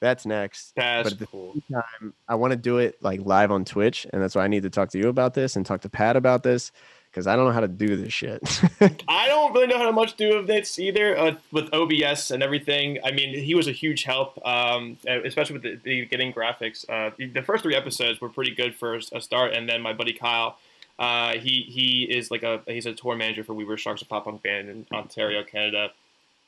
[0.00, 0.72] that's next.
[0.76, 1.54] That's but at the cool.
[1.72, 4.62] time, I want to do it like live on Twitch, and that's why I need
[4.64, 6.72] to talk to you about this and talk to Pat about this
[7.14, 8.42] because I don't know how to do this shit.
[9.06, 12.42] I don't really know how to much do of this either uh, with OBS and
[12.42, 12.98] everything.
[13.04, 16.84] I mean, he was a huge help, um, especially with the, the getting graphics.
[16.88, 20.12] Uh, the first three episodes were pretty good for a start, and then my buddy
[20.12, 20.58] Kyle,
[20.98, 24.06] uh, he he is like a he's a tour manager for We Were Sharks, a
[24.06, 25.92] pop punk band in Ontario, Canada.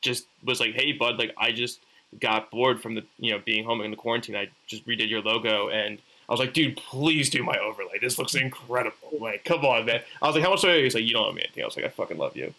[0.01, 1.79] Just was like, hey bud, like I just
[2.21, 4.35] got bored from the you know being home in the quarantine.
[4.35, 5.99] I just redid your logo and
[6.29, 7.99] I was like, dude, please do my overlay.
[8.01, 8.97] This looks incredible.
[9.21, 10.01] Like, come on, man.
[10.21, 10.83] I was like, how much do I?
[10.83, 11.63] He's like, you don't owe me anything.
[11.63, 12.53] I was like, I fucking love you.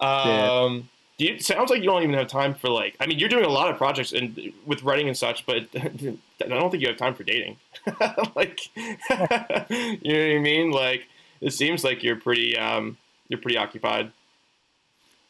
[0.00, 0.88] Um,
[1.18, 2.96] Do you, sounds like you don't even have time for like.
[2.98, 6.16] I mean, you're doing a lot of projects and with writing and such, but I
[6.48, 7.58] don't think you have time for dating.
[8.34, 10.70] like, you know what I mean?
[10.70, 11.06] Like,
[11.42, 12.96] it seems like you're pretty um,
[13.28, 14.12] you're pretty occupied.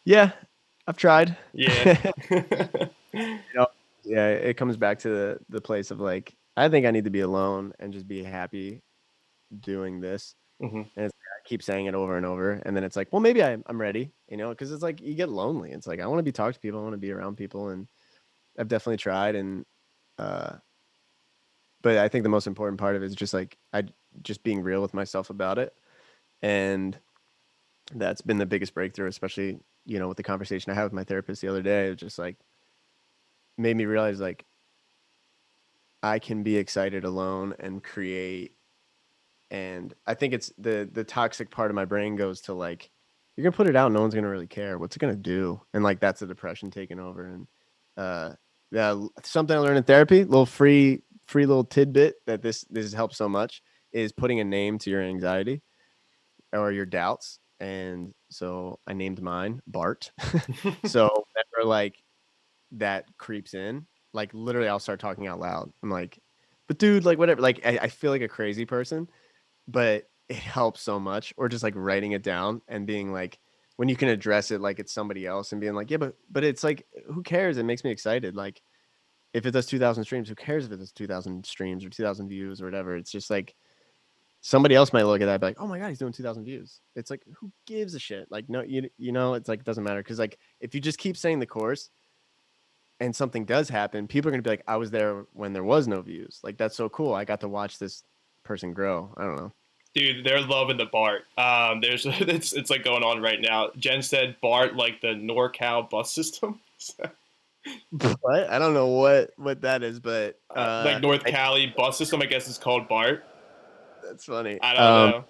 [0.04, 0.30] Yeah,
[0.86, 1.36] I've tried.
[1.52, 2.10] Yeah.
[3.12, 3.66] you know,
[4.04, 7.10] yeah, it comes back to the the place of like I think I need to
[7.10, 8.82] be alone and just be happy
[9.60, 10.34] doing this.
[10.62, 10.90] Mhm.
[10.96, 13.42] And it's, I keep saying it over and over, and then it's like, well, maybe
[13.44, 15.72] I, I'm ready, you know, because it's like you get lonely.
[15.72, 17.70] It's like I want to be talking to people, I want to be around people,
[17.70, 17.88] and
[18.58, 19.66] I've definitely tried, and
[20.18, 20.56] uh,
[21.82, 23.84] but I think the most important part of it is just like I
[24.22, 25.74] just being real with myself about it,
[26.42, 26.98] and
[27.94, 31.04] that's been the biggest breakthrough, especially you know with the conversation I had with my
[31.04, 31.88] therapist the other day.
[31.88, 32.38] It just like
[33.58, 34.44] made me realize like
[36.02, 38.54] I can be excited alone and create.
[39.50, 42.90] And I think it's the the toxic part of my brain goes to like,
[43.36, 44.78] you're gonna put it out, no one's gonna really care.
[44.78, 45.60] What's it gonna do?
[45.74, 47.26] And like that's the depression taking over.
[47.26, 47.46] And
[47.96, 48.32] uh,
[48.70, 52.92] yeah, something I learned in therapy, little free free little tidbit that this this has
[52.92, 53.62] helped so much
[53.92, 55.62] is putting a name to your anxiety
[56.52, 57.38] or your doubts.
[57.58, 60.12] And so I named mine Bart.
[60.86, 62.02] so whenever like
[62.72, 65.72] that creeps in, like literally I'll start talking out loud.
[65.82, 66.18] I'm like,
[66.68, 67.40] but dude, like whatever.
[67.40, 69.08] Like I, I feel like a crazy person,
[69.66, 71.34] but it helps so much.
[71.36, 73.38] Or just like writing it down and being like,
[73.76, 76.44] when you can address it like it's somebody else and being like, yeah, but but
[76.44, 77.56] it's like, who cares?
[77.56, 78.36] It makes me excited.
[78.36, 78.60] Like
[79.32, 82.60] if it does 2,000 streams, who cares if it does 2,000 streams or 2,000 views
[82.60, 82.96] or whatever?
[82.96, 83.54] It's just like
[84.42, 86.44] somebody else might look at that and be like, oh my god, he's doing 2,000
[86.44, 86.80] views.
[86.94, 88.30] It's like who gives a shit?
[88.30, 90.98] Like no, you you know, it's like it doesn't matter because like if you just
[90.98, 91.90] keep saying the course
[93.00, 95.88] and something does happen, people are gonna be like, I was there when there was
[95.88, 96.40] no views.
[96.42, 97.14] Like that's so cool.
[97.14, 98.04] I got to watch this
[98.44, 99.12] person grow.
[99.16, 99.52] I don't know.
[99.94, 101.22] Dude, they're loving the Bart.
[101.36, 103.70] Um, there's it's it's like going on right now.
[103.78, 106.60] Jen said Bart like the NorCal bus system,
[108.20, 108.48] What?
[108.48, 112.22] I don't know what what that is, but uh, like North I- Cali bus system.
[112.22, 113.24] I guess it's called Bart.
[114.02, 114.58] that's funny.
[114.62, 115.24] I don't Um, know.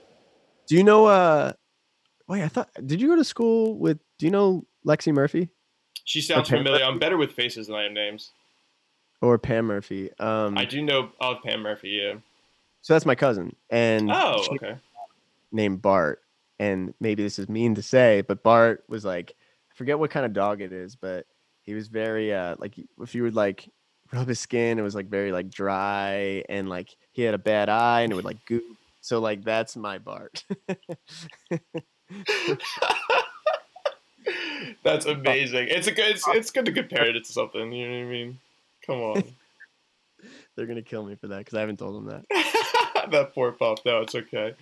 [0.69, 1.07] Do you know?
[1.07, 1.53] uh
[2.29, 2.71] Wait, I thought.
[2.87, 3.99] Did you go to school with?
[4.19, 5.49] Do you know Lexi Murphy
[6.11, 6.85] She sounds familiar.
[6.85, 8.33] I'm better with faces than I am names.
[9.23, 10.11] or Pam Murphy?
[10.19, 11.91] Um, I do know of Pam Murphy.
[12.03, 12.15] Yeah.
[12.81, 14.75] so that's my cousin, and Oh, okay.
[15.53, 16.21] named Bart.
[16.59, 19.37] And maybe this is mean to say, but Bart was like,
[19.71, 21.27] I forget what kind of dog it is, but
[21.63, 23.69] he was very uh like if you would like
[24.13, 27.69] rub his skin, it was like very like dry and like he had a bad
[27.69, 28.65] eye and it would like goop.
[29.01, 30.43] So like that's my Bart.
[34.83, 35.69] That's amazing.
[35.71, 36.07] It's a good.
[36.09, 37.73] It's, it's good to compare it to something.
[37.73, 38.39] You know what I mean?
[38.87, 39.25] Come on.
[40.57, 43.09] They're gonna kill me for that because I haven't told them that.
[43.11, 43.79] that poor pup.
[43.87, 44.55] No, it's okay.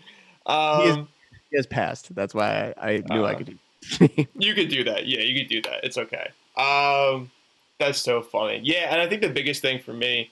[0.46, 1.08] Um,
[1.50, 2.14] He has passed.
[2.14, 4.26] That's why I, I knew I Uh, could do.
[4.38, 5.06] you could do that.
[5.06, 5.84] Yeah, you could do that.
[5.84, 6.28] It's okay.
[6.56, 7.30] Um,
[7.78, 8.60] that's so funny.
[8.62, 10.30] Yeah, and I think the biggest thing for me,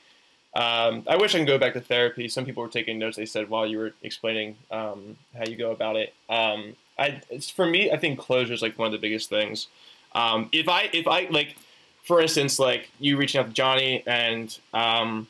[0.54, 2.28] um, I wish I can go back to therapy.
[2.28, 3.16] Some people were taking notes.
[3.16, 6.12] They said while you were explaining um, how you go about it.
[6.28, 7.20] Um, I,
[7.54, 7.90] for me.
[7.90, 9.68] I think closure is like one of the biggest things.
[10.14, 11.56] Um, if I, if I like,
[12.04, 15.26] for instance, like you reaching out to Johnny and um,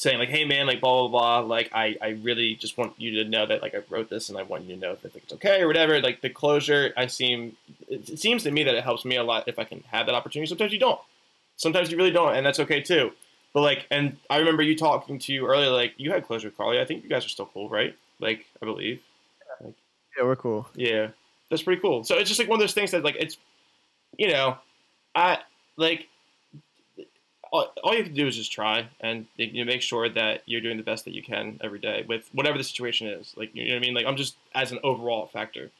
[0.00, 3.22] saying like, "Hey man, like blah blah blah," like I, I really just want you
[3.22, 5.08] to know that like I wrote this and I want you to know if I
[5.08, 6.00] think it's okay or whatever.
[6.00, 7.56] Like the closure, I seem
[7.88, 10.06] it, it seems to me that it helps me a lot if I can have
[10.06, 10.48] that opportunity.
[10.48, 11.00] Sometimes you don't.
[11.56, 13.12] Sometimes you really don't, and that's okay too.
[13.52, 15.70] But like, and I remember you talking to you earlier.
[15.70, 16.80] Like you had closure, with Carly.
[16.80, 17.94] I think you guys are still cool, right?
[18.20, 19.02] Like I believe.
[20.16, 20.68] Yeah, we're cool.
[20.74, 21.08] Yeah,
[21.50, 22.04] that's pretty cool.
[22.04, 23.36] So it's just like one of those things that like it's,
[24.18, 24.58] you know,
[25.14, 25.38] I
[25.76, 26.06] like.
[27.52, 30.42] All, all you have to do is just try and you know, make sure that
[30.46, 33.34] you're doing the best that you can every day with whatever the situation is.
[33.36, 33.94] Like you know what I mean?
[33.94, 35.72] Like I'm just as an overall factor.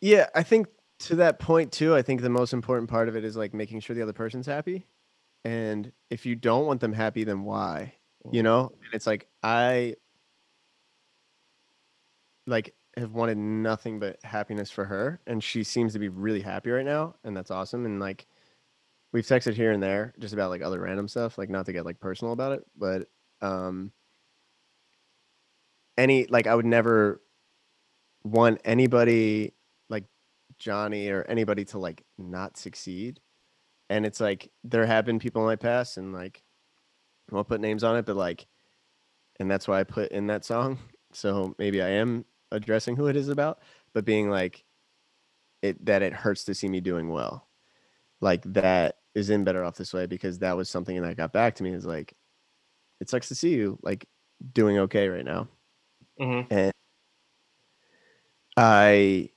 [0.00, 0.68] Yeah, I think
[1.00, 3.80] to that point too, I think the most important part of it is like making
[3.80, 4.86] sure the other person's happy.
[5.44, 7.92] And if you don't want them happy, then why?
[8.32, 8.44] You mm.
[8.44, 8.72] know?
[8.82, 9.96] And it's like I
[12.46, 16.70] like have wanted nothing but happiness for her and she seems to be really happy
[16.70, 18.26] right now and that's awesome and like
[19.12, 21.84] we've texted here and there just about like other random stuff like not to get
[21.84, 23.06] like personal about it but
[23.42, 23.92] um
[25.98, 27.20] any like i would never
[28.24, 29.52] want anybody
[29.90, 30.04] like
[30.58, 33.20] johnny or anybody to like not succeed
[33.90, 36.42] and it's like there have been people in my past and like
[37.30, 38.46] i won't put names on it but like
[39.38, 40.78] and that's why i put in that song
[41.12, 43.60] so maybe i am addressing who it is about
[43.92, 44.64] but being like
[45.62, 47.48] it that it hurts to see me doing well
[48.20, 51.54] like that is in better off this way because that was something that got back
[51.54, 52.14] to me is like
[53.00, 54.06] it sucks to see you like
[54.52, 55.48] doing okay right now
[56.20, 56.50] Mm-hmm.
[56.52, 56.72] and
[58.56, 59.30] I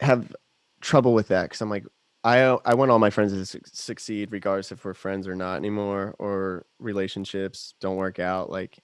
[0.00, 0.34] have
[0.80, 1.84] trouble with that because I'm like,
[2.24, 5.56] I I want all my friends to su- succeed, regardless if we're friends or not
[5.56, 8.50] anymore, or relationships don't work out.
[8.50, 8.78] Like,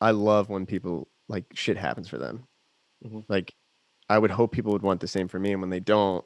[0.00, 2.46] I love when people like shit happens for them.
[3.04, 3.24] Mhm.
[3.28, 3.54] Like,
[4.08, 6.24] I would hope people would want the same for me, and when they don't,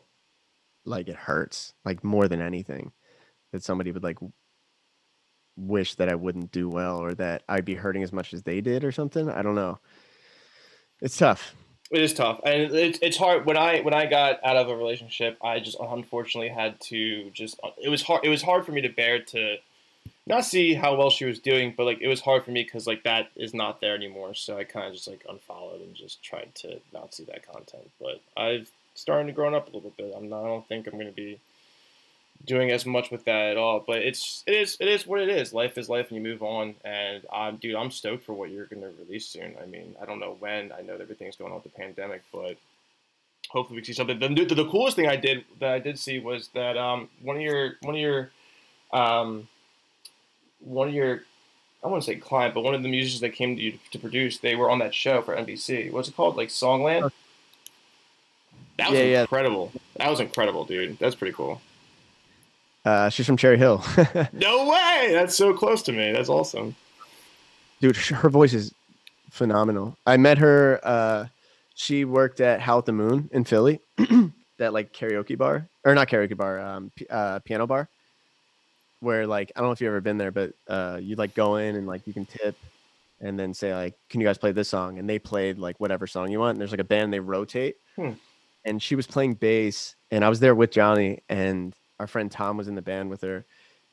[0.84, 2.92] like it hurts, like more than anything,
[3.52, 4.18] that somebody would like
[5.56, 8.60] wish that I wouldn't do well or that I'd be hurting as much as they
[8.60, 9.30] did or something.
[9.30, 9.78] I don't know.
[11.00, 11.54] It's tough.
[11.90, 13.46] It is tough, and it's it's hard.
[13.46, 17.60] When I when I got out of a relationship, I just unfortunately had to just.
[17.82, 18.24] It was hard.
[18.24, 19.56] It was hard for me to bear to
[20.26, 22.86] not see how well she was doing, but like it was hard for me because
[22.86, 24.34] like that is not there anymore.
[24.34, 27.90] So I kind of just like unfollowed and just tried to not see that content.
[28.00, 30.14] But I've starting to grow up a little bit.
[30.16, 30.44] I'm not.
[30.44, 31.40] I don't think I'm going to be
[32.44, 33.84] doing as much with that at all.
[33.86, 35.52] But it's it is it is what it is.
[35.52, 36.74] Life is life, and you move on.
[36.84, 39.54] And I'm dude, I'm stoked for what you're going to release soon.
[39.62, 40.72] I mean, I don't know when.
[40.72, 42.56] I know everything's going on with the pandemic, but
[43.50, 44.18] hopefully we see something.
[44.18, 47.36] The, the, the coolest thing I did that I did see was that um one
[47.36, 48.30] of your one of your
[48.90, 49.48] um
[50.64, 51.22] one of your
[51.82, 53.98] I want to say client, but one of the musicians that came to you to
[53.98, 55.92] produce, they were on that show for NBC.
[55.92, 56.34] What's it called?
[56.36, 57.10] Like Songland.
[58.78, 59.20] That was Yeah, yeah.
[59.22, 59.70] incredible.
[59.96, 60.98] That was incredible, dude.
[60.98, 61.60] That's pretty cool.
[62.84, 63.82] Uh, she's from Cherry Hill.
[64.32, 65.10] No way!
[65.12, 66.12] That's so close to me.
[66.12, 66.74] That's awesome.
[67.80, 68.72] dude her voice is
[69.30, 71.26] phenomenal i met her uh
[71.74, 73.80] she worked at Howl at the moon in philly
[74.58, 77.88] that like karaoke bar or not karaoke bar um p- uh, piano bar
[79.04, 81.56] where like i don't know if you've ever been there but uh you like go
[81.56, 82.56] in and like you can tip
[83.20, 86.06] and then say like can you guys play this song and they played like whatever
[86.06, 88.12] song you want and there's like a band they rotate Hmm.
[88.64, 92.56] and she was playing bass and i was there with johnny and our friend tom
[92.56, 93.44] was in the band with her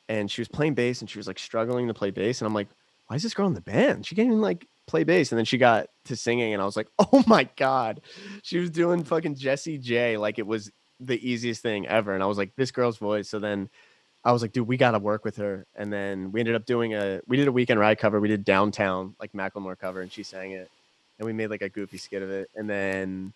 [0.10, 2.54] and she was playing bass and she was like struggling to play bass and i'm
[2.54, 2.68] like
[3.12, 4.06] why is this girl in the band?
[4.06, 5.34] She can't even like play bass.
[5.34, 8.00] And then she got to singing, and I was like, oh my god,
[8.42, 10.72] she was doing fucking Jessie J like it was
[11.02, 12.14] the easiest thing ever.
[12.14, 13.28] And I was like, this girl's voice.
[13.28, 13.70] So then
[14.24, 15.66] I was like, dude, we got to work with her.
[15.76, 18.20] And then we ended up doing a we did a weekend riot cover.
[18.20, 20.70] We did downtown like Macklemore cover, and she sang it,
[21.20, 22.50] and we made like a goofy skit of it.
[22.56, 23.34] And then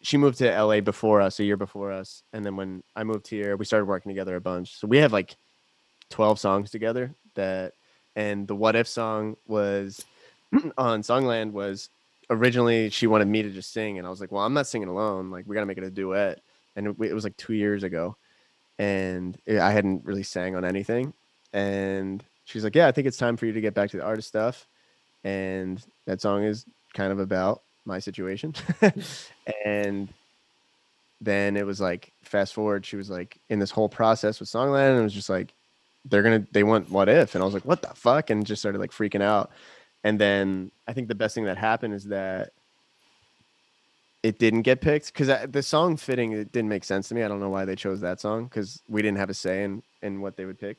[0.00, 2.22] she moved to LA before us, a year before us.
[2.32, 4.76] And then when I moved here, we started working together a bunch.
[4.76, 5.36] So we have like
[6.10, 7.72] 12 songs together that
[8.16, 10.04] and the what if song was
[10.78, 11.90] on Songland was
[12.30, 14.88] originally she wanted me to just sing and I was like, "Well, I'm not singing
[14.88, 15.30] alone.
[15.30, 16.40] Like we got to make it a duet."
[16.76, 18.16] And it, it was like 2 years ago
[18.78, 21.12] and I hadn't really sang on anything
[21.52, 24.04] and she's like, "Yeah, I think it's time for you to get back to the
[24.04, 24.66] artist stuff."
[25.24, 26.64] And that song is
[26.94, 28.54] kind of about my situation.
[29.64, 30.08] and
[31.20, 34.90] then it was like fast forward she was like in this whole process with Songland
[34.90, 35.52] and it was just like
[36.04, 38.62] they're gonna they want what if and i was like what the fuck and just
[38.62, 39.50] started like freaking out
[40.04, 42.52] and then i think the best thing that happened is that
[44.28, 47.28] it didn't get picked because the song fitting it didn't make sense to me i
[47.28, 50.20] don't know why they chose that song because we didn't have a say in in
[50.20, 50.76] what they would pick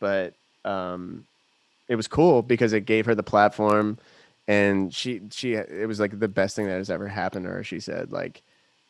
[0.00, 0.34] but
[0.64, 1.24] um
[1.88, 3.98] it was cool because it gave her the platform
[4.48, 7.64] and she she it was like the best thing that has ever happened to her
[7.64, 8.42] she said like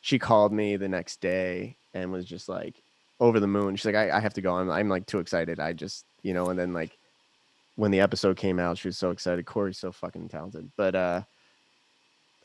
[0.02, 2.74] she called me the next day and was just like
[3.20, 3.77] over the moon.
[3.77, 4.55] She's like, I, I have to go.
[4.55, 5.61] I'm, I'm like too excited.
[5.61, 6.98] I just, you know, and then like
[7.77, 9.47] when the episode came out, she was so excited.
[9.47, 10.70] Corey's so fucking talented.
[10.77, 11.23] But uh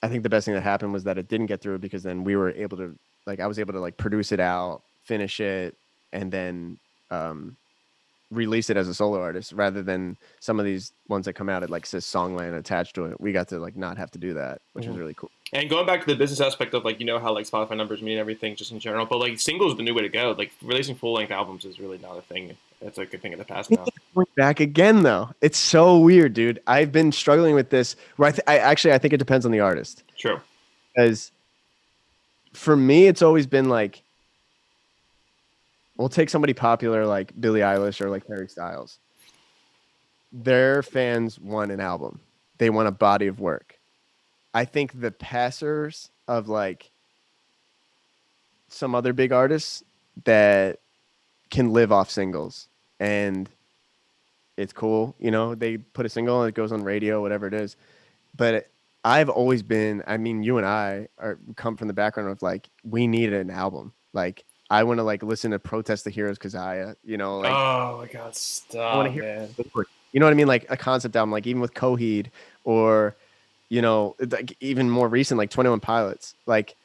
[0.02, 2.24] I think the best thing that happened was that it didn't get through because then
[2.24, 2.96] we were able to
[3.26, 5.76] like I was able to like produce it out, finish it,
[6.14, 6.78] and then
[7.12, 7.56] um
[8.32, 11.64] release it as a solo artist rather than some of these ones that come out
[11.64, 13.20] it like says songland attached to it.
[13.20, 15.00] We got to like not have to do that, which was Mhm.
[15.00, 15.32] really cool.
[15.52, 18.02] And going back to the business aspect of like you know how like Spotify numbers
[18.04, 20.36] mean everything just in general, but like singles are the new way to go.
[20.38, 22.56] Like releasing full length albums is really not a thing.
[22.81, 23.85] It's a good thing of the past now.
[24.38, 25.30] Back again though.
[25.41, 26.61] It's so weird, dude.
[26.65, 27.95] I've been struggling with this.
[28.15, 30.03] Where I, th- I actually I think it depends on the artist.
[30.18, 30.39] True.
[30.95, 31.31] Because
[32.53, 34.01] for me, it's always been like,
[35.97, 38.97] we'll take somebody popular like Billie Eilish or like Harry Styles.
[40.31, 42.19] Their fans want an album.
[42.57, 43.77] They want a body of work.
[44.53, 46.91] I think the passers of like
[48.68, 49.84] some other big artists
[50.26, 50.80] that
[51.50, 52.68] can live off singles
[53.00, 53.50] and
[54.58, 57.54] it's cool, you know, they put a single and it goes on radio, whatever it
[57.54, 57.78] is.
[58.36, 58.68] But
[59.06, 62.70] I've always been, I mean, you and I are come from the background of like,
[62.84, 63.94] we needed an album.
[64.12, 67.98] Like, I want to like listen to Protest the Hero's Kezia, you know, like, oh
[68.02, 69.50] my god, stop I wanna hear- man.
[70.12, 70.48] you know what I mean?
[70.48, 72.28] Like a concept album, like even with Coheed
[72.66, 73.16] or,
[73.70, 76.76] you know, like even more recent, like 21 Pilots, like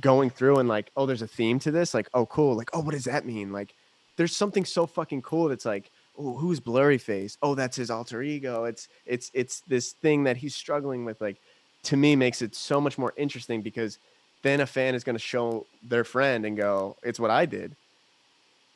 [0.00, 1.94] going through and like, oh, there's a theme to this.
[1.94, 2.56] Like, oh, cool.
[2.56, 3.52] Like, oh, what does that mean?
[3.52, 3.74] Like,
[4.16, 7.36] there's something so fucking cool that's like, oh, who's Blurryface?
[7.42, 8.64] Oh, that's his alter ego.
[8.64, 11.20] It's, it's, it's this thing that he's struggling with.
[11.20, 11.36] Like,
[11.84, 13.98] to me, makes it so much more interesting because
[14.42, 17.74] then a fan is going to show their friend and go, it's what I did.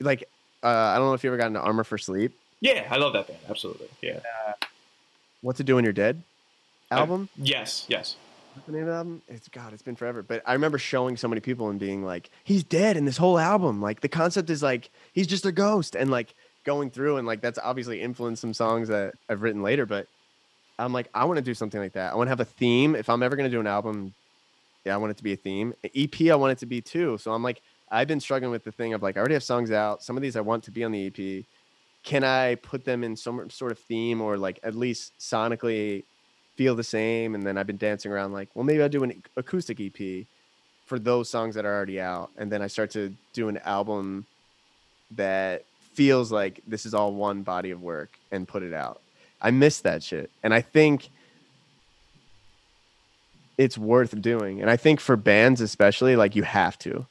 [0.00, 0.28] like
[0.62, 2.32] uh, I don't know if you ever got into Armor for Sleep.
[2.60, 3.38] Yeah, I love that band.
[3.48, 3.88] Absolutely.
[4.00, 4.20] Yeah.
[5.42, 6.22] What to Do When You're Dead
[6.90, 7.28] album.
[7.36, 7.84] Yes.
[7.88, 8.16] Yes.
[8.64, 9.22] The name of the album?
[9.28, 10.22] It's God, it's been forever.
[10.22, 13.38] But I remember showing so many people and being like, he's dead in this whole
[13.38, 13.82] album.
[13.82, 16.34] Like the concept is like he's just a ghost and like
[16.64, 19.84] going through and like that's obviously influenced some songs that I've written later.
[19.86, 20.06] But
[20.78, 22.12] I'm like, I want to do something like that.
[22.12, 22.94] I want to have a theme.
[22.94, 24.14] If I'm ever gonna do an album,
[24.84, 25.74] yeah, I want it to be a theme.
[25.94, 27.18] EP, I want it to be too.
[27.18, 27.60] So I'm like,
[27.90, 30.02] I've been struggling with the thing of like I already have songs out.
[30.02, 31.44] Some of these I want to be on the EP.
[32.04, 36.04] Can I put them in some sort of theme or like at least sonically
[36.56, 37.34] feel the same.
[37.34, 40.26] And then I've been dancing around like, well, maybe I'll do an acoustic EP
[40.86, 42.30] for those songs that are already out.
[42.36, 44.26] And then I start to do an album
[45.12, 49.00] that feels like this is all one body of work and put it out.
[49.40, 50.30] I miss that shit.
[50.42, 51.10] And I think
[53.58, 54.60] it's worth doing.
[54.60, 57.06] And I think for bands, especially, like you have to.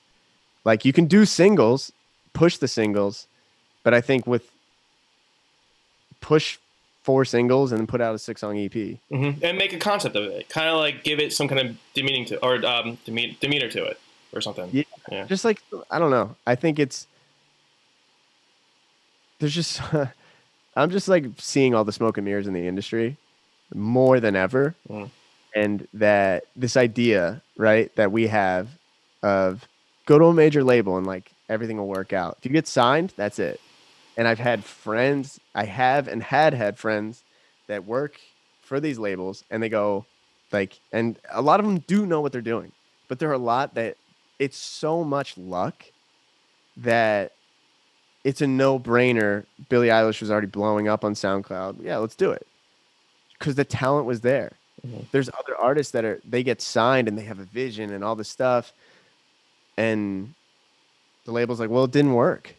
[0.64, 1.92] Like you can do singles,
[2.34, 3.28] push the singles,
[3.84, 4.50] but I think with
[6.22, 6.58] push
[7.06, 8.72] four singles and then put out a six song EP.
[8.72, 9.46] Mm-hmm.
[9.46, 10.50] And make a concept of it.
[10.50, 13.84] Kind of like give it some kind of demeaning to or um, deme- demeanor to
[13.86, 14.00] it
[14.34, 14.70] or something.
[14.74, 14.84] Yeah.
[15.12, 15.26] yeah.
[15.28, 15.62] Just like
[15.92, 16.36] I don't know.
[16.48, 17.06] I think it's
[19.38, 19.82] there's just
[20.76, 23.18] I'm just like seeing all the smoke and mirrors in the industry
[23.74, 24.74] more than ever.
[24.90, 25.12] Mm.
[25.56, 28.68] And that this idea, right, that we have
[29.22, 29.68] of
[30.06, 32.38] go to a major label and like everything will work out.
[32.40, 33.62] If you get signed, that's it
[34.18, 37.24] and I've had friends, I have and had had friends
[37.68, 38.20] that work
[38.62, 40.06] for these labels, and they go
[40.52, 42.72] like, and a lot of them do know what they're doing,
[43.08, 43.98] but there are a lot that
[44.40, 45.84] it's so much luck
[46.78, 47.32] that
[48.24, 49.46] it's a no brainer.
[49.70, 51.84] Billie Eilish was already blowing up on SoundCloud.
[51.84, 52.46] Yeah, let's do it
[53.38, 54.52] because the talent was there.
[54.86, 55.02] Mm-hmm.
[55.12, 58.16] There's other artists that are they get signed and they have a vision and all
[58.16, 58.72] this stuff,
[59.78, 60.34] and
[61.26, 62.56] the label's like, well, it didn't work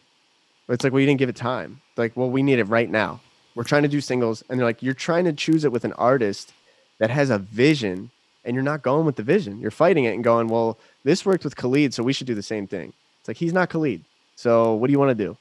[0.73, 1.81] it's like, well, you didn't give it time.
[1.95, 3.21] Like, well, we need it right now.
[3.55, 5.93] We're trying to do singles, and they're like, you're trying to choose it with an
[5.93, 6.53] artist
[6.99, 8.11] that has a vision,
[8.45, 9.59] and you're not going with the vision.
[9.59, 12.43] You're fighting it and going, well, this worked with Khalid, so we should do the
[12.43, 12.93] same thing.
[13.19, 14.03] It's like he's not Khalid,
[14.35, 15.37] so what do you want to do?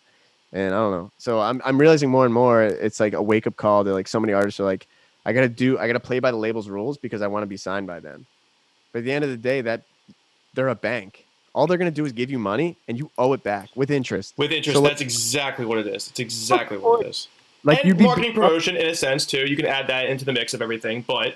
[0.53, 1.11] And I don't know.
[1.19, 4.09] So I'm I'm realizing more and more it's like a wake up call to like
[4.09, 4.86] so many artists are like,
[5.27, 7.57] I gotta do, I gotta play by the label's rules because I want to be
[7.57, 8.27] signed by them.
[8.93, 9.82] But at the end of the day, that
[10.55, 11.26] they're a bank
[11.57, 13.91] all they're going to do is give you money and you owe it back with
[13.91, 14.35] interest.
[14.37, 16.09] With interest, so that's like, exactly what it is.
[16.09, 17.28] It's exactly what it is.
[17.65, 19.47] Like and marketing be, promotion in a sense too.
[19.47, 21.35] You can add that into the mix of everything, but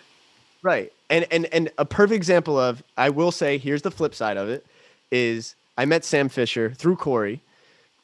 [0.63, 0.93] right.
[1.09, 4.49] And and and a perfect example of I will say here's the flip side of
[4.51, 4.65] it
[5.11, 7.41] is I met Sam Fisher through Corey,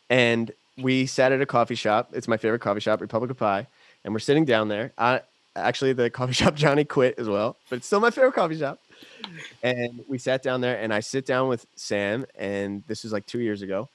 [0.09, 2.11] and we sat at a coffee shop.
[2.15, 3.67] It's my favorite coffee shop, Republic of Pie,
[4.05, 4.93] and we're sitting down there.
[4.97, 5.21] I,
[5.55, 8.81] actually, the coffee shop Johnny quit as well, but it's still my favorite coffee shop
[9.63, 13.27] and we sat down there and I sit down with Sam and this was like
[13.27, 13.89] two years ago.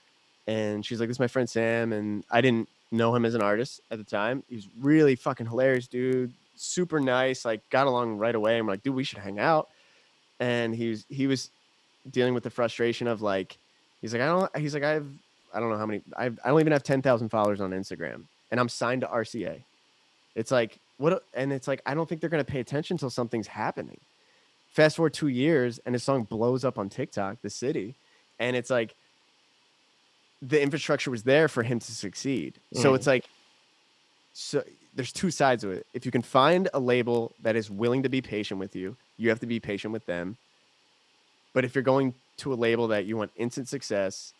[0.47, 1.93] And she's like, This is my friend Sam.
[1.93, 4.43] And I didn't know him as an artist at the time.
[4.49, 6.33] He's really fucking hilarious, dude.
[6.55, 7.45] Super nice.
[7.45, 8.61] Like got along right away.
[8.61, 9.69] We're like, dude, we should hang out.
[10.39, 11.49] And he was he was
[12.09, 13.57] dealing with the frustration of like,
[14.01, 15.07] he's like, I don't he's like, I have
[15.53, 18.23] I don't know how many I I don't even have ten thousand followers on Instagram.
[18.49, 19.61] And I'm signed to RCA.
[20.35, 23.47] It's like what and it's like I don't think they're gonna pay attention until something's
[23.47, 23.99] happening
[24.72, 27.95] fast forward two years and his song blows up on TikTok, the city,
[28.39, 28.95] and it's like
[30.41, 32.56] the infrastructure was there for him to succeed.
[32.73, 32.81] Mm.
[32.81, 33.26] So it's like,
[34.34, 34.64] so
[34.95, 35.85] there's two sides of it.
[35.93, 39.30] If you can find a label that is willing to be patient with you, you
[39.30, 40.38] have to be patient with them.
[41.53, 44.34] But if you're going to a label that you want instant success,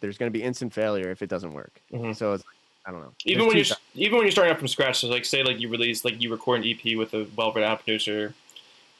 [0.00, 1.80] there's going to be instant failure if it doesn't work.
[1.92, 2.12] Mm-hmm.
[2.12, 2.44] So it's
[2.86, 3.12] I don't know.
[3.24, 3.80] Even when you're sides.
[3.94, 6.30] even when you're starting up from scratch, so like say like you release like you
[6.30, 8.34] record an EP with a well-written producer,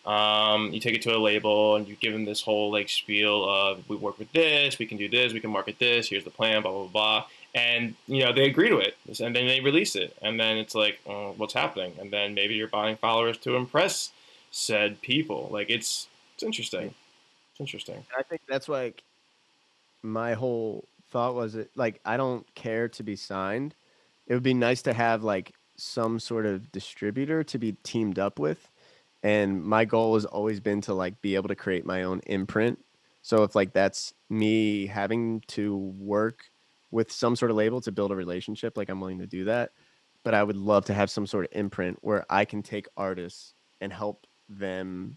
[0.06, 3.48] um, you take it to a label and you give them this whole like spiel
[3.48, 6.08] of we work with this, we can do this, we can market this.
[6.08, 7.24] Here's the plan, blah blah blah.
[7.54, 10.74] And you know they agree to it, and then they release it, and then it's
[10.74, 11.94] like, oh, what's happening?
[12.00, 14.12] And then maybe you're buying followers to impress
[14.50, 15.48] said people.
[15.52, 16.94] Like it's it's interesting.
[17.52, 18.04] It's interesting.
[18.16, 19.02] I think that's like
[20.02, 23.74] my whole thought was it like I don't care to be signed.
[24.26, 28.38] It would be nice to have like some sort of distributor to be teamed up
[28.38, 28.69] with
[29.22, 32.78] and my goal has always been to like be able to create my own imprint.
[33.22, 36.44] So if like that's me having to work
[36.90, 39.70] with some sort of label to build a relationship like i'm willing to do that
[40.24, 43.54] but i would love to have some sort of imprint where i can take artists
[43.80, 45.16] and help them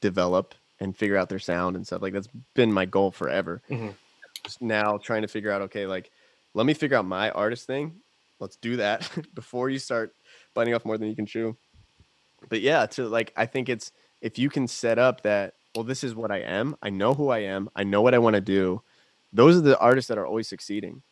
[0.00, 3.62] develop and figure out their sound and stuff like that's been my goal forever.
[3.70, 3.90] Mm-hmm.
[4.44, 6.10] Just now trying to figure out okay like
[6.54, 8.00] let me figure out my artist thing
[8.38, 10.14] let's do that before you start
[10.54, 11.56] biting off more than you can chew
[12.48, 16.02] but yeah, to like, I think it's if you can set up that, well, this
[16.04, 16.76] is what I am.
[16.82, 17.70] I know who I am.
[17.76, 18.82] I know what I want to do.
[19.32, 21.02] Those are the artists that are always succeeding.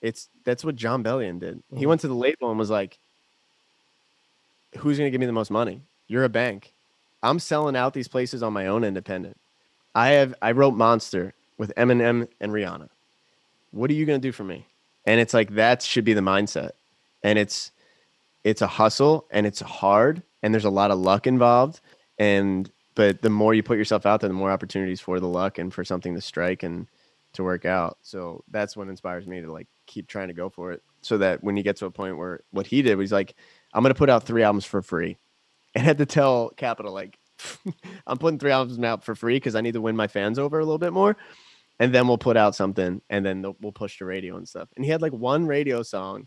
[0.00, 1.62] It's that's what Jon Bellion did.
[1.74, 1.88] He Mhm.
[1.88, 2.98] went to the label and was like,
[4.78, 5.82] "Who's gonna give me the most money?
[6.06, 6.72] You're a bank.
[7.22, 9.36] I'm selling out these places on my own independent.
[9.94, 12.88] I have I wrote Monster with Eminem and Rihanna.
[13.72, 14.66] What are you gonna do for me?"
[15.06, 16.72] And it's like that should be the mindset.
[17.22, 17.72] And it's
[18.44, 21.80] it's a hustle and it's hard and there's a lot of luck involved.
[22.18, 25.58] And but the more you put yourself out there, the more opportunities for the luck
[25.58, 26.88] and for something to strike and
[27.34, 27.98] to work out.
[28.02, 30.82] So that's what inspires me to like keep trying to go for it.
[31.00, 33.36] So that when you get to a point where what he did was like,
[33.72, 35.16] I'm gonna put out three albums for free,
[35.74, 37.18] and had to tell Capitol like,
[38.06, 40.58] I'm putting three albums out for free because I need to win my fans over
[40.58, 41.16] a little bit more,
[41.78, 44.68] and then we'll put out something, and then we'll push the radio and stuff.
[44.74, 46.26] And he had like one radio song,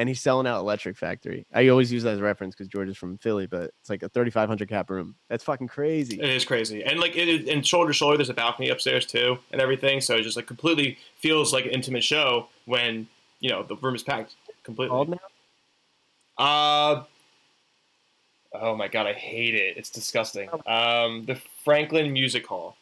[0.00, 1.46] and he's selling out Electric Factory.
[1.52, 4.02] I always use that as a reference because George is from Philly, but it's like
[4.02, 5.14] a 3,500 cap room.
[5.28, 6.18] That's fucking crazy.
[6.18, 9.04] It is crazy, and like it is, and shoulder to shoulder, there's a balcony upstairs
[9.04, 10.00] too, and everything.
[10.00, 13.08] So it just like completely feels like an intimate show when
[13.40, 14.88] you know the room is packed completely.
[14.88, 15.18] Called now?
[16.38, 17.04] Uh,
[18.54, 19.76] oh my god, I hate it.
[19.76, 20.48] It's disgusting.
[20.66, 22.74] Um, the Franklin Music Hall.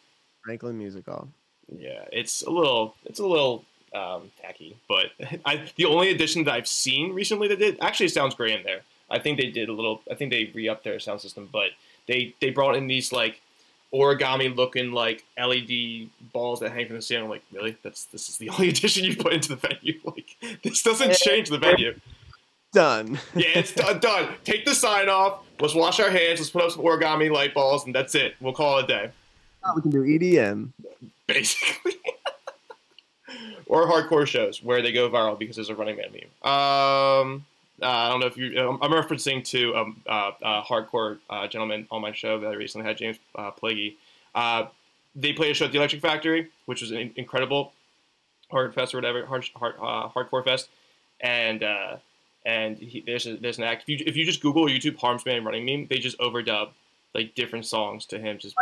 [0.44, 1.28] Franklin Music Hall.
[1.76, 5.06] Yeah, it's a little, it's a little um, tacky, but
[5.44, 8.64] I the only addition that I've seen recently that did actually it sounds great in
[8.64, 8.80] there.
[9.10, 10.02] I think they did a little.
[10.10, 11.70] I think they re-upped their sound system, but
[12.06, 13.40] they they brought in these like
[13.92, 17.24] origami looking like LED balls that hang from the ceiling.
[17.24, 17.76] I'm like, really?
[17.82, 20.00] That's this is the only addition you put into the venue.
[20.04, 21.98] Like this doesn't change the venue.
[22.72, 23.18] Done.
[23.34, 23.98] Yeah, it's done.
[23.98, 24.34] done.
[24.44, 25.40] Take the sign off.
[25.60, 26.38] Let's wash our hands.
[26.38, 28.34] Let's put up some origami light balls, and that's it.
[28.40, 29.10] We'll call it a day,
[29.74, 30.70] we can do E EDM.
[31.26, 31.92] basically.
[33.66, 36.50] Or hardcore shows where they go viral because there's a Running Man meme.
[36.52, 37.44] Um,
[37.80, 38.58] uh, I don't know if you.
[38.60, 42.54] um, I'm referencing to um, uh, uh, hardcore uh, gentleman on my show that I
[42.54, 43.96] recently had, James uh, Plaguey.
[44.34, 44.66] Uh,
[45.14, 47.72] they played a show at the Electric Factory, which was an incredible
[48.50, 50.68] hard fest or whatever, hard, hard uh, hardcore fest,
[51.20, 51.96] and uh,
[52.44, 53.82] and he, there's a, there's an act.
[53.82, 56.70] If you, if you just Google YouTube Harms Man Running Meme, they just overdub
[57.14, 58.38] like different songs to him.
[58.38, 58.54] Just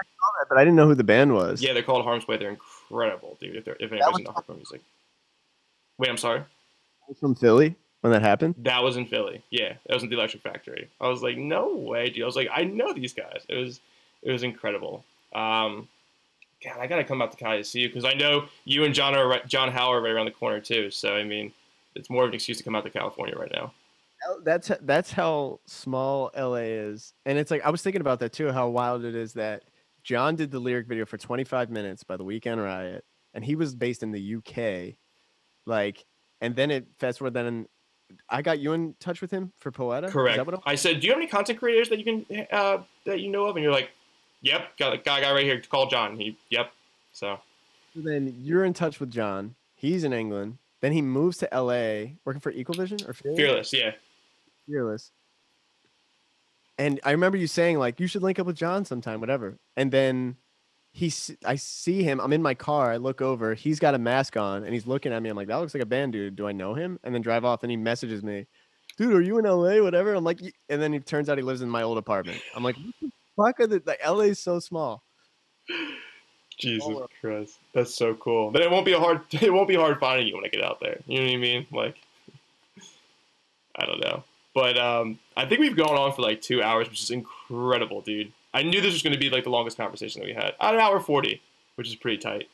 [0.49, 1.63] But I didn't know who the band was.
[1.63, 2.37] yeah, they're called Harm's Way.
[2.37, 3.57] They're incredible, dude.
[3.57, 4.81] If they're if anybody's into hardcore music.
[5.99, 6.43] Wait, I'm sorry.
[7.09, 8.55] was from Philly when that happened.
[8.59, 9.43] That was in Philly.
[9.51, 10.89] Yeah, that was in the Electric Factory.
[11.01, 12.23] I was like, no way, dude.
[12.23, 13.45] I was like, I know these guys.
[13.49, 13.81] It was
[14.23, 15.05] it was incredible.
[15.35, 15.89] Um,
[16.65, 18.95] God, I gotta come out to Cali to see you because I know you and
[18.95, 20.91] John are John Howe are right around the corner too.
[20.91, 21.53] So I mean,
[21.95, 23.73] it's more of an excuse to come out to California right now.
[24.43, 28.51] That's that's how small LA is, and it's like I was thinking about that too.
[28.51, 29.65] How wild it is that
[30.07, 33.05] John did the lyric video for 25 minutes by the Weekend Riot,
[33.35, 34.95] and he was based in the UK,
[35.67, 36.07] like,
[36.41, 37.35] and then it fast forward.
[37.35, 37.67] Then
[38.31, 40.07] I got you in touch with him for Poeta.
[40.07, 40.49] Correct.
[40.65, 43.47] I said, do you have any content creators that you can uh, that you know
[43.47, 43.57] of?
[43.57, 43.91] And you're like,
[44.43, 45.61] yep, got a guy, guy right here.
[45.61, 46.17] Call John.
[46.17, 46.71] He, yep.
[47.13, 47.41] So
[47.97, 49.57] then you're in touch with John.
[49.75, 50.59] He's in England.
[50.83, 53.39] Then he moves to LA, working for Equal Vision or Fearless.
[53.39, 53.91] fearless, yeah.
[54.69, 55.11] Fearless.
[56.79, 59.59] And I remember you saying like you should link up with John sometime, whatever.
[59.77, 60.37] And then
[60.93, 61.13] he,
[61.45, 62.21] I see him.
[62.21, 62.91] I'm in my car.
[62.91, 63.55] I look over.
[63.55, 65.29] He's got a mask on, and he's looking at me.
[65.29, 66.37] I'm like, that looks like a band dude.
[66.37, 66.99] Do I know him?
[67.05, 67.63] And then drive off.
[67.63, 68.47] And he messages me,
[68.97, 69.83] dude, are you in LA?
[69.83, 70.15] Whatever.
[70.15, 72.41] I'm like, "Y-" and then it turns out he lives in my old apartment.
[72.55, 74.01] I'm like, what the fuck are the like?
[74.07, 75.03] LA is so small.
[76.59, 77.09] Jesus All.
[77.21, 78.51] Christ, that's so cool.
[78.51, 79.21] Then it won't be a hard.
[79.33, 81.01] It won't be hard finding you when I get out there.
[81.07, 81.67] You know what I mean?
[81.71, 81.97] Like,
[83.77, 84.25] I don't know,
[84.55, 88.33] but um, I think we've gone on for like two hours, which is incredible, dude.
[88.55, 90.55] I knew this was going to be like the longest conversation that we had.
[90.61, 91.43] At an hour forty,
[91.75, 92.49] which is pretty tight.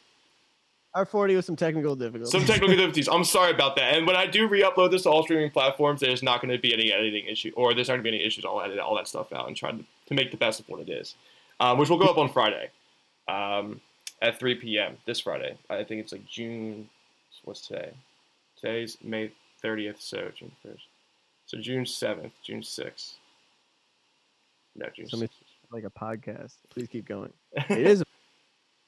[0.95, 2.31] Our 40 with some technical difficulties.
[2.31, 3.09] Some technical difficulties.
[3.09, 3.95] I'm sorry about that.
[3.95, 6.75] And when I do re-upload this to all streaming platforms, there's not going to be
[6.75, 8.45] any editing issue, or there's not going to be any issues.
[8.45, 10.81] I'll edit all that stuff out and try to, to make the best of what
[10.81, 11.15] it is,
[11.61, 12.69] um, which will go up on Friday
[13.27, 13.81] um,
[14.21, 14.99] at 3 p.m.
[15.07, 15.57] this Friday.
[15.71, 16.91] I think it's like June.
[17.45, 17.93] What's today?
[18.61, 19.33] Today's May
[19.65, 20.77] 30th, so June 1st.
[21.53, 23.13] So June 7th, June 6th.
[24.75, 25.73] No, June Somebody- 6th.
[25.73, 26.55] like a podcast.
[26.71, 27.33] Please keep going.
[27.69, 28.03] It is.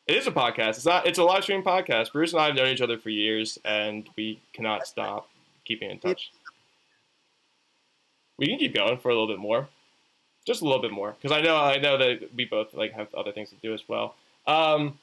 [0.07, 0.71] It is a podcast.
[0.71, 1.07] It's not.
[1.07, 2.13] It's a live stream podcast.
[2.13, 5.29] Bruce and I have known each other for years, and we cannot stop
[5.67, 6.31] keeping in touch.
[8.39, 9.69] We can keep going for a little bit more,
[10.47, 13.15] just a little bit more, because I know I know that we both like have
[13.15, 14.15] other things to do as well.
[14.47, 14.99] Um,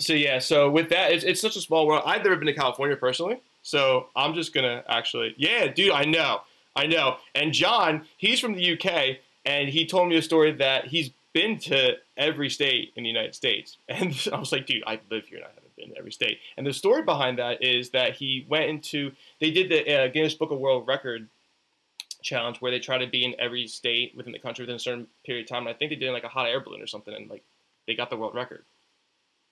[0.00, 0.38] so yeah.
[0.38, 2.02] So with that, it's, it's such a small world.
[2.06, 5.34] I've never been to California personally, so I'm just gonna actually.
[5.38, 5.92] Yeah, dude.
[5.92, 6.40] I know.
[6.76, 7.16] I know.
[7.34, 11.58] And John, he's from the UK, and he told me a story that he's been
[11.58, 13.76] to every state in the United States.
[13.88, 16.38] And I was like, dude, I live here and I haven't been to every state.
[16.56, 20.34] And the story behind that is that he went into, they did the uh, Guinness
[20.34, 21.28] Book of World Record
[22.22, 25.06] challenge where they try to be in every state within the country within a certain
[25.26, 25.66] period of time.
[25.66, 27.28] And I think they did it in like a hot air balloon or something, and
[27.28, 27.44] like
[27.86, 28.64] they got the world record.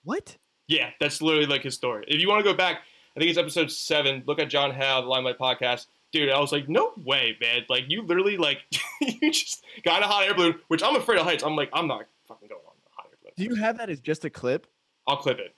[0.03, 0.37] What?
[0.67, 2.05] Yeah, that's literally like his story.
[2.07, 2.81] If you want to go back,
[3.15, 4.23] I think it's episode seven.
[4.25, 5.85] Look at John Howe, the Limelight podcast.
[6.13, 7.65] Dude, I was like, no way, man.
[7.69, 8.59] Like, you literally, like,
[9.01, 11.43] you just got in a hot air balloon, which I'm afraid of heights.
[11.43, 13.33] I'm like, I'm not fucking going on a hot air balloon.
[13.35, 14.67] Do you have that as just a clip?
[15.07, 15.55] I'll clip it.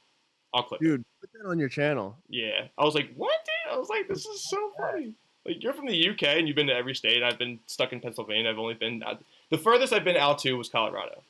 [0.54, 0.86] I'll clip it.
[0.86, 2.18] Dude, put that on your channel.
[2.30, 2.68] Yeah.
[2.78, 3.76] I was like, what, dude?
[3.76, 5.14] I was like, this is so funny.
[5.46, 7.22] Like, you're from the UK and you've been to every state.
[7.22, 8.50] I've been stuck in Pennsylvania.
[8.50, 9.16] I've only been, uh,
[9.52, 11.22] the furthest I've been out to was Colorado.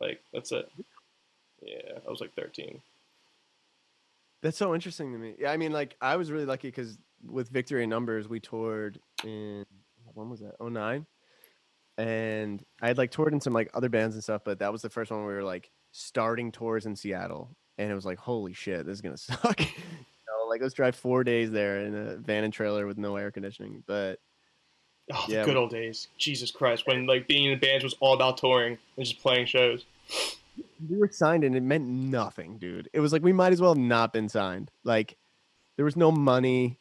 [0.00, 0.70] Like, that's it.
[1.60, 1.98] Yeah.
[2.06, 2.80] I was like 13.
[4.42, 5.34] That's so interesting to me.
[5.38, 6.98] Yeah, I mean, like I was really lucky because
[7.28, 9.64] with Victory in Numbers, we toured in
[10.14, 10.54] when was that?
[10.60, 11.06] Oh nine.
[11.96, 14.82] And I had like toured in some like other bands and stuff, but that was
[14.82, 18.18] the first one where we were like starting tours in Seattle, and it was like,
[18.18, 19.60] holy shit, this is gonna suck.
[19.60, 23.16] you know, like let's drive four days there in a van and trailer with no
[23.16, 23.82] air conditioning.
[23.86, 24.18] But
[25.12, 25.44] Oh, the Yeah.
[25.44, 26.08] good old days.
[26.16, 26.86] Jesus Christ.
[26.86, 29.84] When, like, being in bands was all about touring and just playing shows.
[30.88, 32.88] we were signed and it meant nothing, dude.
[32.94, 34.70] It was like we might as well have not been signed.
[34.82, 35.18] Like
[35.76, 36.78] there was no money.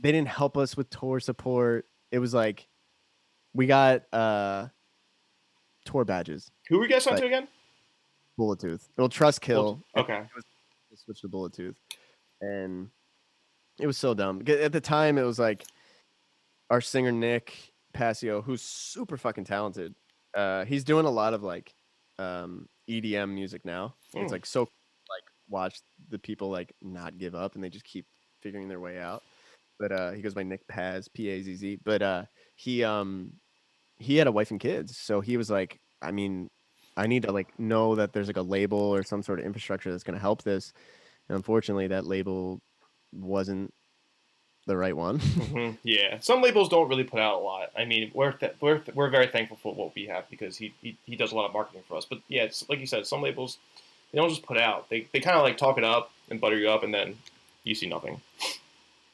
[0.00, 1.86] They didn't help us with tour support.
[2.10, 2.66] It was like
[3.54, 4.68] we got uh
[5.84, 7.48] tour badges, Who were you guys on to again?
[8.36, 8.88] Bullet Tooth.
[8.96, 9.82] Well, Trustkill.
[9.96, 10.22] Okay.
[10.94, 11.76] Switch to Bullet Tooth.
[12.40, 12.88] And
[13.78, 14.42] it was so dumb.
[14.46, 15.64] At the time it was like
[16.70, 19.94] our singer Nick Passio, who's super fucking talented.
[20.34, 21.74] Uh he's doing a lot of like
[22.18, 23.94] um EDM music now.
[24.14, 24.32] It's Mm.
[24.32, 28.06] like so like watch the people like not give up and they just keep
[28.40, 29.22] figuring their way out.
[29.80, 31.78] But uh he goes by Nick Paz, P A Z Z.
[31.84, 32.24] But uh
[32.54, 33.32] he um
[33.98, 34.96] he had a wife and kids.
[34.96, 36.48] So he was like, I mean,
[36.96, 39.90] I need to like know that there's like a label or some sort of infrastructure
[39.90, 40.72] that's gonna help this.
[41.28, 42.60] And unfortunately that label
[43.12, 43.72] wasn't
[44.66, 45.18] the right one.
[45.20, 46.18] hmm Yeah.
[46.20, 47.70] Some labels don't really put out a lot.
[47.76, 50.74] I mean, we're, th- we're, th- we're very thankful for what we have because he,
[50.82, 52.04] he, he does a lot of marketing for us.
[52.04, 53.58] But yeah, it's, like you said, some labels,
[54.12, 54.88] they don't just put out.
[54.88, 57.16] They, they kind of like talk it up and butter you up and then
[57.64, 58.20] you see nothing.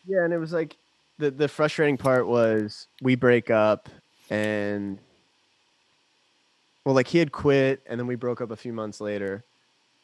[0.06, 0.76] Yeah, and it was like
[1.18, 3.88] the the frustrating part was we break up
[4.30, 4.98] and
[6.84, 9.42] well, like he had quit and then we broke up a few months later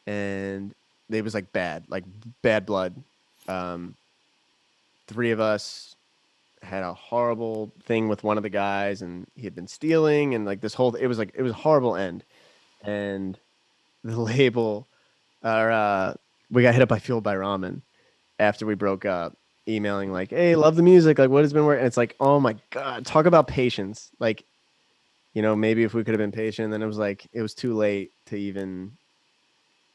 [0.05, 0.73] and
[1.09, 2.03] it was like bad, like
[2.41, 2.95] bad blood.
[3.47, 3.95] Um
[5.07, 5.95] three of us
[6.61, 10.45] had a horrible thing with one of the guys and he had been stealing and
[10.45, 12.23] like this whole it was like it was a horrible end.
[12.83, 13.37] And
[14.03, 14.87] the label
[15.43, 16.13] our uh
[16.51, 17.81] we got hit up by Fueled by Ramen
[18.39, 21.17] after we broke up emailing like, "Hey, love the music.
[21.19, 24.45] Like, what has been working?" It's like, "Oh my god, talk about patience." Like,
[25.33, 27.53] you know, maybe if we could have been patient, then it was like it was
[27.53, 28.93] too late to even.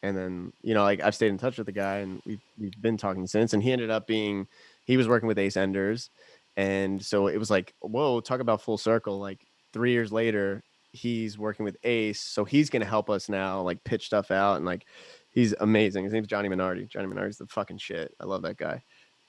[0.02, 2.80] And then you know, like I've stayed in touch with the guy, and we've we've
[2.80, 3.52] been talking since.
[3.52, 4.46] And he ended up being,
[4.84, 6.10] he was working with Ace Enders,
[6.56, 9.18] and so it was like, whoa, talk about full circle.
[9.18, 9.40] Like
[9.72, 10.62] three years later,
[10.92, 14.64] he's working with Ace, so he's gonna help us now, like pitch stuff out, and
[14.64, 14.86] like
[15.32, 16.04] he's amazing.
[16.04, 16.88] His name's Johnny Minardi.
[16.88, 18.14] Johnny Minardi's the fucking shit.
[18.20, 18.82] I love that guy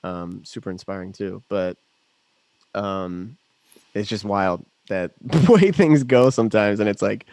[0.04, 1.42] um, super inspiring too.
[1.48, 1.76] But
[2.74, 3.36] um,
[3.94, 7.26] it's just wild that the way things go sometimes, and it's like,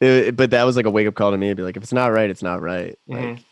[0.00, 1.48] it, but that was like a wake up call to me.
[1.48, 2.98] to Be like, if it's not right, it's not right.
[3.06, 3.44] Like, Mhm.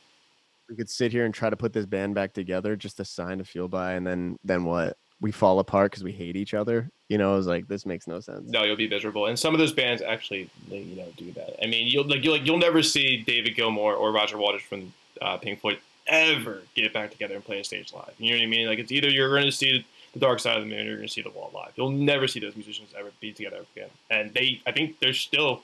[0.68, 3.38] we could sit here and try to put this band back together, just a sign
[3.38, 4.96] to Fueled By, and then then what?
[5.20, 6.90] We fall apart because we hate each other.
[7.08, 8.50] You know, I was like, this makes no sense.
[8.50, 9.26] No, you'll be miserable.
[9.26, 11.62] And some of those bands actually, they, you know, do that.
[11.62, 14.92] I mean, you'll like you'll like you'll never see David Gilmour or Roger Waters from
[15.22, 18.12] uh, Pink Floyd ever get back together and play a stage live.
[18.18, 18.66] You know what I mean?
[18.66, 20.96] Like it's either you're going to see the Dark Side of the Moon or you're
[20.96, 21.72] going to see the Wall live.
[21.76, 23.90] You'll never see those musicians ever be together again.
[24.10, 25.62] And they, I think they're still,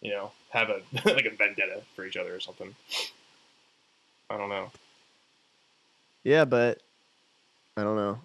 [0.00, 2.74] you know, have a like a vendetta for each other or something.
[4.30, 4.70] I don't know.
[6.24, 6.82] Yeah, but
[7.76, 8.18] I don't know.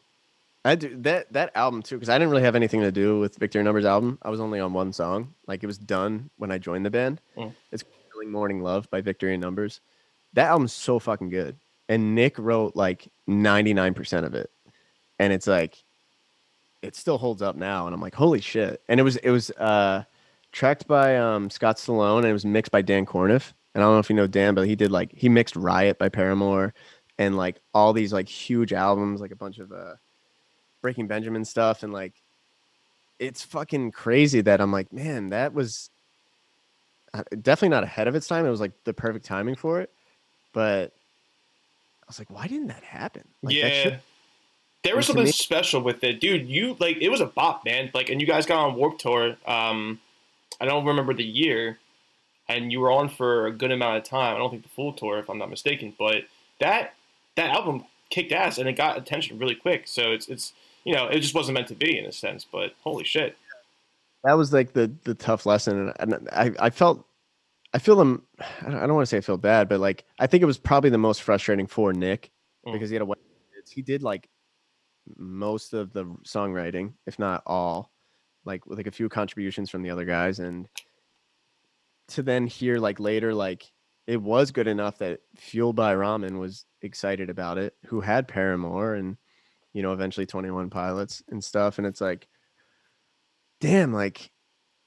[0.65, 3.35] I do that that album too because I didn't really have anything to do with
[3.35, 4.17] Victory Numbers album.
[4.21, 5.33] I was only on one song.
[5.45, 7.19] Like it was done when I joined the band.
[7.37, 7.53] Mm.
[7.71, 9.81] It's Killing Morning Love by Victory in Numbers.
[10.33, 11.57] That album's so fucking good.
[11.89, 14.49] And Nick wrote like 99% of it.
[15.19, 15.83] And it's like
[16.81, 18.81] it still holds up now and I'm like holy shit.
[18.89, 20.03] And it was it was uh
[20.51, 23.53] tracked by um Scott Stallone and it was mixed by Dan Korneff.
[23.73, 25.97] And I don't know if you know Dan, but he did like he mixed Riot
[25.97, 26.73] by Paramore
[27.17, 29.95] and like all these like huge albums, like a bunch of uh
[30.81, 32.13] Breaking Benjamin stuff, and like
[33.19, 35.89] it's fucking crazy that I'm like, man, that was
[37.13, 38.45] uh, definitely not ahead of its time.
[38.45, 39.91] It was like the perfect timing for it,
[40.53, 40.91] but
[42.01, 43.23] I was like, why didn't that happen?
[43.41, 43.83] Like, that yeah.
[43.83, 43.99] shit-
[44.83, 46.47] There was something me- special with it, dude.
[46.47, 47.89] You like it was a bop, man.
[47.93, 49.35] Like, and you guys got on Warped Tour.
[49.47, 49.99] Um,
[50.61, 51.79] I don't remember the year,
[52.47, 54.35] and you were on for a good amount of time.
[54.35, 56.23] I don't think the full tour, if I'm not mistaken, but
[56.59, 56.93] that
[57.35, 59.87] that album kicked ass, and it got attention really quick.
[59.87, 60.53] So it's it's
[60.83, 63.37] you know it just wasn't meant to be in a sense, but holy shit,
[64.23, 67.05] that was like the the tough lesson, and, and I I felt.
[67.73, 68.25] I feel them.
[68.39, 70.47] I don't, I don't want to say I feel bad, but like I think it
[70.47, 72.31] was probably the most frustrating for Nick
[72.65, 72.73] Mm.
[72.73, 73.07] because he had a
[73.69, 74.29] he did like
[75.17, 77.91] most of the songwriting, if not all,
[78.45, 80.67] like with like a few contributions from the other guys, and
[82.09, 83.69] to then hear like later like
[84.07, 88.95] it was good enough that Fueled by Ramen was excited about it, who had Paramore
[88.95, 89.17] and
[89.73, 92.27] you know eventually Twenty One Pilots and stuff, and it's like,
[93.59, 94.31] damn, like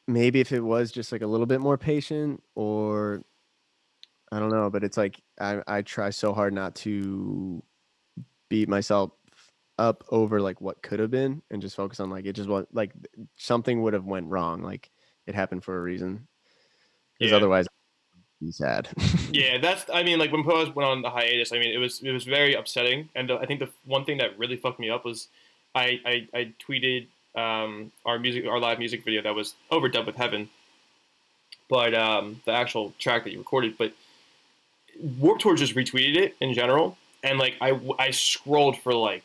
[0.06, 3.22] maybe if it was just like a little bit more patient or
[4.32, 7.62] I don't know, but it's like I I try so hard not to
[8.48, 9.12] beat myself
[9.78, 12.64] up over like what could have been and just focus on like it just was
[12.72, 12.92] like
[13.36, 14.90] something would have went wrong like
[15.26, 16.26] it happened for a reason
[17.18, 17.36] because Yeah.
[17.36, 17.66] otherwise
[18.40, 18.88] be sad
[19.30, 19.84] yeah, that's.
[19.92, 22.24] I mean, like when Pose went on the hiatus, I mean, it was it was
[22.24, 25.28] very upsetting, and I think the one thing that really fucked me up was
[25.74, 30.16] I I, I tweeted um, our music our live music video that was overdubbed with
[30.16, 30.48] Heaven,
[31.68, 33.92] but um, the actual track that you recorded, but
[35.18, 39.24] Warped Tour just retweeted it in general, and like I I scrolled for like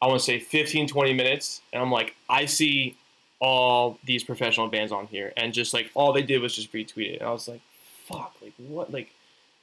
[0.00, 2.96] I want to say 15, 20 minutes, and I'm like I see
[3.40, 7.14] all these professional bands on here, and just like all they did was just retweet
[7.14, 7.60] it, and I was like
[8.08, 9.12] fuck, like what, like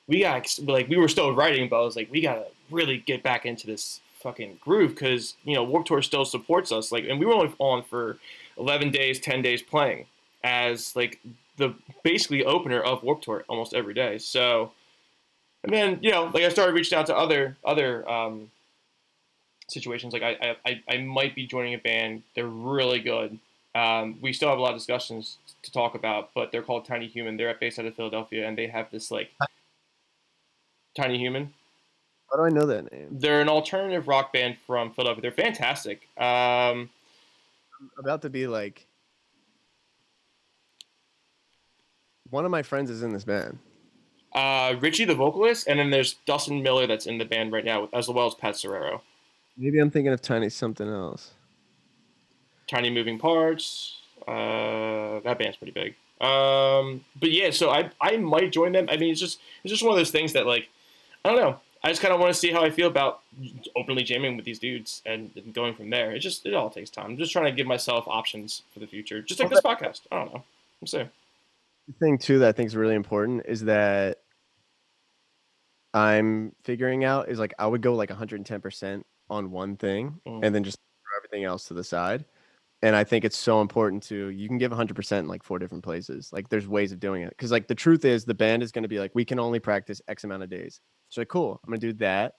[0.08, 3.24] we got like we were still writing, but I was like we gotta really get
[3.24, 7.20] back into this fucking groove because you know Warped Tour still supports us, like, and
[7.20, 8.18] we were only on for
[8.58, 10.08] eleven days, ten days playing
[10.44, 11.22] as like
[11.58, 14.18] the basically opener of Warped Tour almost every day.
[14.18, 14.72] So,
[15.64, 18.50] and then you know, like I started reaching out to other other um,
[19.70, 20.12] situations.
[20.12, 22.24] Like I, I I might be joining a band.
[22.36, 23.38] They're really good.
[23.76, 27.08] Um, we still have a lot of discussions to talk about, but they're called Tiny
[27.08, 27.38] Human.
[27.38, 29.30] They're based out of Philadelphia, and they have this like
[30.96, 31.54] Tiny Human.
[32.36, 35.22] How do I know that name They're an alternative rock band from Philadelphia.
[35.22, 36.08] They're fantastic.
[36.18, 36.90] Um,
[37.80, 38.88] I'm about to be like
[42.30, 43.60] one of my friends is in this band
[44.34, 47.88] uh, Richie, the vocalist, and then there's Dustin Miller that's in the band right now,
[47.94, 49.00] as well as Pat Serrero.
[49.56, 51.32] maybe I'm thinking of Tiny something else
[52.68, 54.02] Tiny Moving Parts.
[54.28, 55.96] Uh, that band's pretty big.
[56.20, 58.88] Um, but yeah, so I I might join them.
[58.90, 60.70] I mean, it's just it's just one of those things that like
[61.24, 61.60] I don't know.
[61.86, 63.22] I just kind of want to see how I feel about
[63.76, 66.12] openly jamming with these dudes and going from there.
[66.14, 67.12] It just it all takes time.
[67.12, 70.02] I'm just trying to give myself options for the future, just like this podcast.
[70.12, 70.44] I don't know.
[70.82, 71.10] I'm saying.
[71.88, 74.18] the thing too that I think is really important is that
[75.94, 80.44] I'm figuring out is like I would go like 110% on one thing Mm.
[80.44, 82.26] and then just throw everything else to the side.
[82.82, 85.84] And I think it's so important to you can give 100% in like four different
[85.84, 86.30] places.
[86.34, 88.84] Like there's ways of doing it cuz like the truth is the band is going
[88.84, 90.82] to be like we can only practice x amount of days.
[91.10, 92.34] So cool, I'm to do that.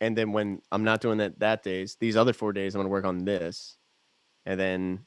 [0.00, 2.88] And then when I'm not doing that that days, these other 4 days I'm to
[2.88, 3.76] work on this.
[4.46, 5.06] And then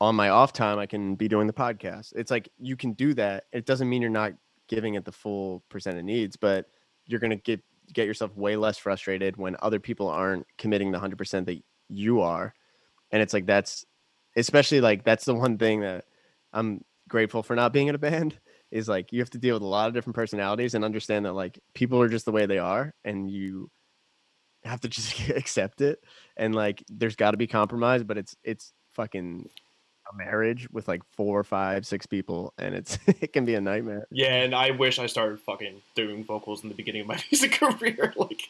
[0.00, 2.12] on my off time I can be doing the podcast.
[2.16, 3.44] It's like you can do that.
[3.52, 4.32] It doesn't mean you're not
[4.68, 6.66] giving it the full percent it needs, but
[7.06, 7.62] you're to get
[7.92, 12.54] get yourself way less frustrated when other people aren't committing the 100% that you are.
[13.10, 13.86] And it's like that's
[14.36, 16.04] especially like that's the one thing that
[16.52, 18.38] I'm grateful for not being in a band
[18.76, 21.32] is like you have to deal with a lot of different personalities and understand that
[21.32, 23.70] like people are just the way they are and you
[24.64, 25.98] have to just accept it
[26.36, 29.48] and like there's got to be compromise but it's it's fucking
[30.12, 34.06] a marriage with like four five six people and it's it can be a nightmare
[34.10, 37.52] Yeah, and I wish I started fucking doing vocals in the beginning of my music
[37.52, 38.12] career.
[38.16, 38.42] Like,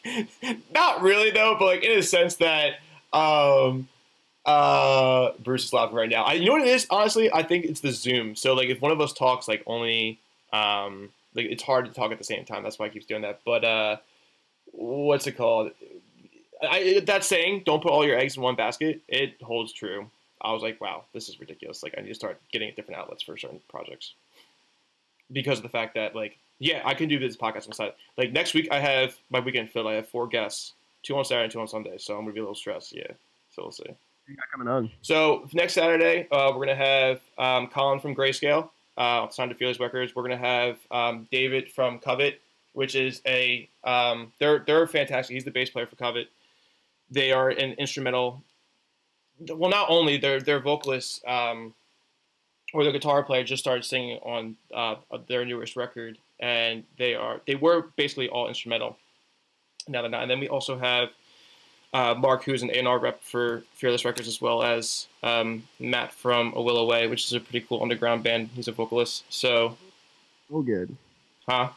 [0.73, 2.73] not really though, but like in a sense that
[3.13, 3.87] um,
[4.47, 6.23] uh, Bruce is laughing right now.
[6.23, 6.87] I, you know what it is?
[6.89, 8.35] Honestly, I think it's the Zoom.
[8.35, 10.19] So like, if one of us talks, like only
[10.53, 12.63] um, like it's hard to talk at the same time.
[12.63, 13.41] That's why I keep doing that.
[13.45, 13.97] But uh,
[14.71, 15.71] what's it called?
[16.61, 20.09] I, that saying, "Don't put all your eggs in one basket." It holds true.
[20.41, 21.81] I was like, wow, this is ridiculous.
[21.81, 24.13] Like, I need to start getting different outlets for certain projects
[25.31, 27.93] because of the fact that, like, yeah, I can do this podcast on side.
[28.17, 29.87] Like next week, I have my weekend filled.
[29.87, 31.97] I have four guests, two on Saturday and two on Sunday.
[31.97, 32.95] So I'm gonna be a little stressed.
[32.95, 33.11] Yeah,
[33.51, 33.85] so we'll see.
[34.51, 39.51] Coming on So next Saturday, uh, we're gonna have um, Colin from Grayscale, uh, signed
[39.51, 40.15] to Fearless Records.
[40.15, 42.41] We're gonna have um, David from Covet,
[42.73, 45.33] which is a um, they're they're fantastic.
[45.33, 46.29] He's the bass player for Covet.
[47.09, 48.43] They are an instrumental.
[49.39, 51.73] Well, not only their their vocalists um,
[52.73, 54.95] or their guitar player just started singing on uh,
[55.27, 58.97] their newest record, and they are they were basically all instrumental.
[59.87, 60.23] Now they're not.
[60.23, 61.09] And then we also have
[61.97, 66.53] uh, Mark, who's an A&R rep for Fearless Records, as well as um, Matt from
[66.55, 68.49] A Will Away, which is a pretty cool underground band.
[68.53, 69.23] He's a vocalist.
[69.29, 69.75] So,
[70.49, 70.95] so good
[71.47, 71.69] huh?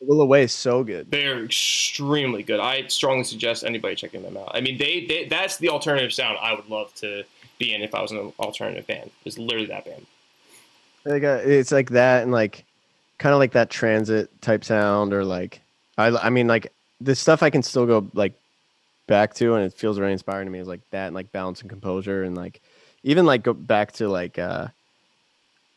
[0.00, 2.60] will away is so good They're extremely good.
[2.60, 4.50] I strongly suggest anybody checking them out.
[4.54, 7.24] I mean, they, they that's the alternative sound I would love to
[7.58, 9.10] be in if I was in an alternative band.
[9.24, 10.06] It's literally that band.
[11.04, 12.64] like uh, it's like that and like
[13.18, 15.60] kind of like that transit type sound or like
[15.96, 18.34] I I mean like the stuff I can still go like
[19.06, 21.60] back to, and it feels really inspiring to me is like that, and like balance
[21.60, 22.60] and composure, and like
[23.02, 24.68] even like go back to like uh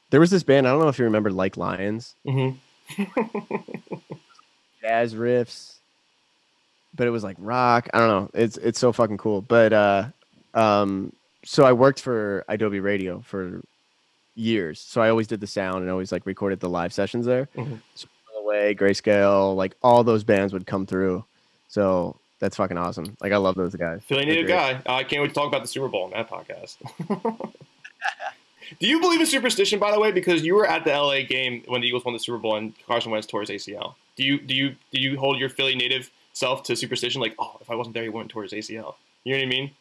[0.09, 3.03] there was this band I don't know if you remember like Lions Mm-hmm.
[4.81, 5.75] jazz riffs,
[6.95, 7.89] but it was like rock.
[7.93, 8.29] I don't know.
[8.33, 9.41] It's it's so fucking cool.
[9.41, 10.05] But uh,
[10.53, 11.11] um,
[11.43, 13.61] so I worked for idobi Radio for
[14.35, 14.79] years.
[14.79, 17.49] So I always did the sound and always like recorded the live sessions there.
[17.55, 17.81] Mhm.
[17.95, 18.07] So
[18.39, 21.25] Away, Grayscale, like all those bands would come through.
[21.67, 23.17] So that's fucking awesome.
[23.21, 24.01] Like I love those guys.
[24.03, 24.81] Philly native guy.
[24.85, 26.77] I can't wait to talk about the Super Bowl on that podcast.
[28.79, 30.11] Do you believe in superstition, by the way?
[30.11, 32.73] Because you were at the LA game when the Eagles won the Super Bowl and
[32.85, 33.95] Carson Wentz tore his ACL.
[34.15, 37.21] Do you do you do you hold your Philly native self to superstition?
[37.21, 38.95] Like, oh, if I wasn't there, he wouldn't tore his ACL.
[39.23, 39.71] You know what I mean?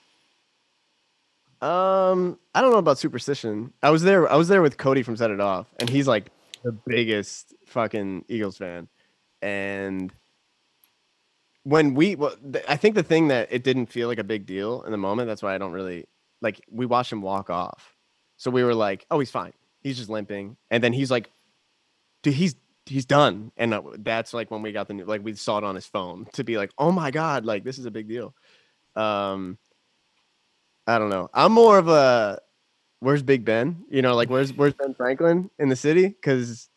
[1.62, 3.72] Um, I don't know about superstition.
[3.82, 4.30] I was there.
[4.30, 6.30] I was there with Cody from Set It Off, and he's like
[6.62, 8.88] the biggest fucking Eagles fan.
[9.42, 10.12] And
[11.66, 14.46] when we, well, th- I think the thing that it didn't feel like a big
[14.46, 15.26] deal in the moment.
[15.26, 16.06] That's why I don't really
[16.40, 16.60] like.
[16.70, 17.96] We watched him walk off,
[18.36, 19.52] so we were like, "Oh, he's fine.
[19.80, 21.28] He's just limping." And then he's like,
[22.22, 22.54] "Dude, he's
[22.86, 25.64] he's done." And uh, that's like when we got the new, like we saw it
[25.64, 28.32] on his phone to be like, "Oh my god, like this is a big deal."
[28.94, 29.58] Um.
[30.86, 31.28] I don't know.
[31.34, 32.38] I'm more of a
[33.00, 33.84] where's Big Ben?
[33.90, 36.06] You know, like where's where's Ben Franklin in the city?
[36.06, 36.68] Because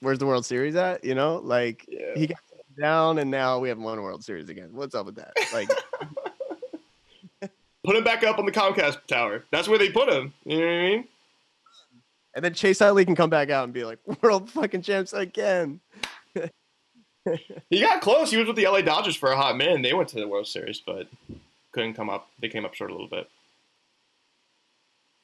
[0.00, 1.04] where's the World Series at?
[1.04, 2.12] You know, like Yeah.
[2.14, 2.38] he got
[2.80, 4.70] down and now we haven't won a World Series again.
[4.72, 5.32] What's up with that?
[5.52, 5.68] Like,
[7.84, 9.44] Put him back up on the Comcast tower.
[9.52, 10.34] That's where they put him.
[10.44, 11.08] You know what I mean?
[12.34, 15.80] and then Chase Utley can come back out and be like, world fucking champs again.
[17.70, 18.30] He got close.
[18.30, 19.82] He was with the LA Dodgers for a hot minute.
[19.82, 21.08] They went to the World Series, but
[21.72, 22.28] couldn't come up.
[22.38, 23.28] They came up short a little bit.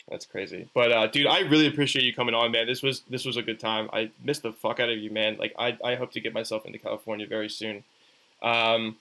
[0.08, 0.68] That's crazy.
[0.74, 2.66] But uh, dude, I really appreciate you coming on, man.
[2.66, 3.88] This was this was a good time.
[3.92, 5.36] I missed the fuck out of you, man.
[5.38, 7.84] Like I, I hope to get myself into California very soon.
[8.42, 8.96] Um,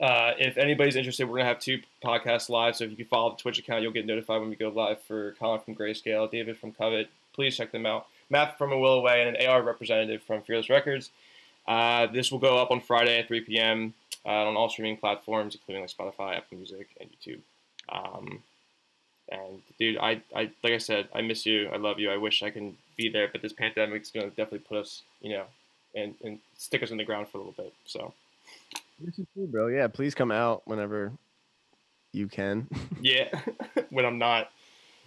[0.00, 2.76] uh, if anybody's interested, we're gonna have two podcasts live.
[2.76, 5.02] So if you can follow the Twitch account, you'll get notified when we go live
[5.02, 7.10] for Colin from Grayscale, David from Covet.
[7.34, 8.06] Please check them out.
[8.30, 11.10] Matt from A Will Away and an AR representative from Fearless Records.
[11.68, 13.92] Uh, this will go up on Friday at 3 p.m.
[14.24, 17.40] Uh, on all streaming platforms, including like Spotify, Apple Music, and YouTube.
[17.88, 18.42] Um,
[19.30, 21.68] and dude, I, I like I said, I miss you.
[21.72, 22.10] I love you.
[22.10, 25.32] I wish I can be there, but this pandemic is gonna definitely put us, you
[25.32, 25.44] know,
[25.94, 27.72] and, and stick us in the ground for a little bit.
[27.84, 28.12] So
[29.00, 29.68] This is cool, bro.
[29.68, 31.12] Yeah, please come out whenever
[32.12, 32.68] you can.
[33.00, 33.28] yeah,
[33.90, 34.50] when I'm not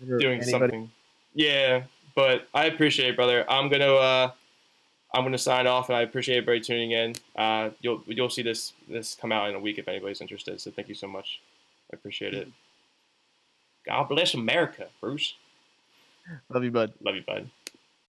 [0.05, 0.91] doing Anybody- something.
[1.35, 1.83] Yeah,
[2.15, 3.43] but I appreciate it, brother.
[3.49, 4.31] I'm gonna uh,
[5.15, 7.15] I'm gonna sign off, and I appreciate everybody tuning in.
[7.35, 10.61] Uh, you'll you'll see this this come out in a week if anybody's interested.
[10.61, 11.39] So thank you so much.
[11.91, 12.47] I appreciate it.
[13.85, 15.35] God bless America, Bruce.
[16.49, 16.93] Love you, bud.
[17.03, 17.49] Love you, bud.